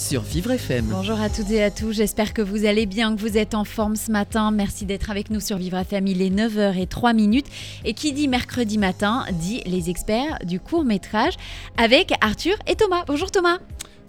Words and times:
Sur 0.00 0.22
Vivre 0.22 0.52
FM. 0.52 0.86
Bonjour 0.86 1.20
à 1.20 1.28
toutes 1.28 1.50
et 1.50 1.62
à 1.62 1.70
tous, 1.70 1.92
j'espère 1.92 2.32
que 2.32 2.40
vous 2.40 2.64
allez 2.64 2.86
bien, 2.86 3.14
que 3.14 3.20
vous 3.20 3.36
êtes 3.36 3.54
en 3.54 3.64
forme 3.64 3.96
ce 3.96 4.10
matin. 4.10 4.50
Merci 4.50 4.86
d'être 4.86 5.10
avec 5.10 5.28
nous 5.28 5.40
sur 5.40 5.58
Vivre 5.58 5.76
FM, 5.76 6.06
il 6.06 6.22
est 6.22 6.30
9h03 6.30 7.14
minutes. 7.14 7.46
Et 7.84 7.92
qui 7.92 8.14
dit 8.14 8.26
mercredi 8.26 8.78
matin 8.78 9.26
dit 9.30 9.60
les 9.66 9.90
experts 9.90 10.38
du 10.44 10.58
court 10.58 10.84
métrage 10.84 11.34
avec 11.76 12.14
Arthur 12.22 12.54
et 12.66 12.76
Thomas. 12.76 13.04
Bonjour 13.06 13.30
Thomas, 13.30 13.58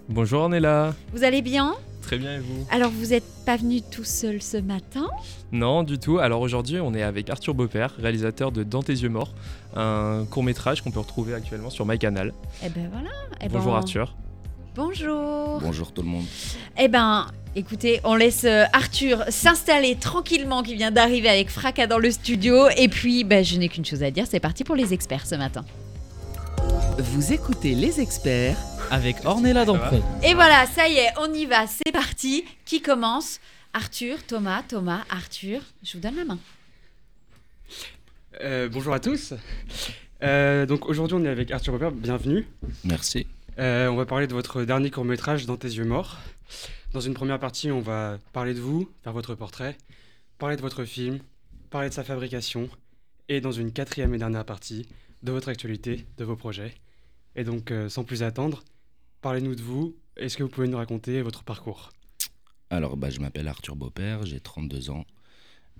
Bonjour 0.08 0.42
Ornella, 0.42 0.94
vous 1.12 1.24
allez 1.24 1.42
bien? 1.42 1.74
Très 2.00 2.16
bien 2.16 2.36
et 2.36 2.38
vous? 2.38 2.66
Alors 2.70 2.90
vous 2.90 3.08
n'êtes 3.08 3.28
pas 3.44 3.56
venu 3.56 3.82
tout 3.82 4.04
seul 4.04 4.40
ce 4.40 4.56
matin? 4.56 5.08
Non 5.52 5.82
du 5.82 5.98
tout, 5.98 6.18
alors 6.18 6.40
aujourd'hui 6.40 6.80
on 6.80 6.94
est 6.94 7.02
avec 7.02 7.28
Arthur 7.28 7.52
Beaupère, 7.52 7.94
réalisateur 7.98 8.50
de 8.50 8.62
Dans 8.62 8.82
tes 8.82 8.94
yeux 8.94 9.10
morts, 9.10 9.34
un 9.76 10.24
court 10.30 10.42
métrage 10.42 10.80
qu'on 10.80 10.90
peut 10.90 11.00
retrouver 11.00 11.34
actuellement 11.34 11.70
sur 11.70 11.84
MyCanal. 11.84 12.32
Eh 12.64 12.70
ben 12.70 12.88
voilà. 12.90 13.10
Eh 13.42 13.48
ben, 13.48 13.58
Bonjour 13.58 13.76
Arthur. 13.76 14.16
Bonjour. 14.74 15.60
Bonjour 15.60 15.92
tout 15.92 16.00
le 16.00 16.08
monde. 16.08 16.24
Eh 16.78 16.88
ben, 16.88 17.26
écoutez, 17.54 18.00
on 18.04 18.14
laisse 18.14 18.44
euh, 18.44 18.64
Arthur 18.72 19.22
s'installer 19.28 19.96
tranquillement 19.96 20.62
qui 20.62 20.74
vient 20.74 20.90
d'arriver 20.90 21.28
avec 21.28 21.50
fracas 21.50 21.86
dans 21.86 21.98
le 21.98 22.10
studio. 22.10 22.68
Et 22.78 22.88
puis, 22.88 23.22
ben, 23.24 23.44
je 23.44 23.58
n'ai 23.58 23.68
qu'une 23.68 23.84
chose 23.84 24.02
à 24.02 24.10
dire, 24.10 24.24
c'est 24.26 24.40
parti 24.40 24.64
pour 24.64 24.74
les 24.74 24.94
experts 24.94 25.26
ce 25.26 25.34
matin. 25.34 25.64
Vous 26.98 27.34
écoutez 27.34 27.74
les 27.74 28.00
experts 28.00 28.56
Avec 28.90 29.16
Ornella 29.26 29.66
Dampron. 29.66 30.02
Et 30.22 30.32
voilà, 30.32 30.64
ça 30.66 30.88
y 30.88 30.94
est, 30.94 31.08
on 31.20 31.32
y 31.34 31.44
va, 31.44 31.66
c'est 31.66 31.92
parti. 31.92 32.44
Qui 32.64 32.80
commence? 32.80 33.40
Arthur, 33.74 34.22
Thomas, 34.26 34.62
Thomas, 34.66 35.00
Arthur. 35.10 35.60
Je 35.82 35.94
vous 35.94 36.00
donne 36.00 36.16
la 36.16 36.24
main. 36.24 36.38
Euh, 38.40 38.68
bonjour 38.70 38.94
à 38.94 39.00
tous. 39.00 39.34
Euh, 40.22 40.66
donc 40.66 40.88
aujourd'hui 40.88 41.16
on 41.20 41.24
est 41.24 41.28
avec 41.28 41.50
Arthur 41.50 41.72
Robert, 41.72 41.90
bienvenue. 41.90 42.46
Merci. 42.84 43.26
Euh, 43.58 43.88
on 43.88 43.96
va 43.96 44.06
parler 44.06 44.26
de 44.26 44.32
votre 44.32 44.64
dernier 44.64 44.90
court 44.90 45.04
métrage 45.04 45.44
Dans 45.44 45.58
tes 45.58 45.68
yeux 45.68 45.84
morts. 45.84 46.18
Dans 46.94 47.00
une 47.00 47.12
première 47.12 47.38
partie 47.38 47.70
on 47.70 47.80
va 47.80 48.18
parler 48.32 48.54
de 48.54 48.60
vous, 48.60 48.90
faire 49.02 49.12
votre 49.12 49.34
portrait, 49.34 49.76
parler 50.38 50.56
de 50.56 50.62
votre 50.62 50.84
film, 50.84 51.18
parler 51.68 51.90
de 51.90 51.94
sa 51.94 52.02
fabrication 52.02 52.70
et 53.28 53.42
dans 53.42 53.52
une 53.52 53.70
quatrième 53.70 54.14
et 54.14 54.18
dernière 54.18 54.46
partie 54.46 54.88
de 55.22 55.32
votre 55.32 55.50
actualité, 55.50 56.06
de 56.16 56.24
vos 56.24 56.34
projets. 56.34 56.74
Et 57.36 57.44
donc 57.44 57.70
euh, 57.70 57.90
sans 57.90 58.04
plus 58.04 58.22
attendre, 58.22 58.62
parlez-nous 59.20 59.54
de 59.54 59.62
vous. 59.62 59.96
Est-ce 60.16 60.38
que 60.38 60.42
vous 60.42 60.48
pouvez 60.48 60.68
nous 60.68 60.78
raconter 60.78 61.20
votre 61.20 61.44
parcours? 61.44 61.90
Alors, 62.70 62.96
bah, 62.96 63.10
je 63.10 63.20
m'appelle 63.20 63.48
Arthur 63.48 63.76
Beaupère, 63.76 64.24
j'ai 64.24 64.40
32 64.40 64.88
ans 64.88 65.04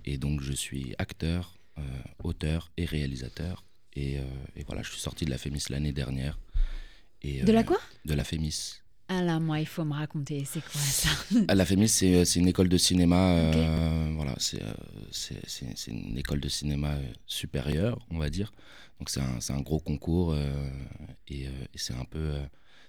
et 0.05 0.17
donc 0.17 0.41
je 0.41 0.53
suis 0.53 0.93
acteur, 0.99 1.57
euh, 1.79 1.81
auteur 2.23 2.71
et 2.77 2.85
réalisateur. 2.85 3.63
Et, 3.95 4.15
et 4.55 4.63
voilà, 4.65 4.81
je 4.81 4.89
suis 4.89 4.99
sorti 4.99 5.23
de 5.23 5.29
la 5.29 5.37
Fémis 5.37 5.65
l'année 5.69 5.91
dernière. 5.91 6.39
Et, 7.23 7.41
De 7.43 7.51
la 7.51 7.61
euh, 7.61 7.63
quoi? 7.63 7.77
De 8.05 8.13
la 8.13 8.23
Fémis. 8.23 8.75
Ah 9.09 9.21
là, 9.21 9.39
moi, 9.39 9.59
il 9.59 9.67
faut 9.67 9.83
me 9.83 9.93
raconter, 9.93 10.43
c'est 10.45 10.61
quoi 10.61 10.79
ça? 10.81 11.09
À 11.47 11.55
la 11.55 11.65
Fémis, 11.65 11.89
c'est 11.89 12.15
euh, 12.15 12.25
c'est 12.25 12.39
une 12.39 12.47
école 12.47 12.69
de 12.69 12.77
cinéma. 12.77 13.31
Euh, 13.35 14.11
Voilà, 14.15 14.35
c'est 14.39 14.59
une 15.87 16.17
école 16.17 16.39
de 16.39 16.49
cinéma 16.49 16.97
supérieure, 17.25 17.99
on 18.09 18.17
va 18.17 18.29
dire. 18.29 18.51
Donc 18.99 19.09
c'est 19.09 19.21
un, 19.21 19.39
un 19.55 19.61
gros 19.61 19.79
concours 19.79 20.35
et, 21.27 21.43
et 21.43 21.49
c'est 21.75 21.93
un 21.93 22.05
peu. 22.05 22.33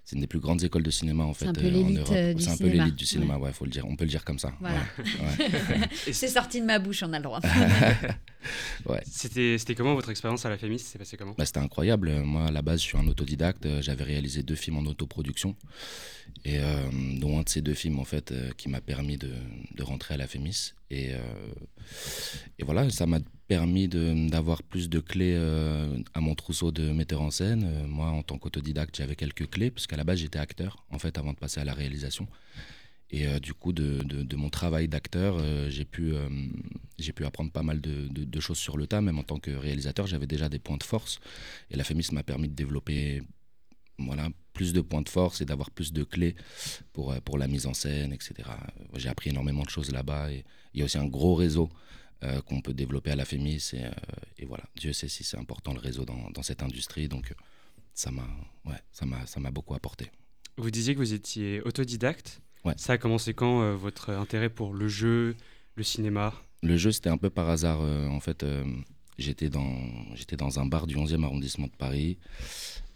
C'est 0.04 0.16
une 0.16 0.20
des 0.20 0.26
plus 0.26 0.38
grandes 0.40 0.62
écoles 0.62 0.82
de 0.82 0.90
cinéma 0.90 1.24
en 1.24 1.32
C'est 1.32 1.44
fait 1.44 1.50
un 1.50 1.52
peu 1.54 1.62
euh, 1.64 1.68
en 1.68 1.72
l'élite, 1.72 1.98
Europe. 1.98 2.14
euh, 2.14 2.34
C'est 2.38 2.50
un 2.50 2.56
peu 2.58 2.66
l'élite 2.68 2.94
du 2.94 3.06
cinéma, 3.06 3.38
ouais, 3.38 3.52
faut 3.52 3.64
le 3.64 3.70
dire. 3.70 3.86
On 3.88 3.96
peut 3.96 4.04
le 4.04 4.10
dire 4.10 4.24
comme 4.24 4.38
ça. 4.38 4.52
Voilà. 4.60 4.76
ouais, 4.98 5.44
ouais. 5.46 5.88
C'est 6.12 6.28
sorti 6.28 6.60
de 6.60 6.66
ma 6.66 6.78
bouche, 6.78 7.02
on 7.02 7.12
a 7.12 7.18
le 7.18 7.22
droit. 7.24 7.40
C'était 9.06 9.56
c'était 9.58 9.74
comment 9.74 9.94
votre 9.94 10.10
expérience 10.10 10.44
à 10.44 10.50
la 10.50 10.58
Fémis? 10.58 10.78
C'est 10.78 10.98
passé 10.98 11.16
comment? 11.16 11.34
Bah, 11.38 11.46
c'était 11.46 11.60
incroyable. 11.60 12.10
Moi, 12.22 12.44
à 12.46 12.50
la 12.50 12.60
base, 12.62 12.80
je 12.80 12.84
suis 12.84 12.98
un 12.98 13.06
autodidacte. 13.08 13.64
Euh, 13.64 13.80
J'avais 13.80 14.04
réalisé 14.04 14.42
deux 14.42 14.54
films 14.54 14.76
en 14.78 14.82
autoproduction. 14.90 15.56
Et 16.44 16.58
euh, 16.58 16.82
dont 17.18 17.38
un 17.38 17.42
de 17.42 17.48
ces 17.48 17.62
deux 17.62 17.72
films, 17.74 17.98
en 17.98 18.04
fait, 18.04 18.32
euh, 18.32 18.50
qui 18.58 18.68
m'a 18.68 18.80
permis 18.82 19.16
de, 19.16 19.30
de 19.74 19.82
rentrer 19.82 20.14
à 20.14 20.16
la 20.18 20.26
Fémis. 20.26 20.72
Et, 20.90 21.12
euh, 21.14 21.18
et 22.58 22.64
voilà, 22.64 22.88
ça 22.90 23.06
m'a 23.06 23.18
permis 23.48 23.88
d'avoir 23.88 24.62
plus 24.62 24.88
de 24.88 25.00
clés 25.00 25.34
euh, 25.36 25.98
à 26.14 26.20
mon 26.20 26.34
trousseau 26.34 26.72
de 26.72 26.90
metteur 26.92 27.20
en 27.22 27.30
scène. 27.30 27.64
Euh, 27.66 27.86
moi, 27.86 28.08
en 28.08 28.22
tant 28.22 28.38
qu'autodidacte, 28.38 28.96
j'avais 28.96 29.16
quelques 29.16 29.48
clés, 29.50 29.70
parce 29.70 29.86
qu'à 29.86 29.96
la 29.96 30.04
base, 30.04 30.18
j'étais 30.18 30.38
acteur, 30.38 30.84
en 30.90 30.98
fait, 30.98 31.18
avant 31.18 31.32
de 31.32 31.38
passer 31.38 31.60
à 31.60 31.64
la 31.64 31.74
réalisation. 31.74 32.26
Et 33.10 33.28
du 33.38 33.54
coup, 33.54 33.72
de, 33.72 34.02
de- 34.02 34.36
mon 34.36 34.50
travail 34.50 34.88
d'acteur, 34.88 35.38
j'ai 35.68 35.84
pu, 35.84 36.14
pu 37.14 37.24
apprendre 37.24 37.52
pas 37.52 37.62
mal 37.62 37.80
de- 37.80 38.08
de 38.08 38.40
choses 38.40 38.58
sur 38.58 38.76
le 38.76 38.88
tas. 38.88 39.00
Même 39.02 39.18
en 39.18 39.22
tant 39.22 39.38
que 39.38 39.52
réalisateur, 39.52 40.08
j'avais 40.08 40.26
déjà 40.26 40.48
des 40.48 40.58
points 40.58 40.78
de 40.78 40.82
force. 40.82 41.20
Et 41.70 41.76
la 41.76 41.84
FEMIS 41.84 42.08
m'a 42.10 42.24
permis 42.24 42.48
de 42.48 42.54
développer 42.54 43.22
voilà, 43.98 44.28
plus 44.52 44.72
de 44.72 44.80
points 44.80 45.02
de 45.02 45.08
force 45.08 45.40
et 45.40 45.44
d'avoir 45.44 45.70
plus 45.70 45.92
de 45.92 46.04
clés 46.04 46.34
pour, 46.92 47.12
euh, 47.12 47.20
pour 47.20 47.38
la 47.38 47.46
mise 47.48 47.66
en 47.66 47.74
scène, 47.74 48.12
etc. 48.12 48.34
J'ai 48.96 49.08
appris 49.08 49.30
énormément 49.30 49.62
de 49.62 49.70
choses 49.70 49.90
là-bas. 49.92 50.32
Et 50.32 50.44
il 50.72 50.80
y 50.80 50.82
a 50.82 50.84
aussi 50.84 50.98
un 50.98 51.06
gros 51.06 51.34
réseau 51.34 51.68
euh, 52.22 52.40
qu'on 52.42 52.60
peut 52.60 52.74
développer 52.74 53.10
à 53.10 53.16
la 53.16 53.24
FEMIS. 53.24 53.70
Et, 53.74 53.84
euh, 53.84 53.90
et 54.38 54.44
voilà, 54.46 54.64
Dieu 54.76 54.92
sait 54.92 55.08
si 55.08 55.24
c'est 55.24 55.38
important 55.38 55.72
le 55.74 55.80
réseau 55.80 56.04
dans, 56.04 56.30
dans 56.30 56.42
cette 56.42 56.62
industrie. 56.62 57.08
Donc, 57.08 57.32
ça 57.94 58.10
m'a 58.10 58.26
ouais, 58.64 58.78
ça 58.92 59.06
m'a- 59.06 59.50
beaucoup 59.50 59.74
apporté. 59.74 60.10
Vous 60.56 60.70
disiez 60.70 60.94
que 60.94 60.98
vous 60.98 61.12
étiez 61.12 61.60
autodidacte. 61.62 62.40
Ouais. 62.64 62.74
Ça 62.76 62.94
a 62.94 62.98
commencé 62.98 63.34
quand 63.34 63.62
euh, 63.62 63.74
votre 63.74 64.10
intérêt 64.10 64.48
pour 64.50 64.72
le 64.74 64.88
jeu, 64.88 65.36
le 65.76 65.82
cinéma? 65.82 66.32
Le 66.62 66.76
jeu, 66.76 66.92
c'était 66.92 67.10
un 67.10 67.18
peu 67.18 67.28
par 67.30 67.48
hasard. 67.50 67.80
en 67.80 68.20
fait, 68.20 68.44
j'étais 69.18 69.50
dans, 69.50 69.76
j'étais 70.14 70.36
dans 70.36 70.58
un 70.58 70.64
bar 70.66 70.86
du 70.86 70.96
11e 70.96 71.22
arrondissement 71.24 71.66
de 71.66 71.76
Paris. 71.76 72.18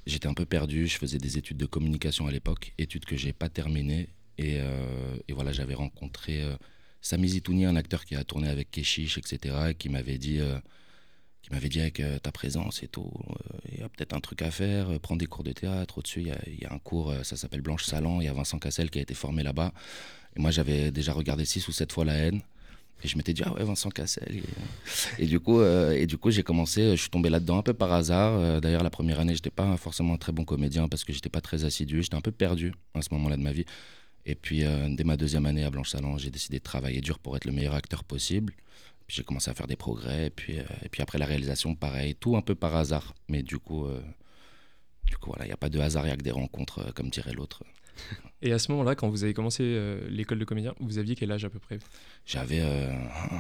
J'étais 0.09 0.27
un 0.27 0.33
peu 0.33 0.47
perdu. 0.47 0.87
Je 0.87 0.97
faisais 0.97 1.19
des 1.19 1.37
études 1.37 1.59
de 1.59 1.67
communication 1.67 2.27
à 2.27 2.31
l'époque, 2.31 2.73
études 2.79 3.05
que 3.05 3.15
j'ai 3.15 3.35
pas 3.35 3.51
terminées. 3.51 4.09
Et, 4.39 4.57
euh, 4.59 5.19
voilà, 5.29 5.53
j'avais 5.53 5.75
rencontré 5.75 6.43
euh, 6.43 6.57
Sami 7.03 7.29
Zitouni, 7.29 7.67
un 7.67 7.77
acteur 7.77 8.07
qui 8.07 8.17
a 8.17 8.25
tourné 8.25 8.49
avec 8.49 8.71
Keshish, 8.71 9.19
etc., 9.19 9.55
et 9.71 9.75
qui 9.75 9.91
m'avait 9.91 10.17
dit, 10.17 10.41
euh, 10.41 10.59
qui 11.43 11.51
m'avait 11.53 11.69
dit 11.69 11.81
avec 11.83 12.03
ta 12.23 12.33
présence 12.33 12.83
et 12.83 12.89
tout, 12.89 13.13
il 13.71 13.81
y 13.81 13.83
a 13.83 13.89
peut-être 13.91 14.15
un 14.15 14.21
truc 14.21 14.41
à 14.41 14.51
faire. 14.51 14.99
prends 14.99 15.17
des 15.17 15.27
cours 15.27 15.45
de 15.45 15.53
théâtre. 15.53 15.99
Au-dessus, 15.99 16.23
il 16.23 16.59
y 16.59 16.65
a, 16.65 16.73
un 16.73 16.79
cours, 16.79 17.15
ça 17.23 17.37
s'appelle 17.37 17.61
Blanche 17.61 17.85
Salan. 17.85 18.23
Il 18.23 18.25
y 18.25 18.29
a 18.29 18.33
Vincent 18.33 18.59
Cassel 18.59 18.91
qui 18.91 18.99
a 18.99 19.03
été 19.03 19.13
formé 19.13 19.43
là-bas. 19.43 19.75
Et 20.37 20.41
moi, 20.41 20.51
j'avais 20.51 20.91
déjà 20.91 21.13
regardé 21.13 21.45
six 21.45 21.69
ou 21.69 21.73
sept 21.73 21.93
fois 21.93 22.07
La 22.07 22.15
haine. 22.15 22.41
Et 23.05 23.09
je 23.09 23.17
m'étais 23.17 23.33
dit, 23.33 23.43
ah 23.45 23.53
ouais, 23.53 23.65
Vincent 23.65 23.91
Cassel. 23.91 24.43
Et, 25.19 25.23
et 25.23 25.27
du 25.27 25.39
coup, 25.39 25.61
euh, 25.61 26.07
coup 26.21 26.31
j'ai 26.31 26.43
commencé, 26.43 26.97
je 26.97 27.01
suis 27.01 27.11
tombé 27.11 27.31
là-dedans 27.31 27.59
un 27.59 27.63
peu 27.63 27.75
par 27.75 27.93
hasard. 27.93 28.35
Euh, 28.35 28.61
D'ailleurs, 28.61 28.83
la 28.83 28.91
première 28.91 29.21
année, 29.21 29.35
j'étais 29.35 29.51
pas 29.51 29.77
forcément 29.77 30.15
un 30.15 30.19
très 30.19 30.33
bon 30.33 30.45
comédien 30.45 30.89
parce 30.89 31.05
que 31.05 31.13
j'étais 31.13 31.29
pas 31.29 31.41
très 31.41 31.65
assidu. 31.65 32.03
J'étais 32.03 32.17
un 32.17 32.21
peu 32.21 32.33
perdu 32.33 32.73
à 32.95 33.03
ce 33.03 33.09
moment-là 33.13 33.37
de 33.37 33.43
ma 33.43 33.53
vie. 33.53 33.65
Et 34.27 34.35
puis, 34.35 34.65
euh, 34.65 34.89
dès 34.91 35.05
ma 35.05 35.17
deuxième 35.17 35.47
année 35.47 35.65
à 35.65 35.71
Blanche 35.71 35.91
Salon, 35.91 36.19
j'ai 36.19 36.31
décidé 36.31 36.59
de 36.59 36.63
travailler 36.63 37.01
dur 37.01 37.19
pour 37.19 37.37
être 37.37 37.45
le 37.45 37.53
meilleur 37.53 37.75
acteur 37.75 38.05
possible. 38.05 38.55
J'ai 39.09 39.23
commencé 39.25 39.51
à 39.51 39.55
faire 39.55 39.67
des 39.67 39.77
progrès. 39.77 40.27
Et 40.27 40.31
puis, 40.31 40.59
euh, 40.59 40.65
et 40.83 40.89
puis 40.89 41.03
après 41.03 41.19
la 41.19 41.25
réalisation, 41.27 41.75
pareil, 41.75 42.15
tout 42.15 42.37
un 42.37 42.43
peu 42.43 42.55
par 42.55 42.77
hasard. 42.77 43.15
Mais 43.29 43.43
du 43.43 43.59
coup, 43.59 43.87
euh, 43.87 44.03
du 45.07 45.17
coup 45.17 45.31
voilà, 45.31 45.45
il 45.45 45.49
n'y 45.49 45.55
a 45.55 45.57
pas 45.57 45.71
de 45.71 45.79
hasard, 45.81 46.05
il 46.05 46.09
n'y 46.09 46.13
a 46.13 46.17
que 46.17 46.23
des 46.23 46.31
rencontres, 46.31 46.81
euh, 46.81 46.93
comme 46.93 47.09
dirait 47.11 47.33
l'autre. 47.33 47.65
Et 48.43 48.53
à 48.53 48.59
ce 48.59 48.71
moment-là, 48.73 48.95
quand 48.95 49.09
vous 49.09 49.25
avez 49.25 49.35
commencé 49.35 49.63
euh, 49.65 50.07
l'école 50.09 50.39
de 50.39 50.45
comédien, 50.45 50.75
vous 50.81 50.99
aviez 50.99 51.15
quel 51.17 51.33
âge 51.33 51.45
à 51.45 51.51
peu 51.51 51.59
près? 51.59 51.79
J'avais, 52.25 52.61
euh, 52.63 52.93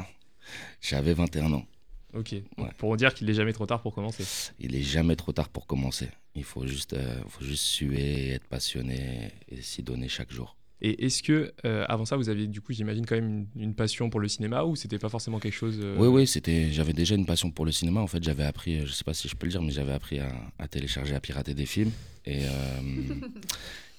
j'avais 0.80 1.14
21 1.14 1.52
ans. 1.52 1.66
Ok, 2.14 2.32
Ouais. 2.32 2.70
pour 2.78 2.96
dire 2.96 3.12
qu'il 3.12 3.26
n'est 3.26 3.34
jamais 3.34 3.52
trop 3.52 3.66
tard 3.66 3.82
pour 3.82 3.94
commencer. 3.94 4.24
Il 4.58 4.74
est 4.74 4.82
jamais 4.82 5.14
trop 5.14 5.32
tard 5.32 5.50
pour 5.50 5.66
commencer. 5.66 6.08
Il 6.34 6.42
faut 6.44 6.66
juste, 6.66 6.94
euh, 6.94 7.20
faut 7.28 7.44
juste 7.44 7.64
suer, 7.64 8.30
être 8.30 8.46
passionné 8.46 9.30
et 9.50 9.60
s'y 9.60 9.82
donner 9.82 10.08
chaque 10.08 10.32
jour. 10.32 10.56
Et 10.80 11.04
est-ce 11.06 11.22
que, 11.24 11.52
euh, 11.64 11.84
avant 11.88 12.04
ça, 12.04 12.16
vous 12.16 12.28
aviez 12.28 12.46
du 12.46 12.60
coup, 12.60 12.72
j'imagine, 12.72 13.04
quand 13.04 13.16
même 13.16 13.46
une, 13.56 13.62
une 13.62 13.74
passion 13.74 14.10
pour 14.10 14.20
le 14.20 14.28
cinéma 14.28 14.62
ou 14.64 14.74
c'était 14.76 14.98
pas 14.98 15.08
forcément 15.08 15.38
quelque 15.40 15.54
chose 15.56 15.78
euh, 15.82 15.96
Oui, 15.98 16.06
oui, 16.06 16.26
c'était. 16.26 16.70
J'avais 16.70 16.92
déjà 16.92 17.14
une 17.16 17.26
passion 17.26 17.50
pour 17.50 17.64
le 17.66 17.72
cinéma. 17.72 18.00
En 18.00 18.06
fait, 18.06 18.22
j'avais 18.22 18.44
appris, 18.44 18.86
je 18.86 18.92
sais 18.92 19.02
pas 19.04 19.12
si 19.12 19.28
je 19.28 19.34
peux 19.34 19.46
le 19.46 19.50
dire, 19.50 19.60
mais 19.60 19.72
j'avais 19.72 19.92
appris 19.92 20.20
à, 20.20 20.32
à 20.58 20.66
télécharger, 20.68 21.14
à 21.16 21.20
pirater 21.20 21.52
des 21.52 21.66
films. 21.66 21.90
Et, 22.24 22.44
euh, 22.44 22.50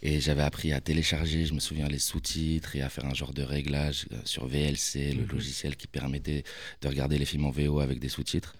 et 0.01 0.19
j'avais 0.21 0.41
appris 0.43 0.71
à 0.73 0.79
télécharger, 0.81 1.45
je 1.45 1.53
me 1.53 1.59
souviens, 1.59 1.87
les 1.87 1.99
sous-titres 1.99 2.75
et 2.75 2.81
à 2.81 2.89
faire 2.89 3.05
un 3.05 3.13
genre 3.13 3.33
de 3.33 3.43
réglage 3.43 4.05
euh, 4.11 4.17
sur 4.25 4.47
VLC, 4.47 5.13
le 5.13 5.23
Mhm. 5.23 5.29
logiciel 5.31 5.75
qui 5.75 5.87
permettait 5.87 6.43
de 6.81 6.87
regarder 6.87 7.17
les 7.17 7.25
films 7.25 7.45
en 7.45 7.51
VO 7.51 7.79
avec 7.79 7.99
des 7.99 8.09
sous-titres. 8.09 8.55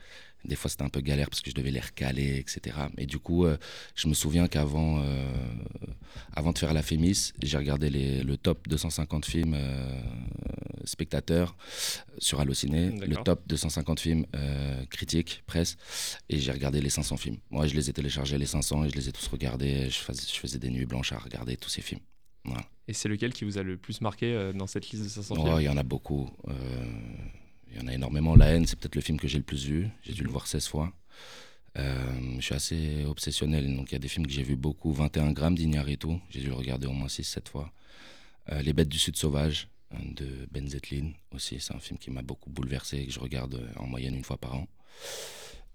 Des 0.45 0.55
fois, 0.55 0.69
c'était 0.69 0.83
un 0.83 0.89
peu 0.89 1.01
galère 1.01 1.29
parce 1.29 1.41
que 1.41 1.49
je 1.49 1.55
devais 1.55 1.69
les 1.71 1.81
recaler, 1.81 2.37
etc. 2.37 2.77
Et 2.97 3.05
du 3.05 3.19
coup, 3.19 3.45
euh, 3.45 3.57
je 3.95 4.07
me 4.07 4.13
souviens 4.13 4.47
qu'avant 4.47 5.01
euh, 5.03 5.29
avant 6.33 6.53
de 6.53 6.57
faire 6.57 6.73
la 6.73 6.81
Fémis, 6.81 7.33
j'ai 7.43 7.57
regardé 7.57 7.89
les, 7.89 8.23
le 8.23 8.37
top 8.37 8.67
250 8.69 9.25
films 9.25 9.53
euh, 9.53 10.01
spectateurs 10.85 11.57
sur 12.19 12.39
Allociné, 12.39 12.89
le 12.91 13.15
top 13.17 13.41
250 13.47 13.99
films 13.99 14.25
critiques, 14.89 15.43
presse, 15.45 15.77
et 16.29 16.39
j'ai 16.39 16.51
regardé 16.51 16.79
les 16.81 16.89
500 16.89 17.17
films. 17.17 17.37
Moi, 17.49 17.67
je 17.67 17.75
les 17.75 17.89
ai 17.89 17.93
téléchargés, 17.93 18.37
les 18.37 18.45
500, 18.45 18.85
et 18.85 18.89
je 18.89 18.95
les 18.95 19.09
ai 19.09 19.11
tous 19.11 19.27
regardés. 19.27 19.89
Je 19.89 19.97
faisais, 19.97 20.23
je 20.25 20.39
faisais 20.39 20.57
des 20.57 20.69
nuits 20.69 20.85
blanches 20.85 21.11
à 21.11 21.17
regarder 21.19 21.57
tous 21.57 21.69
ces 21.69 21.81
films. 21.81 22.01
Voilà. 22.45 22.63
Et 22.87 22.93
c'est 22.93 23.09
lequel 23.09 23.33
qui 23.33 23.43
vous 23.43 23.57
a 23.57 23.63
le 23.63 23.77
plus 23.77 23.99
marqué 24.01 24.51
dans 24.55 24.67
cette 24.67 24.89
liste 24.89 25.03
de 25.03 25.09
500 25.09 25.35
Oh, 25.37 25.43
films? 25.43 25.59
il 25.59 25.63
y 25.65 25.69
en 25.69 25.77
a 25.77 25.83
beaucoup. 25.83 26.29
Il 27.71 27.77
y 27.79 27.81
en 27.83 27.87
a 27.87 27.93
énormément. 27.93 28.35
La 28.35 28.47
haine, 28.47 28.65
c'est 28.65 28.77
peut-être 28.77 28.95
le 28.95 29.01
film 29.01 29.19
que 29.19 29.27
j'ai 29.27 29.37
le 29.37 29.43
plus 29.43 29.65
vu. 29.65 29.87
J'ai 30.03 30.13
dû 30.13 30.23
le 30.23 30.29
voir 30.29 30.47
16 30.47 30.67
fois. 30.67 30.91
Euh, 31.77 32.35
je 32.37 32.41
suis 32.41 32.55
assez 32.55 33.05
obsessionnel. 33.05 33.75
Donc 33.75 33.89
il 33.91 33.93
y 33.93 33.95
a 33.95 33.99
des 33.99 34.07
films 34.07 34.25
que 34.25 34.33
j'ai 34.33 34.43
vus 34.43 34.55
beaucoup. 34.55 34.91
21 34.91 35.31
grammes 35.31 35.55
d'Ignaritu. 35.55 36.07
J'ai 36.29 36.41
dû 36.41 36.47
le 36.47 36.53
regarder 36.55 36.87
au 36.87 36.93
moins 36.93 37.07
6-7 37.07 37.47
fois. 37.49 37.71
Euh, 38.51 38.61
Les 38.61 38.73
bêtes 38.73 38.89
du 38.89 38.97
sud 38.97 39.15
sauvage 39.15 39.67
euh, 39.93 39.97
de 40.15 40.47
Ben 40.51 40.67
Zetlin 40.67 41.11
aussi. 41.31 41.57
C'est 41.59 41.75
un 41.75 41.79
film 41.79 41.99
qui 41.99 42.09
m'a 42.11 42.21
beaucoup 42.23 42.49
bouleversé 42.49 42.97
et 42.97 43.05
que 43.05 43.11
je 43.13 43.19
regarde 43.19 43.61
en 43.77 43.85
moyenne 43.87 44.15
une 44.15 44.23
fois 44.23 44.37
par 44.37 44.55
an. 44.55 44.67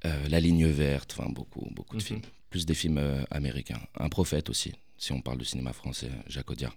Euh, 0.05 0.29
La 0.29 0.41
ligne 0.41 0.67
verte. 0.67 1.15
Enfin, 1.17 1.31
beaucoup, 1.31 1.69
beaucoup 1.71 1.97
de 1.97 2.03
Mhm. 2.03 2.07
films. 2.07 2.23
Plus 2.51 2.67
des 2.67 2.75
films 2.75 3.25
américains. 3.31 3.81
Un 3.99 4.09
prophète 4.09 4.49
aussi. 4.51 4.73
Si 4.99 5.13
on 5.13 5.21
parle 5.21 5.39
de 5.39 5.45
cinéma 5.45 5.73
français, 5.73 6.11
Jacques 6.29 6.51
Audiard. 6.51 6.77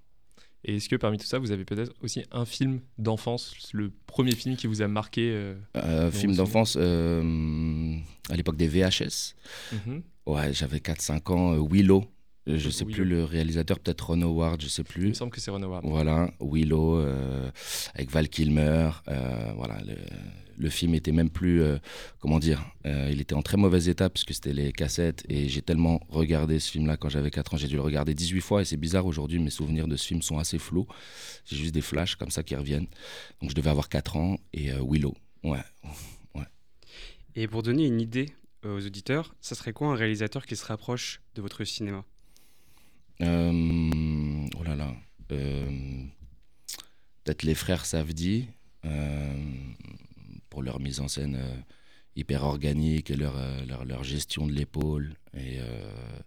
Et 0.65 0.75
est-ce 0.77 0.89
que 0.89 0.95
parmi 0.95 1.17
tout 1.17 1.25
ça, 1.25 1.39
vous 1.39 1.51
avez 1.51 1.63
peut-être 1.65 1.93
aussi 2.01 2.23
un 2.31 2.43
film 2.45 2.81
d'enfance, 2.97 3.53
le 3.73 3.91
premier 4.07 4.31
film 4.35 4.55
qui 4.57 4.67
vous 4.67 4.81
a 4.81 4.87
marqué 4.87 5.29
euh, 5.31 5.55
Euh, 5.77 6.11
film 6.11 6.35
d'enfance 6.35 6.75
euh, 6.79 7.95
à 8.29 8.35
l'époque 8.35 8.57
des 8.57 8.67
VHS. 8.67 9.35
mhm. 9.71 10.01
Ouais, 10.25 10.51
j'avais 10.53 10.79
4-5 10.79 11.31
ans. 11.31 11.53
euh, 11.53 11.59
Willow. 11.71 12.03
Euh, 12.49 12.57
Je 12.57 12.69
sais 12.69 12.83
Willow. 12.83 12.95
plus 12.95 13.05
le 13.05 13.23
réalisateur, 13.23 13.79
peut-être 13.79 14.07
Ron 14.07 14.21
Howard, 14.23 14.61
je 14.61 14.67
sais 14.67 14.81
Il 14.81 14.85
plus. 14.85 15.07
me 15.09 15.13
semble 15.13 15.31
que 15.31 15.39
c'est 15.39 15.51
Ron 15.51 15.61
Howard. 15.63 15.85
Voilà, 15.85 16.31
Willow 16.41 16.99
avec 17.93 18.09
Val 18.11 18.27
Kilmer. 18.27 18.89
voilà, 19.55 19.79
le, 19.85 19.95
le 20.57 20.69
film 20.69 20.95
était 20.95 21.11
même 21.11 21.29
plus, 21.29 21.61
euh, 21.61 21.77
comment 22.19 22.39
dire, 22.39 22.65
euh, 22.85 23.09
il 23.11 23.21
était 23.21 23.35
en 23.35 23.41
très 23.41 23.57
mauvais 23.57 23.85
état 23.85 24.09
puisque 24.09 24.33
c'était 24.33 24.53
les 24.53 24.71
cassettes 24.71 25.23
et 25.29 25.47
j'ai 25.47 25.61
tellement 25.61 26.01
regardé 26.09 26.59
ce 26.59 26.71
film-là 26.71 26.97
quand 26.97 27.09
j'avais 27.09 27.31
4 27.31 27.53
ans. 27.53 27.57
J'ai 27.57 27.67
dû 27.67 27.75
le 27.75 27.81
regarder 27.81 28.13
18 28.13 28.41
fois 28.41 28.61
et 28.61 28.65
c'est 28.65 28.77
bizarre 28.77 29.05
aujourd'hui, 29.05 29.39
mes 29.39 29.49
souvenirs 29.49 29.87
de 29.87 29.95
ce 29.95 30.07
film 30.07 30.21
sont 30.21 30.37
assez 30.37 30.57
flous. 30.57 30.87
J'ai 31.45 31.57
juste 31.57 31.73
des 31.73 31.81
flashs 31.81 32.15
comme 32.15 32.31
ça 32.31 32.43
qui 32.43 32.55
reviennent. 32.55 32.87
Donc 33.41 33.51
je 33.51 33.55
devais 33.55 33.69
avoir 33.69 33.89
4 33.89 34.17
ans 34.17 34.37
et 34.53 34.71
euh, 34.71 34.81
Willow. 34.83 35.15
Ouais, 35.43 35.59
Et 37.35 37.47
pour 37.47 37.63
donner 37.63 37.85
une 37.85 38.01
idée 38.01 38.29
aux 38.63 38.85
auditeurs, 38.85 39.35
ça 39.39 39.55
serait 39.55 39.73
quoi 39.73 39.89
un 39.89 39.95
réalisateur 39.95 40.45
qui 40.45 40.55
se 40.55 40.65
rapproche 40.65 41.21
de 41.35 41.41
votre 41.41 41.63
cinéma? 41.63 42.03
Oh 43.19 44.63
là 44.63 44.75
là. 44.75 44.93
Peut-être 45.27 46.13
les 47.43 47.55
frères 47.55 47.85
Savdi, 47.85 48.47
euh, 48.85 49.33
pour 50.57 50.63
leur 50.63 50.79
mise 50.79 51.01
en 51.01 51.07
scène 51.07 51.35
euh, 51.39 51.55
hyper 52.15 52.43
organique 52.43 53.11
et 53.11 53.15
leur, 53.15 53.37
euh, 53.37 53.63
leur, 53.67 53.85
leur 53.85 54.03
gestion 54.03 54.47
de 54.47 54.51
l'épaule. 54.51 55.13
Et, 55.35 55.59
euh, 55.59 56.19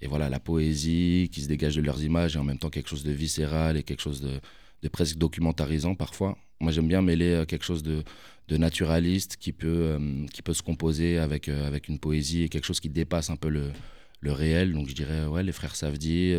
et 0.00 0.06
voilà, 0.06 0.30
la 0.30 0.40
poésie 0.40 1.28
qui 1.30 1.42
se 1.42 1.46
dégage 1.46 1.76
de 1.76 1.82
leurs 1.82 2.02
images 2.02 2.36
et 2.36 2.38
en 2.38 2.44
même 2.44 2.56
temps 2.56 2.70
quelque 2.70 2.88
chose 2.88 3.04
de 3.04 3.12
viscéral 3.12 3.76
et 3.76 3.82
quelque 3.82 4.00
chose 4.00 4.22
de, 4.22 4.40
de 4.82 4.88
presque 4.88 5.18
documentarisant 5.18 5.94
parfois. 5.94 6.38
Moi, 6.58 6.72
j'aime 6.72 6.88
bien 6.88 7.02
mêler 7.02 7.44
quelque 7.46 7.66
chose 7.66 7.82
de, 7.82 8.02
de 8.48 8.56
naturaliste 8.56 9.36
qui 9.36 9.52
peut, 9.52 9.68
euh, 9.68 10.26
qui 10.32 10.40
peut 10.40 10.54
se 10.54 10.62
composer 10.62 11.18
avec, 11.18 11.50
euh, 11.50 11.66
avec 11.66 11.88
une 11.88 11.98
poésie 11.98 12.44
et 12.44 12.48
quelque 12.48 12.64
chose 12.64 12.80
qui 12.80 12.88
dépasse 12.88 13.28
un 13.28 13.36
peu 13.36 13.50
le, 13.50 13.72
le 14.20 14.32
réel. 14.32 14.72
Donc 14.72 14.88
je 14.88 14.94
dirais, 14.94 15.26
ouais, 15.26 15.42
les 15.42 15.52
frères 15.52 15.76
Savdi, 15.76 16.32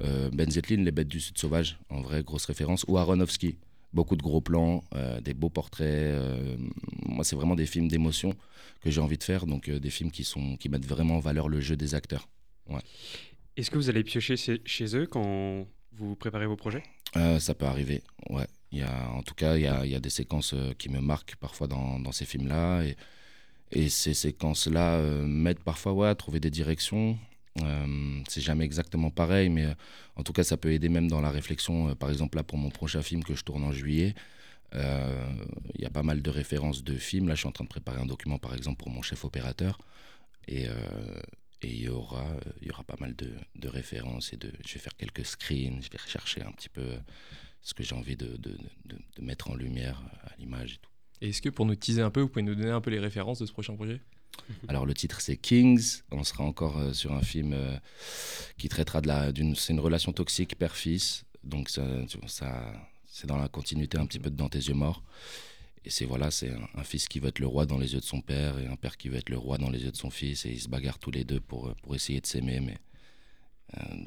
euh, 0.00 0.30
Ben 0.32 0.50
Zetlin, 0.50 0.82
Les 0.82 0.90
Bêtes 0.90 1.08
du 1.08 1.20
Sud 1.20 1.36
Sauvage, 1.36 1.78
en 1.90 2.00
vrai, 2.00 2.22
grosse 2.22 2.46
référence. 2.46 2.86
Ou 2.88 2.96
Aronofsky, 2.96 3.56
beaucoup 3.92 4.16
de 4.16 4.22
gros 4.22 4.40
plans, 4.40 4.84
euh, 4.94 5.20
des 5.20 5.34
beaux 5.34 5.50
portraits. 5.50 5.86
euh, 5.86 6.56
moi, 7.06 7.24
c'est 7.24 7.36
vraiment 7.36 7.54
des 7.54 7.66
films 7.66 7.88
d'émotion 7.88 8.34
que 8.82 8.90
j'ai 8.90 9.00
envie 9.00 9.18
de 9.18 9.24
faire, 9.24 9.46
donc 9.46 9.68
euh, 9.68 9.80
des 9.80 9.90
films 9.90 10.10
qui, 10.10 10.24
sont, 10.24 10.56
qui 10.56 10.68
mettent 10.68 10.86
vraiment 10.86 11.16
en 11.16 11.20
valeur 11.20 11.48
le 11.48 11.60
jeu 11.60 11.76
des 11.76 11.94
acteurs. 11.94 12.28
Est-ce 13.56 13.70
que 13.70 13.76
vous 13.76 13.88
allez 13.88 14.04
piocher 14.04 14.36
chez, 14.36 14.96
eux 14.96 15.06
quand 15.06 15.66
vous 15.92 16.16
préparez 16.16 16.46
vos 16.46 16.56
projets? 16.56 16.82
Ça 17.38 17.54
peut 17.54 17.64
arriver, 17.66 18.02
ouais. 18.28 18.46
Il 18.72 18.80
y 18.80 18.82
a, 18.82 19.10
en 19.12 19.22
tout 19.22 19.34
cas, 19.34 19.56
il 19.56 19.62
y 19.62 19.66
a, 19.66 19.86
il 19.86 19.92
y 19.92 19.94
a 19.94 20.00
des 20.00 20.10
séquences 20.10 20.54
qui 20.76 20.90
me 20.90 21.00
marquent 21.00 21.36
parfois 21.36 21.66
dans, 21.66 21.98
dans 21.98 22.12
ces 22.12 22.26
films-là. 22.26 22.82
Et, 22.82 22.96
et 23.70 23.88
ces 23.88 24.12
séquences-là 24.12 25.00
m'aident 25.24 25.62
parfois 25.62 25.92
ouais, 25.94 26.08
à 26.08 26.14
trouver 26.14 26.40
des 26.40 26.50
directions. 26.50 27.16
Euh, 27.62 28.20
c'est 28.28 28.40
jamais 28.40 28.64
exactement 28.64 29.10
pareil, 29.10 29.48
mais 29.48 29.66
euh, 29.66 29.74
en 30.16 30.22
tout 30.22 30.32
cas, 30.32 30.44
ça 30.44 30.56
peut 30.56 30.72
aider 30.72 30.88
même 30.88 31.08
dans 31.08 31.20
la 31.20 31.30
réflexion. 31.30 31.90
Euh, 31.90 31.94
par 31.94 32.10
exemple, 32.10 32.36
là, 32.36 32.42
pour 32.42 32.58
mon 32.58 32.70
prochain 32.70 33.02
film 33.02 33.24
que 33.24 33.34
je 33.34 33.42
tourne 33.42 33.64
en 33.64 33.72
juillet, 33.72 34.14
il 34.74 35.80
y 35.80 35.86
a 35.86 35.90
pas 35.90 36.02
mal 36.02 36.20
de 36.20 36.30
références 36.30 36.84
de 36.84 36.96
films. 36.96 37.28
Là, 37.28 37.34
je 37.34 37.40
suis 37.40 37.48
en 37.48 37.52
train 37.52 37.64
de 37.64 37.68
préparer 37.68 38.00
un 38.00 38.06
document, 38.06 38.38
par 38.38 38.52
exemple, 38.52 38.78
pour 38.78 38.90
mon 38.90 39.00
chef 39.00 39.24
opérateur. 39.24 39.78
Et, 40.48 40.66
il 41.62 41.80
y 41.80 41.88
aura, 41.88 42.26
y 42.60 42.70
aura 42.70 42.84
pas 42.84 42.96
mal 43.00 43.16
de, 43.16 43.68
références. 43.68 44.34
Et 44.34 44.36
de, 44.36 44.52
je 44.66 44.74
vais 44.74 44.80
faire 44.80 44.94
quelques 44.96 45.24
screens, 45.24 45.80
je 45.82 45.90
vais 45.90 45.98
rechercher 45.98 46.42
un 46.42 46.52
petit 46.52 46.68
peu 46.68 46.84
ce 47.62 47.72
que 47.72 47.82
j'ai 47.82 47.94
envie 47.94 48.16
de, 48.16 48.38
mettre 49.18 49.50
en 49.50 49.54
lumière 49.54 50.02
à 50.24 50.36
l'image 50.38 50.74
et 50.74 50.76
tout. 50.76 50.90
Et 51.22 51.30
est-ce 51.30 51.40
que 51.40 51.48
pour 51.48 51.64
nous 51.64 51.74
teaser 51.74 52.02
un 52.02 52.10
peu, 52.10 52.20
vous 52.20 52.28
pouvez 52.28 52.42
nous 52.42 52.54
donner 52.54 52.70
un 52.70 52.82
peu 52.82 52.90
les 52.90 52.98
références 52.98 53.38
de 53.38 53.46
ce 53.46 53.52
prochain 53.52 53.74
projet? 53.76 54.02
Alors 54.68 54.86
le 54.86 54.94
titre 54.94 55.20
c'est 55.20 55.36
Kings. 55.36 56.02
On 56.10 56.24
sera 56.24 56.44
encore 56.44 56.78
euh, 56.78 56.92
sur 56.92 57.12
un 57.12 57.22
film 57.22 57.52
euh, 57.52 57.76
qui 58.58 58.68
traitera 58.68 59.00
de 59.00 59.08
la 59.08 59.32
d'une 59.32 59.54
c'est 59.54 59.72
une 59.72 59.80
relation 59.80 60.12
toxique 60.12 60.56
père-fils. 60.56 61.24
Donc 61.44 61.68
ça, 61.68 61.84
c'est 63.06 63.26
dans 63.26 63.36
la 63.36 63.48
continuité 63.48 63.98
un 63.98 64.06
petit 64.06 64.18
peu 64.18 64.30
de 64.30 64.36
Dans 64.36 64.48
tes 64.48 64.58
yeux 64.58 64.74
morts. 64.74 65.02
Et 65.84 65.90
c'est 65.90 66.04
voilà, 66.04 66.32
c'est 66.32 66.50
un, 66.74 66.82
fils 66.82 67.06
qui 67.06 67.20
veut 67.20 67.28
être 67.28 67.38
le 67.38 67.46
roi 67.46 67.64
dans 67.64 67.78
les 67.78 67.94
yeux 67.94 68.00
de 68.00 68.04
son 68.04 68.20
père 68.20 68.58
et 68.58 68.66
un 68.66 68.74
père 68.74 68.96
qui 68.96 69.08
veut 69.08 69.18
être 69.18 69.28
le 69.28 69.38
roi 69.38 69.56
dans 69.56 69.70
les 69.70 69.84
yeux 69.84 69.92
de 69.92 69.96
son 69.96 70.10
fils 70.10 70.44
et 70.44 70.50
ils 70.50 70.60
se 70.60 70.68
bagarrent 70.68 70.98
tous 70.98 71.12
les 71.12 71.22
deux 71.22 71.40
pour 71.40 71.68
euh, 71.68 71.74
pour 71.82 71.94
essayer 71.94 72.20
de 72.20 72.26
s'aimer 72.26 72.60
mais 72.60 72.78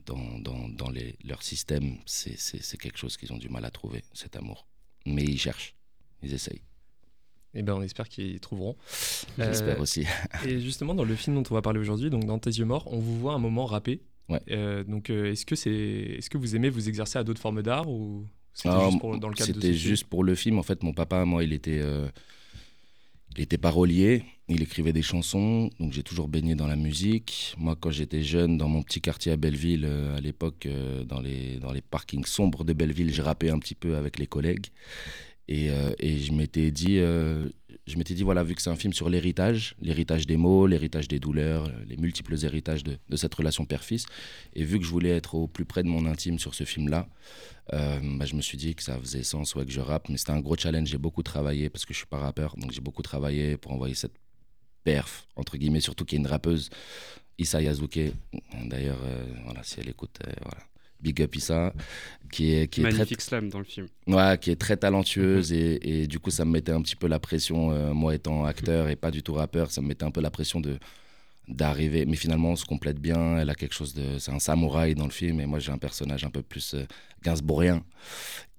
dans, 0.06 0.40
dans, 0.40 0.70
dans 0.70 0.90
les, 0.90 1.18
leur 1.26 1.44
système, 1.44 1.98
c'est 2.06 2.78
quelque 2.78 2.98
chose 2.98 3.18
qu'ils 3.18 3.34
ont 3.34 3.38
du 3.38 3.50
mal 3.50 3.66
à 3.66 3.70
trouver, 3.70 4.06
cet 4.14 4.38
amour. 4.38 4.66
Mais 5.06 5.24
ils 5.24 5.38
cherchent, 5.38 5.76
ils 6.24 6.34
essayent. 6.34 6.62
Eh 7.56 7.64
ben, 7.64 7.74
on 7.74 7.82
espère 7.82 8.08
qu'ils 8.10 8.40
trouveront. 8.40 8.76
J'espère 9.38 9.78
Euh, 9.80 9.82
aussi. 9.82 10.06
Et 10.48 10.60
justement, 10.60 10.94
dans 10.94 11.04
le 11.04 11.16
film 11.16 11.36
dont 11.36 11.44
on 11.50 11.54
va 11.56 11.62
parler 11.62 11.80
aujourd'hui, 11.80 12.10
donc 12.10 12.26
dans 12.26 12.38
Tes 12.40 12.52
yeux 12.52 12.66
morts, 12.66 12.88
on 12.94 13.00
vous 13.00 13.18
voit 13.20 13.34
un 13.34 13.40
moment 13.40 13.66
rapper. 13.66 14.02
Ouais. 14.30 14.40
Euh, 14.52 14.84
donc, 14.84 15.10
euh, 15.10 15.32
est-ce 15.32 15.46
que 15.46 15.56
c'est, 15.56 15.72
est-ce 15.72 16.30
que 16.30 16.38
vous 16.38 16.56
aimez 16.56 16.70
vous 16.70 16.88
exercer 16.88 17.18
à 17.18 17.24
d'autres 17.24 17.42
formes 17.42 17.64
d'art 17.64 17.90
ou 17.90 18.26
c'était 18.54 18.70
Ah, 18.72 18.86
juste 18.90 19.00
pour- 19.00 19.18
dans 19.18 19.30
le 19.30 19.34
cadre 19.34 19.50
de 19.50 19.56
C'était 19.56 19.74
ce 19.74 19.80
film 19.80 19.90
juste 19.90 20.04
pour 20.06 20.24
le 20.24 20.36
film. 20.36 20.60
En 20.60 20.64
fait, 20.64 20.84
mon 20.84 20.94
papa, 20.94 21.26
moi, 21.26 21.44
il 21.44 21.52
était, 21.54 21.82
il 23.36 23.42
était 23.42 23.58
parolier. 23.58 24.24
Il 24.52 24.62
écrivait 24.64 24.94
des 24.94 25.02
chansons. 25.04 25.70
Donc, 25.80 25.94
j'ai 25.94 26.04
toujours 26.04 26.28
baigné 26.28 26.54
dans 26.56 26.68
la 26.68 26.76
musique. 26.76 27.56
Moi, 27.58 27.76
quand 27.80 27.90
j'étais 27.92 28.22
jeune, 28.24 28.58
dans 28.58 28.68
mon 28.70 28.84
petit 28.84 29.00
quartier 29.02 29.32
à 29.32 29.38
Belleville, 29.38 29.86
à 29.86 30.20
l'époque, 30.20 30.68
dans, 31.08 31.22
les, 31.22 31.58
dans 31.58 31.72
les 31.72 31.82
parkings 31.82 32.26
sombres 32.26 32.64
de 32.64 32.74
Belleville, 32.74 33.14
je 33.14 33.22
rappais 33.24 33.50
un 33.50 33.58
petit 33.60 33.76
peu 33.76 33.96
avec 33.96 34.20
les 34.20 34.28
collègues. 34.28 34.68
Et, 35.52 35.72
euh, 35.72 35.92
et 35.98 36.20
je 36.20 36.32
m'étais 36.32 36.70
dit, 36.70 37.00
euh, 37.00 37.50
je 37.88 37.98
m'étais 37.98 38.14
dit, 38.14 38.22
voilà, 38.22 38.44
vu 38.44 38.54
que 38.54 38.62
c'est 38.62 38.70
un 38.70 38.76
film 38.76 38.94
sur 38.94 39.10
l'héritage, 39.10 39.76
l'héritage 39.82 40.28
des 40.28 40.38
mots, 40.38 40.68
l'héritage 40.68 41.08
des 41.08 41.20
douleurs, 41.20 41.66
euh, 41.66 41.86
les 41.88 41.98
multiples 41.98 42.36
héritages 42.46 42.84
de, 42.84 43.00
cette 43.16 43.34
relation 43.34 43.66
père-fils, 43.66 44.06
et 44.54 44.64
vu 44.64 44.78
que 44.78 44.86
je 44.86 44.92
voulais 44.92 45.10
être 45.10 45.34
au 45.34 45.48
plus 45.48 45.66
près 45.66 45.82
de 45.82 45.88
mon 45.88 46.06
intime 46.06 46.38
sur 46.38 46.54
ce 46.54 46.66
film-là, 46.66 47.10
bah, 47.72 48.26
je 48.26 48.36
me 48.36 48.42
suis 48.42 48.58
dit 48.58 48.74
que 48.76 48.84
ça 48.84 49.00
faisait 49.00 49.24
sens 49.24 49.54
ouais, 49.56 49.66
que 49.66 49.72
je 49.72 49.80
rappe, 49.80 50.10
mais 50.10 50.18
c'était 50.18 50.32
un 50.32 50.40
gros 50.40 50.56
challenge. 50.56 50.88
J'ai 50.88 50.98
beaucoup 50.98 51.22
travaillé 51.22 51.70
parce 51.70 51.86
que 51.86 51.94
je 51.94 52.00
suis 52.00 52.08
pas 52.08 52.18
rappeur, 52.18 52.56
donc 52.58 52.72
j'ai 52.72 52.82
beaucoup 52.82 53.04
travaillé 53.04 53.58
pour 53.58 53.72
envoyer 53.74 53.94
cette 53.94 54.16
perf, 54.84 55.28
entre 55.36 55.58
guillemets, 55.58 55.80
surtout 55.80 56.06
qu'il 56.06 56.18
y 56.18 56.20
a 56.20 56.24
une 56.26 56.32
rappeuse, 56.32 56.70
Issa 57.38 57.62
Yazuke. 57.62 58.12
D'ailleurs, 58.66 59.00
voilà, 59.46 59.62
si 59.64 59.80
elle 59.80 59.90
écoute, 59.90 60.20
voilà. 60.42 60.64
Big 61.02 61.22
up 61.22 61.36
Issa, 61.36 61.74
qui 62.32 62.54
est, 62.54 62.68
qui 62.68 62.82
est 62.82 62.90
très 62.90 63.06
slam 63.06 63.50
dans 63.50 63.60
le 63.60 63.66
film. 63.66 63.88
Ouais, 64.08 64.38
qui 64.40 64.52
est 64.52 64.56
très 64.60 64.78
talentueuse 64.78 65.52
et, 65.54 66.02
et 66.02 66.08
du 66.08 66.20
coup 66.20 66.32
ça 66.32 66.46
me 66.46 66.52
mettait 66.52 66.72
un 66.72 66.82
petit 66.82 66.96
peu 66.96 67.08
la 67.08 67.20
pression, 67.20 67.72
euh, 67.72 67.94
moi 67.94 68.16
étant 68.16 68.46
acteur 68.46 68.90
et 68.90 68.96
pas 68.96 69.12
du 69.12 69.24
tout 69.24 69.34
rappeur, 69.34 69.72
ça 69.72 69.82
me 69.82 69.88
mettait 69.88 70.06
un 70.06 70.12
peu 70.12 70.22
la 70.22 70.32
pression 70.32 70.60
de 70.60 70.78
d'arriver. 71.50 72.06
Mais 72.06 72.16
finalement 72.16 72.50
on 72.52 72.56
se 72.56 72.66
complète 72.66 73.00
bien, 73.00 73.38
elle 73.38 73.50
a 73.50 73.56
quelque 73.56 73.74
chose 73.76 73.94
de... 73.94 74.18
C'est 74.20 74.32
un 74.32 74.40
samouraï 74.40 74.96
dans 74.96 75.06
le 75.06 75.12
film 75.12 75.40
et 75.42 75.46
moi 75.46 75.60
j'ai 75.60 75.72
un 75.72 75.78
personnage 75.78 76.24
un 76.24 76.30
peu 76.30 76.42
plus 76.42 76.74
euh, 76.76 76.86
gainsbourgien. 77.24 77.84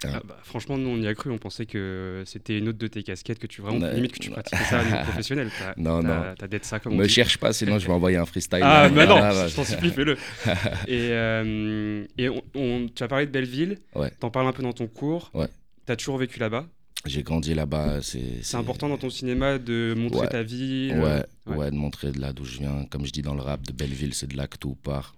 Ah 0.02 0.20
bah, 0.24 0.38
franchement, 0.44 0.78
nous, 0.78 0.88
on 0.88 0.96
y 0.96 1.06
a 1.06 1.14
cru. 1.14 1.30
On 1.30 1.36
pensait 1.36 1.66
que 1.66 2.22
c'était 2.24 2.56
une 2.56 2.68
autre 2.68 2.78
de 2.78 2.86
tes 2.86 3.02
casquettes, 3.02 3.38
que 3.38 3.46
tu 3.46 3.60
vraiment, 3.60 3.80
Ouais. 3.84 3.94
limite 3.94 4.12
que 4.12 4.18
tu 4.18 4.30
pratiquais 4.30 4.64
ça 4.64 4.80
à 4.80 4.84
niveau 4.84 4.96
professionnel. 5.04 5.50
T'as, 5.58 5.74
Non, 5.76 6.02
non. 6.02 6.34
T'as 6.38 6.46
d'être 6.48 6.64
ça 6.64 6.80
comme 6.80 6.94
on 6.94 6.96
Me 6.96 7.06
dit. 7.06 7.12
cherche 7.12 7.36
pas 7.36 7.52
sinon 7.52 7.78
je 7.78 7.86
vais 7.86 7.92
envoyer 7.92 8.16
un 8.16 8.24
freestyle. 8.24 8.60
Ah, 8.62 8.84
là. 8.84 8.88
bah 8.88 9.06
non, 9.06 9.16
Ah, 9.20 9.46
je 9.46 9.54
t'en 9.54 9.62
supplie, 9.64 9.90
fais-le. 9.90 10.14
et 10.88 11.08
euh, 11.10 12.06
et 12.16 12.30
on, 12.30 12.42
on- 12.54 12.86
tu 12.88 13.02
as 13.02 13.08
parlé 13.08 13.26
de 13.26 13.30
Belleville, 13.30 13.76
Ouais. 13.94 14.10
t'en 14.18 14.30
parles 14.30 14.46
un 14.46 14.52
peu 14.52 14.62
dans 14.62 14.72
ton 14.72 14.86
cours. 14.86 15.30
Ouais. 15.34 15.48
T'as 15.84 15.96
toujours 15.96 16.16
vécu 16.16 16.38
là-bas? 16.40 16.66
J'ai 17.06 17.22
grandi 17.22 17.54
là-bas. 17.54 18.00
C'est 18.02 18.56
important 18.56 18.88
dans 18.88 18.98
ton 18.98 19.08
cinéma 19.10 19.58
de 19.58 19.94
montrer 19.96 20.20
Ouais. 20.20 20.28
ta 20.28 20.42
vie. 20.42 20.90
Ouais, 20.94 20.98
euh, 20.98 21.22
ouais, 21.46 21.56
ouais. 21.56 21.70
de 21.70 21.76
montrer 21.76 22.12
de 22.12 22.20
là 22.20 22.32
d'où 22.32 22.44
je 22.44 22.58
viens. 22.58 22.84
Comme 22.90 23.06
je 23.06 23.10
dis 23.12 23.22
dans 23.22 23.34
le 23.34 23.40
rap, 23.40 23.62
de 23.66 23.72
Belleville, 23.72 24.12
c'est 24.14 24.26
de 24.30 24.36
là 24.36 24.46
que 24.46 24.58
tout 24.58 24.74
part. 24.74 25.14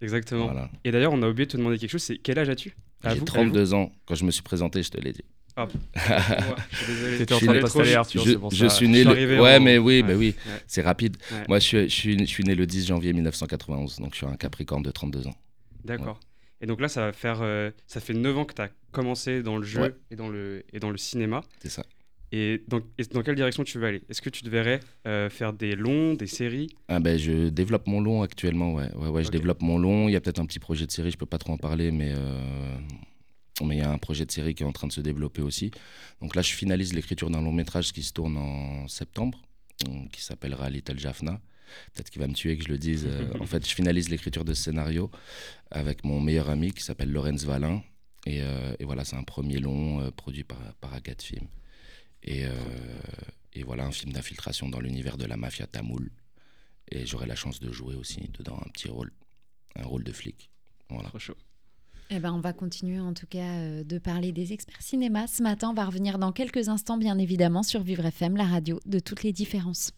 Exactement. 0.00 0.46
Voilà. 0.46 0.70
Et 0.84 0.90
d'ailleurs, 0.90 1.12
on 1.12 1.22
a 1.22 1.28
oublié 1.28 1.46
de 1.46 1.50
te 1.52 1.56
demander 1.56 1.78
quelque 1.78 1.90
chose. 1.90 2.02
C'est 2.02 2.16
quel 2.18 2.38
âge 2.38 2.48
as-tu? 2.48 2.74
J'ai 3.04 3.14
vous, 3.16 3.22
à 3.22 3.26
32 3.26 3.74
ans. 3.74 3.92
Quand 4.06 4.14
je 4.14 4.24
me 4.24 4.30
suis 4.30 4.42
présenté, 4.42 4.82
je 4.82 4.90
te 4.90 4.98
l'ai 4.98 5.12
dit. 5.12 5.24
Ouais, 5.58 5.64
je 6.70 6.76
suis 6.76 6.86
désolé. 6.86 7.22
En 7.22 7.26
train 7.26 7.80
de 7.82 7.86
né- 7.88 7.94
Arthur, 7.94 8.24
je, 8.24 8.30
c'est 8.32 8.38
pour 8.38 8.50
je 8.50 8.68
ça. 8.68 8.74
suis 8.74 8.86
Je 8.86 8.90
né. 8.92 8.98
suis 9.04 9.26
le- 9.26 9.40
Ouais, 9.40 9.56
en- 9.56 9.60
mais 9.60 9.78
oui, 9.78 9.96
ouais, 9.96 10.02
bah 10.02 10.14
oui, 10.14 10.34
ouais. 10.46 10.52
c'est 10.66 10.82
rapide. 10.82 11.16
Ouais. 11.32 11.44
Moi, 11.48 11.58
je 11.60 11.64
suis, 11.64 11.82
je, 11.88 11.94
suis, 11.94 12.18
je 12.18 12.24
suis 12.24 12.44
né 12.44 12.54
le 12.54 12.66
10 12.66 12.86
janvier 12.86 13.12
1991, 13.14 13.98
donc 14.00 14.10
je 14.12 14.16
suis 14.18 14.26
un 14.26 14.36
Capricorne 14.36 14.82
de 14.82 14.90
32 14.90 15.26
ans. 15.28 15.34
D'accord. 15.84 16.20
Et 16.60 16.66
donc 16.66 16.80
là, 16.80 16.88
ça 16.88 17.02
va 17.06 17.12
faire, 17.12 17.42
euh, 17.42 17.70
ça 17.86 18.00
fait 18.00 18.14
9 18.14 18.38
ans 18.38 18.44
que 18.44 18.54
tu 18.54 18.62
as 18.62 18.70
commencé 18.92 19.42
dans 19.42 19.58
le 19.58 19.64
jeu 19.64 19.82
Ouais. 19.82 19.94
et, 20.10 20.16
dans 20.16 20.28
le, 20.28 20.64
et 20.72 20.78
dans 20.80 20.90
le 20.90 20.96
cinéma. 20.96 21.42
C'est 21.62 21.68
ça. 21.70 21.84
Et 22.32 22.64
dans, 22.66 22.80
et 22.98 23.04
dans 23.04 23.22
quelle 23.22 23.36
direction 23.36 23.62
tu 23.62 23.78
veux 23.78 23.86
aller? 23.86 24.02
Est-ce 24.08 24.20
que 24.20 24.30
tu 24.30 24.42
te 24.42 24.48
verrais 24.48 24.80
euh, 25.06 25.30
faire 25.30 25.52
des 25.52 25.76
longs, 25.76 26.14
des 26.14 26.26
séries? 26.26 26.68
Ah 26.88 26.98
ben, 26.98 27.16
je 27.18 27.48
développe 27.50 27.86
mon 27.86 28.00
long 28.00 28.22
actuellement, 28.22 28.74
ouais. 28.74 28.92
Ouais, 28.96 29.08
ouais, 29.08 29.22
je 29.24 29.30
développe 29.30 29.62
mon 29.62 29.78
long. 29.78 30.08
Il 30.08 30.12
y 30.12 30.16
a 30.16 30.20
peut-être 30.20 30.40
un 30.40 30.46
petit 30.46 30.58
projet 30.58 30.86
de 30.86 30.90
série, 30.90 31.10
je 31.12 31.18
peux 31.18 31.26
pas 31.26 31.38
trop 31.38 31.52
en 31.52 31.56
parler, 31.58 31.92
mais 31.92 32.12
euh, 32.14 32.76
mais 33.64 33.76
il 33.76 33.78
y 33.78 33.82
a 33.82 33.90
un 33.90 33.98
projet 33.98 34.26
de 34.26 34.30
série 34.32 34.54
qui 34.54 34.64
est 34.64 34.66
en 34.66 34.72
train 34.72 34.86
de 34.86 34.92
se 34.92 35.00
développer 35.00 35.40
aussi. 35.40 35.70
Donc 36.20 36.34
là, 36.34 36.42
je 36.42 36.52
finalise 36.52 36.92
l'écriture 36.94 37.30
d'un 37.30 37.40
long 37.42 37.52
métrage 37.52 37.92
qui 37.92 38.02
se 38.02 38.12
tourne 38.12 38.36
en 38.36 38.86
septembre, 38.88 39.40
qui 40.12 40.20
s'appellera 40.22 40.68
Little 40.68 40.98
Jaffna. 40.98 41.40
Peut-être 41.94 42.10
qu'il 42.10 42.20
va 42.20 42.28
me 42.28 42.34
tuer 42.34 42.56
que 42.56 42.64
je 42.64 42.68
le 42.68 42.78
dise. 42.78 43.06
euh, 43.06 43.32
en 43.40 43.46
fait, 43.52 43.68
je 43.68 43.74
finalise 43.74 44.08
l'écriture 44.08 44.44
de 44.44 44.54
ce 44.54 44.62
scénario 44.64 45.10
avec 45.70 46.04
mon 46.04 46.20
meilleur 46.20 46.50
ami 46.50 46.72
qui 46.72 46.82
s'appelle 46.82 47.10
Lorenz 47.12 47.44
Valin. 47.44 47.82
Et, 48.26 48.42
euh, 48.42 48.74
et 48.80 48.84
voilà, 48.84 49.04
c'est 49.04 49.16
un 49.16 49.22
premier 49.22 49.58
long 49.58 50.00
euh, 50.00 50.10
produit 50.10 50.44
par, 50.44 50.58
par 50.80 50.92
Agathe 50.94 51.22
Film. 51.22 51.46
Et, 52.22 52.44
euh, 52.44 52.50
et 53.52 53.62
voilà, 53.62 53.84
un 53.86 53.92
film 53.92 54.12
d'infiltration 54.12 54.68
dans 54.68 54.80
l'univers 54.80 55.16
de 55.16 55.26
la 55.26 55.36
mafia 55.36 55.66
tamoule. 55.66 56.10
Et 56.90 57.06
j'aurai 57.06 57.26
la 57.26 57.36
chance 57.36 57.60
de 57.60 57.70
jouer 57.72 57.94
aussi 57.94 58.30
dedans 58.38 58.58
un 58.64 58.68
petit 58.70 58.88
rôle, 58.88 59.12
un 59.76 59.84
rôle 59.84 60.04
de 60.04 60.12
flic. 60.12 60.50
Voilà. 60.88 61.08
Trop 61.08 61.18
chaud. 61.18 61.36
Eh 62.10 62.20
ben, 62.20 62.32
on 62.32 62.38
va 62.40 62.52
continuer 62.52 63.00
en 63.00 63.14
tout 63.14 63.26
cas 63.26 63.38
euh, 63.58 63.82
de 63.84 63.98
parler 63.98 64.30
des 64.30 64.52
experts 64.52 64.80
cinéma. 64.80 65.26
Ce 65.26 65.42
matin, 65.42 65.70
on 65.70 65.74
va 65.74 65.84
revenir 65.84 66.18
dans 66.20 66.30
quelques 66.30 66.68
instants, 66.68 66.98
bien 66.98 67.18
évidemment, 67.18 67.64
sur 67.64 67.82
Vivre 67.82 68.06
FM, 68.06 68.36
la 68.36 68.44
radio 68.44 68.78
de 68.86 69.00
toutes 69.00 69.24
les 69.24 69.32
différences. 69.32 69.90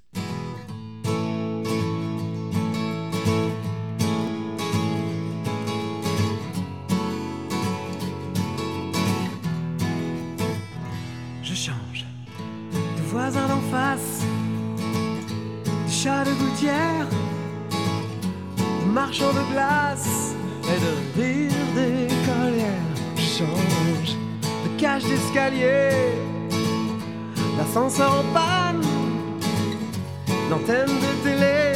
Voisin 13.30 13.48
d'en 13.48 13.60
face, 13.70 14.22
de 15.86 15.90
chat 15.90 16.24
de 16.24 16.32
gouttière, 16.32 17.06
de 18.80 18.90
marchand 18.90 19.32
de 19.32 19.52
glace 19.52 20.34
et 20.64 20.78
de 20.86 21.20
rire 21.20 21.52
d'écolière. 21.74 22.94
Je 23.16 23.38
change 23.38 24.16
de 24.64 24.80
cage 24.80 25.04
d'escalier, 25.04 25.90
d'ascenseur 27.58 28.12
en 28.20 28.24
panne, 28.32 28.82
d'antenne 30.48 30.86
de 30.86 31.22
télé 31.22 31.72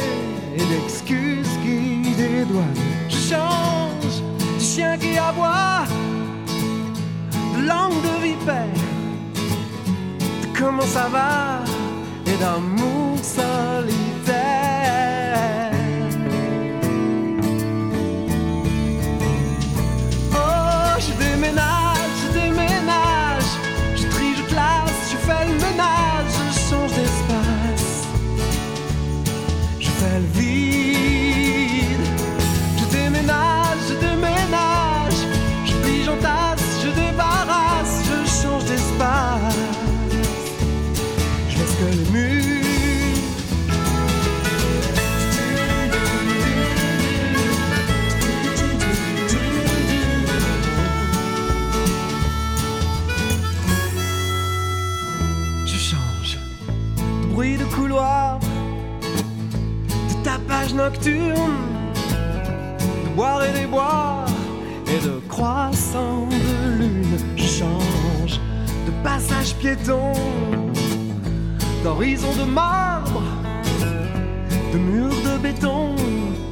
et 0.55 0.65
d'excuses 0.65 1.57
qui 1.63 2.15
dédouanent. 2.15 2.73
Je 3.09 3.35
change 3.35 4.21
du 4.57 4.65
chien 4.65 4.97
qui 4.97 5.17
aboie, 5.17 5.85
de 7.55 7.67
langue 7.67 8.01
de 8.01 8.23
vipère 8.23 8.82
comment 10.57 10.81
ça 10.81 11.07
va? 11.09 11.63
Et 12.25 12.37
d'amour 12.37 13.17
solitaire. 13.21 14.02
De 60.89 61.33
boire 63.15 63.41
et 63.45 63.53
des 63.53 63.65
boire 63.65 64.25
et 64.87 64.99
de 64.99 65.21
croissant 65.29 66.27
de 66.27 66.77
lune. 66.77 67.17
Change 67.37 68.41
de 68.85 68.91
passage 69.01 69.55
piéton, 69.55 70.11
d'horizon 71.85 72.33
de 72.33 72.43
marbre, 72.43 73.23
de 74.73 74.77
murs 74.77 75.21
de 75.23 75.37
béton 75.37 75.95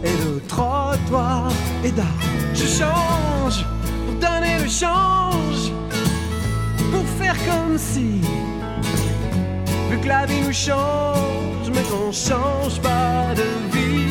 et 0.01 0.15
de 0.25 0.39
trottoirs 0.47 1.51
et 1.83 1.91
d'arbres. 1.91 2.09
Je 2.53 2.65
change 2.65 3.65
pour 4.05 4.15
donner 4.15 4.59
le 4.63 4.69
change, 4.69 5.73
pour 6.89 7.05
faire 7.19 7.35
comme 7.45 7.77
si. 7.77 8.21
Vu 9.89 9.97
que 9.99 10.07
la 10.07 10.25
vie 10.25 10.41
nous 10.47 10.53
change, 10.53 11.69
mais 11.73 11.83
qu'on 11.83 12.13
change 12.13 12.79
pas 12.81 13.35
de 13.35 13.77
vie. 13.77 14.10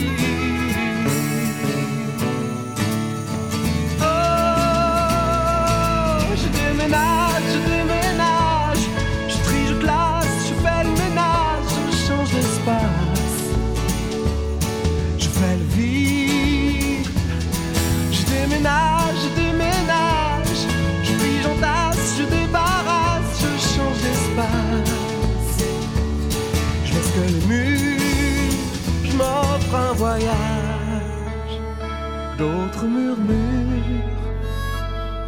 D'autres 32.81 32.95
murmures, 32.95 33.37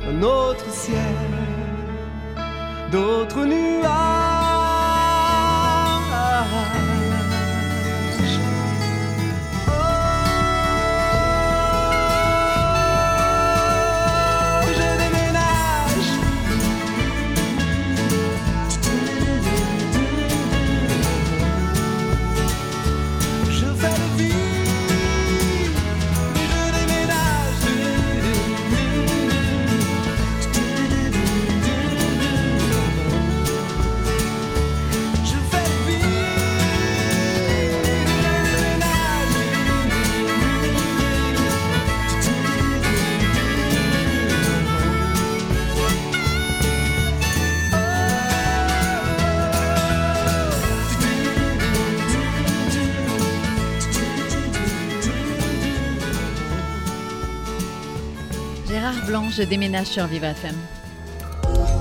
un 0.08 0.22
autre 0.22 0.70
ciel, 0.70 0.96
d'autres 2.90 3.44
nuages. 3.44 4.01
Je 59.12 59.42
déménage 59.42 59.88
sur 59.88 60.06
Vivre 60.06 60.24
FM. 60.24 60.54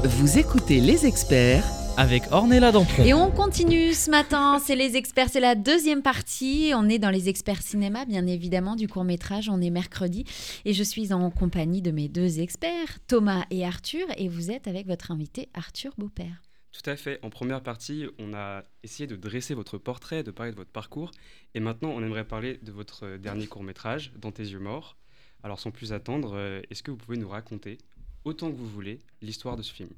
Vous 0.03 0.37
écoutez 0.37 0.81
Les 0.81 1.05
Experts 1.05 1.63
avec 1.95 2.23
Ornella 2.29 2.73
Dampron. 2.73 3.05
Et 3.05 3.13
on 3.13 3.31
continue 3.31 3.93
ce 3.93 4.11
matin, 4.11 4.59
c'est 4.59 4.75
les 4.75 4.97
experts, 4.97 5.29
c'est 5.29 5.39
la 5.39 5.55
deuxième 5.55 6.01
partie. 6.01 6.73
On 6.75 6.89
est 6.89 6.99
dans 6.99 7.09
les 7.09 7.29
experts 7.29 7.61
cinéma, 7.61 8.03
bien 8.03 8.27
évidemment, 8.27 8.75
du 8.75 8.89
court 8.89 9.05
métrage. 9.05 9.47
On 9.47 9.61
est 9.61 9.69
mercredi 9.69 10.25
et 10.65 10.73
je 10.73 10.83
suis 10.83 11.13
en 11.13 11.31
compagnie 11.31 11.81
de 11.81 11.91
mes 11.91 12.09
deux 12.09 12.41
experts, 12.41 12.99
Thomas 13.07 13.45
et 13.49 13.65
Arthur, 13.65 14.07
et 14.17 14.27
vous 14.27 14.51
êtes 14.51 14.67
avec 14.67 14.85
votre 14.85 15.09
invité 15.09 15.47
Arthur 15.53 15.93
Beaupère. 15.97 16.41
Tout 16.73 16.89
à 16.89 16.97
fait. 16.97 17.17
En 17.23 17.29
première 17.29 17.63
partie, 17.63 18.07
on 18.19 18.33
a 18.33 18.63
essayé 18.83 19.07
de 19.07 19.15
dresser 19.15 19.53
votre 19.53 19.77
portrait, 19.77 20.23
de 20.23 20.31
parler 20.31 20.51
de 20.51 20.57
votre 20.57 20.71
parcours. 20.71 21.11
Et 21.55 21.61
maintenant, 21.61 21.91
on 21.91 22.03
aimerait 22.03 22.27
parler 22.27 22.59
de 22.61 22.73
votre 22.73 23.15
dernier 23.15 23.47
court 23.47 23.63
métrage, 23.63 24.11
Dans 24.17 24.33
tes 24.33 24.43
yeux 24.43 24.59
morts. 24.59 24.97
Alors, 25.43 25.59
sans 25.59 25.71
plus 25.71 25.91
attendre, 25.91 26.33
euh, 26.35 26.61
est-ce 26.69 26.83
que 26.83 26.91
vous 26.91 26.97
pouvez 26.97 27.17
nous 27.17 27.29
raconter, 27.29 27.79
autant 28.25 28.51
que 28.51 28.55
vous 28.55 28.69
voulez, 28.69 28.99
l'histoire 29.21 29.57
de 29.57 29.63
ce 29.63 29.73
film? 29.73 29.89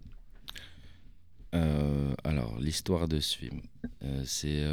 Euh, 1.53 2.13
alors, 2.23 2.57
l'histoire 2.59 3.07
de 3.07 3.19
ce 3.19 3.37
film, 3.37 3.61
euh, 4.03 4.23
c'est. 4.25 4.63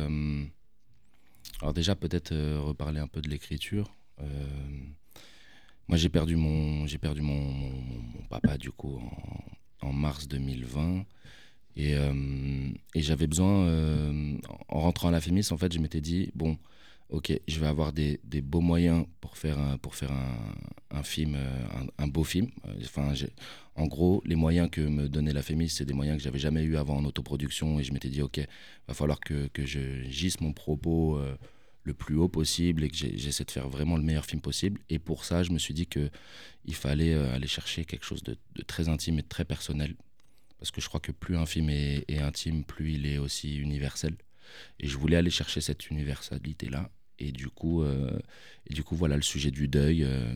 alors, 1.60 1.74
déjà, 1.74 1.96
peut-être 1.96 2.34
reparler 2.58 3.00
un 3.00 3.08
peu 3.08 3.20
de 3.20 3.28
l'écriture. 3.28 3.94
Moi, 5.88 5.96
j'ai 5.96 6.08
perdu 6.08 6.36
mon, 6.36 6.86
j'ai 6.86 6.98
perdu 6.98 7.20
mon, 7.20 7.72
papa, 8.28 8.56
du 8.56 8.70
coup, 8.70 9.02
en, 9.82 9.92
mars 9.92 10.28
2020. 10.28 11.04
Et, 11.76 11.96
j'avais 12.94 13.26
besoin, 13.26 13.66
en 14.68 14.80
rentrant 14.80 15.08
à 15.08 15.10
la 15.10 15.20
Fémis, 15.20 15.48
en 15.50 15.58
fait, 15.58 15.72
je 15.72 15.80
m'étais 15.80 16.00
dit, 16.00 16.30
bon, 16.34 16.56
ok, 17.10 17.32
je 17.46 17.60
vais 17.60 17.66
avoir 17.66 17.92
des, 17.92 18.18
beaux 18.42 18.60
moyens 18.60 19.06
pour 19.20 19.36
faire 19.36 19.58
un, 19.58 21.02
film, 21.02 21.34
euh, 21.36 21.86
un, 21.98 22.08
beau 22.08 22.24
film. 22.24 22.48
Euh, 22.66 23.26
en 23.74 23.86
gros, 23.86 24.22
les 24.24 24.36
moyens 24.36 24.68
que 24.70 24.80
me 24.80 25.08
donnait 25.08 25.32
la 25.32 25.42
Fémis, 25.42 25.70
c'est 25.70 25.84
des 25.84 25.92
moyens 25.92 26.18
que 26.18 26.22
j'avais 26.24 26.38
jamais 26.38 26.62
eu 26.62 26.76
avant 26.76 26.96
en 26.96 27.04
autoproduction. 27.04 27.80
Et 27.80 27.84
je 27.84 27.92
m'étais 27.92 28.08
dit, 28.08 28.22
ok, 28.22 28.40
va 28.86 28.94
falloir 28.94 29.20
que, 29.20 29.48
que 29.48 29.66
je 29.66 30.02
gisse 30.04 30.40
mon 30.40 30.52
propos 30.52 31.16
euh, 31.18 31.36
le 31.82 31.94
plus 31.94 32.16
haut 32.16 32.28
possible 32.28 32.84
et 32.84 32.88
que 32.88 32.96
j'essaie 32.96 33.44
de 33.44 33.50
faire 33.50 33.68
vraiment 33.68 33.96
le 33.96 34.02
meilleur 34.02 34.26
film 34.26 34.40
possible. 34.40 34.80
Et 34.88 34.98
pour 34.98 35.24
ça, 35.24 35.42
je 35.42 35.50
me 35.50 35.58
suis 35.58 35.74
dit 35.74 35.86
que 35.86 36.10
il 36.64 36.74
fallait 36.74 37.14
aller 37.14 37.46
chercher 37.46 37.84
quelque 37.84 38.04
chose 38.04 38.22
de, 38.22 38.36
très 38.66 38.88
intime 38.88 39.18
et 39.18 39.22
de 39.22 39.28
très 39.28 39.44
personnel. 39.44 39.96
Parce 40.58 40.70
que 40.70 40.80
je 40.80 40.88
crois 40.88 41.00
que 41.00 41.10
plus 41.10 41.36
un 41.36 41.46
film 41.46 41.70
est 41.70 42.18
intime, 42.18 42.64
plus 42.64 42.92
il 42.92 43.06
est 43.06 43.16
aussi 43.16 43.56
universel. 43.56 44.14
Et 44.78 44.86
je 44.86 44.96
voulais 44.98 45.16
aller 45.16 45.30
chercher 45.30 45.60
cette 45.60 45.88
universalité-là. 45.90 46.90
Et 47.20 47.32
du 47.32 47.48
coup, 47.48 47.82
euh, 47.82 48.18
du 48.70 48.82
coup, 48.82 48.96
voilà 48.96 49.16
le 49.16 49.22
sujet 49.22 49.50
du 49.50 49.68
deuil 49.68 50.04
euh, 50.04 50.32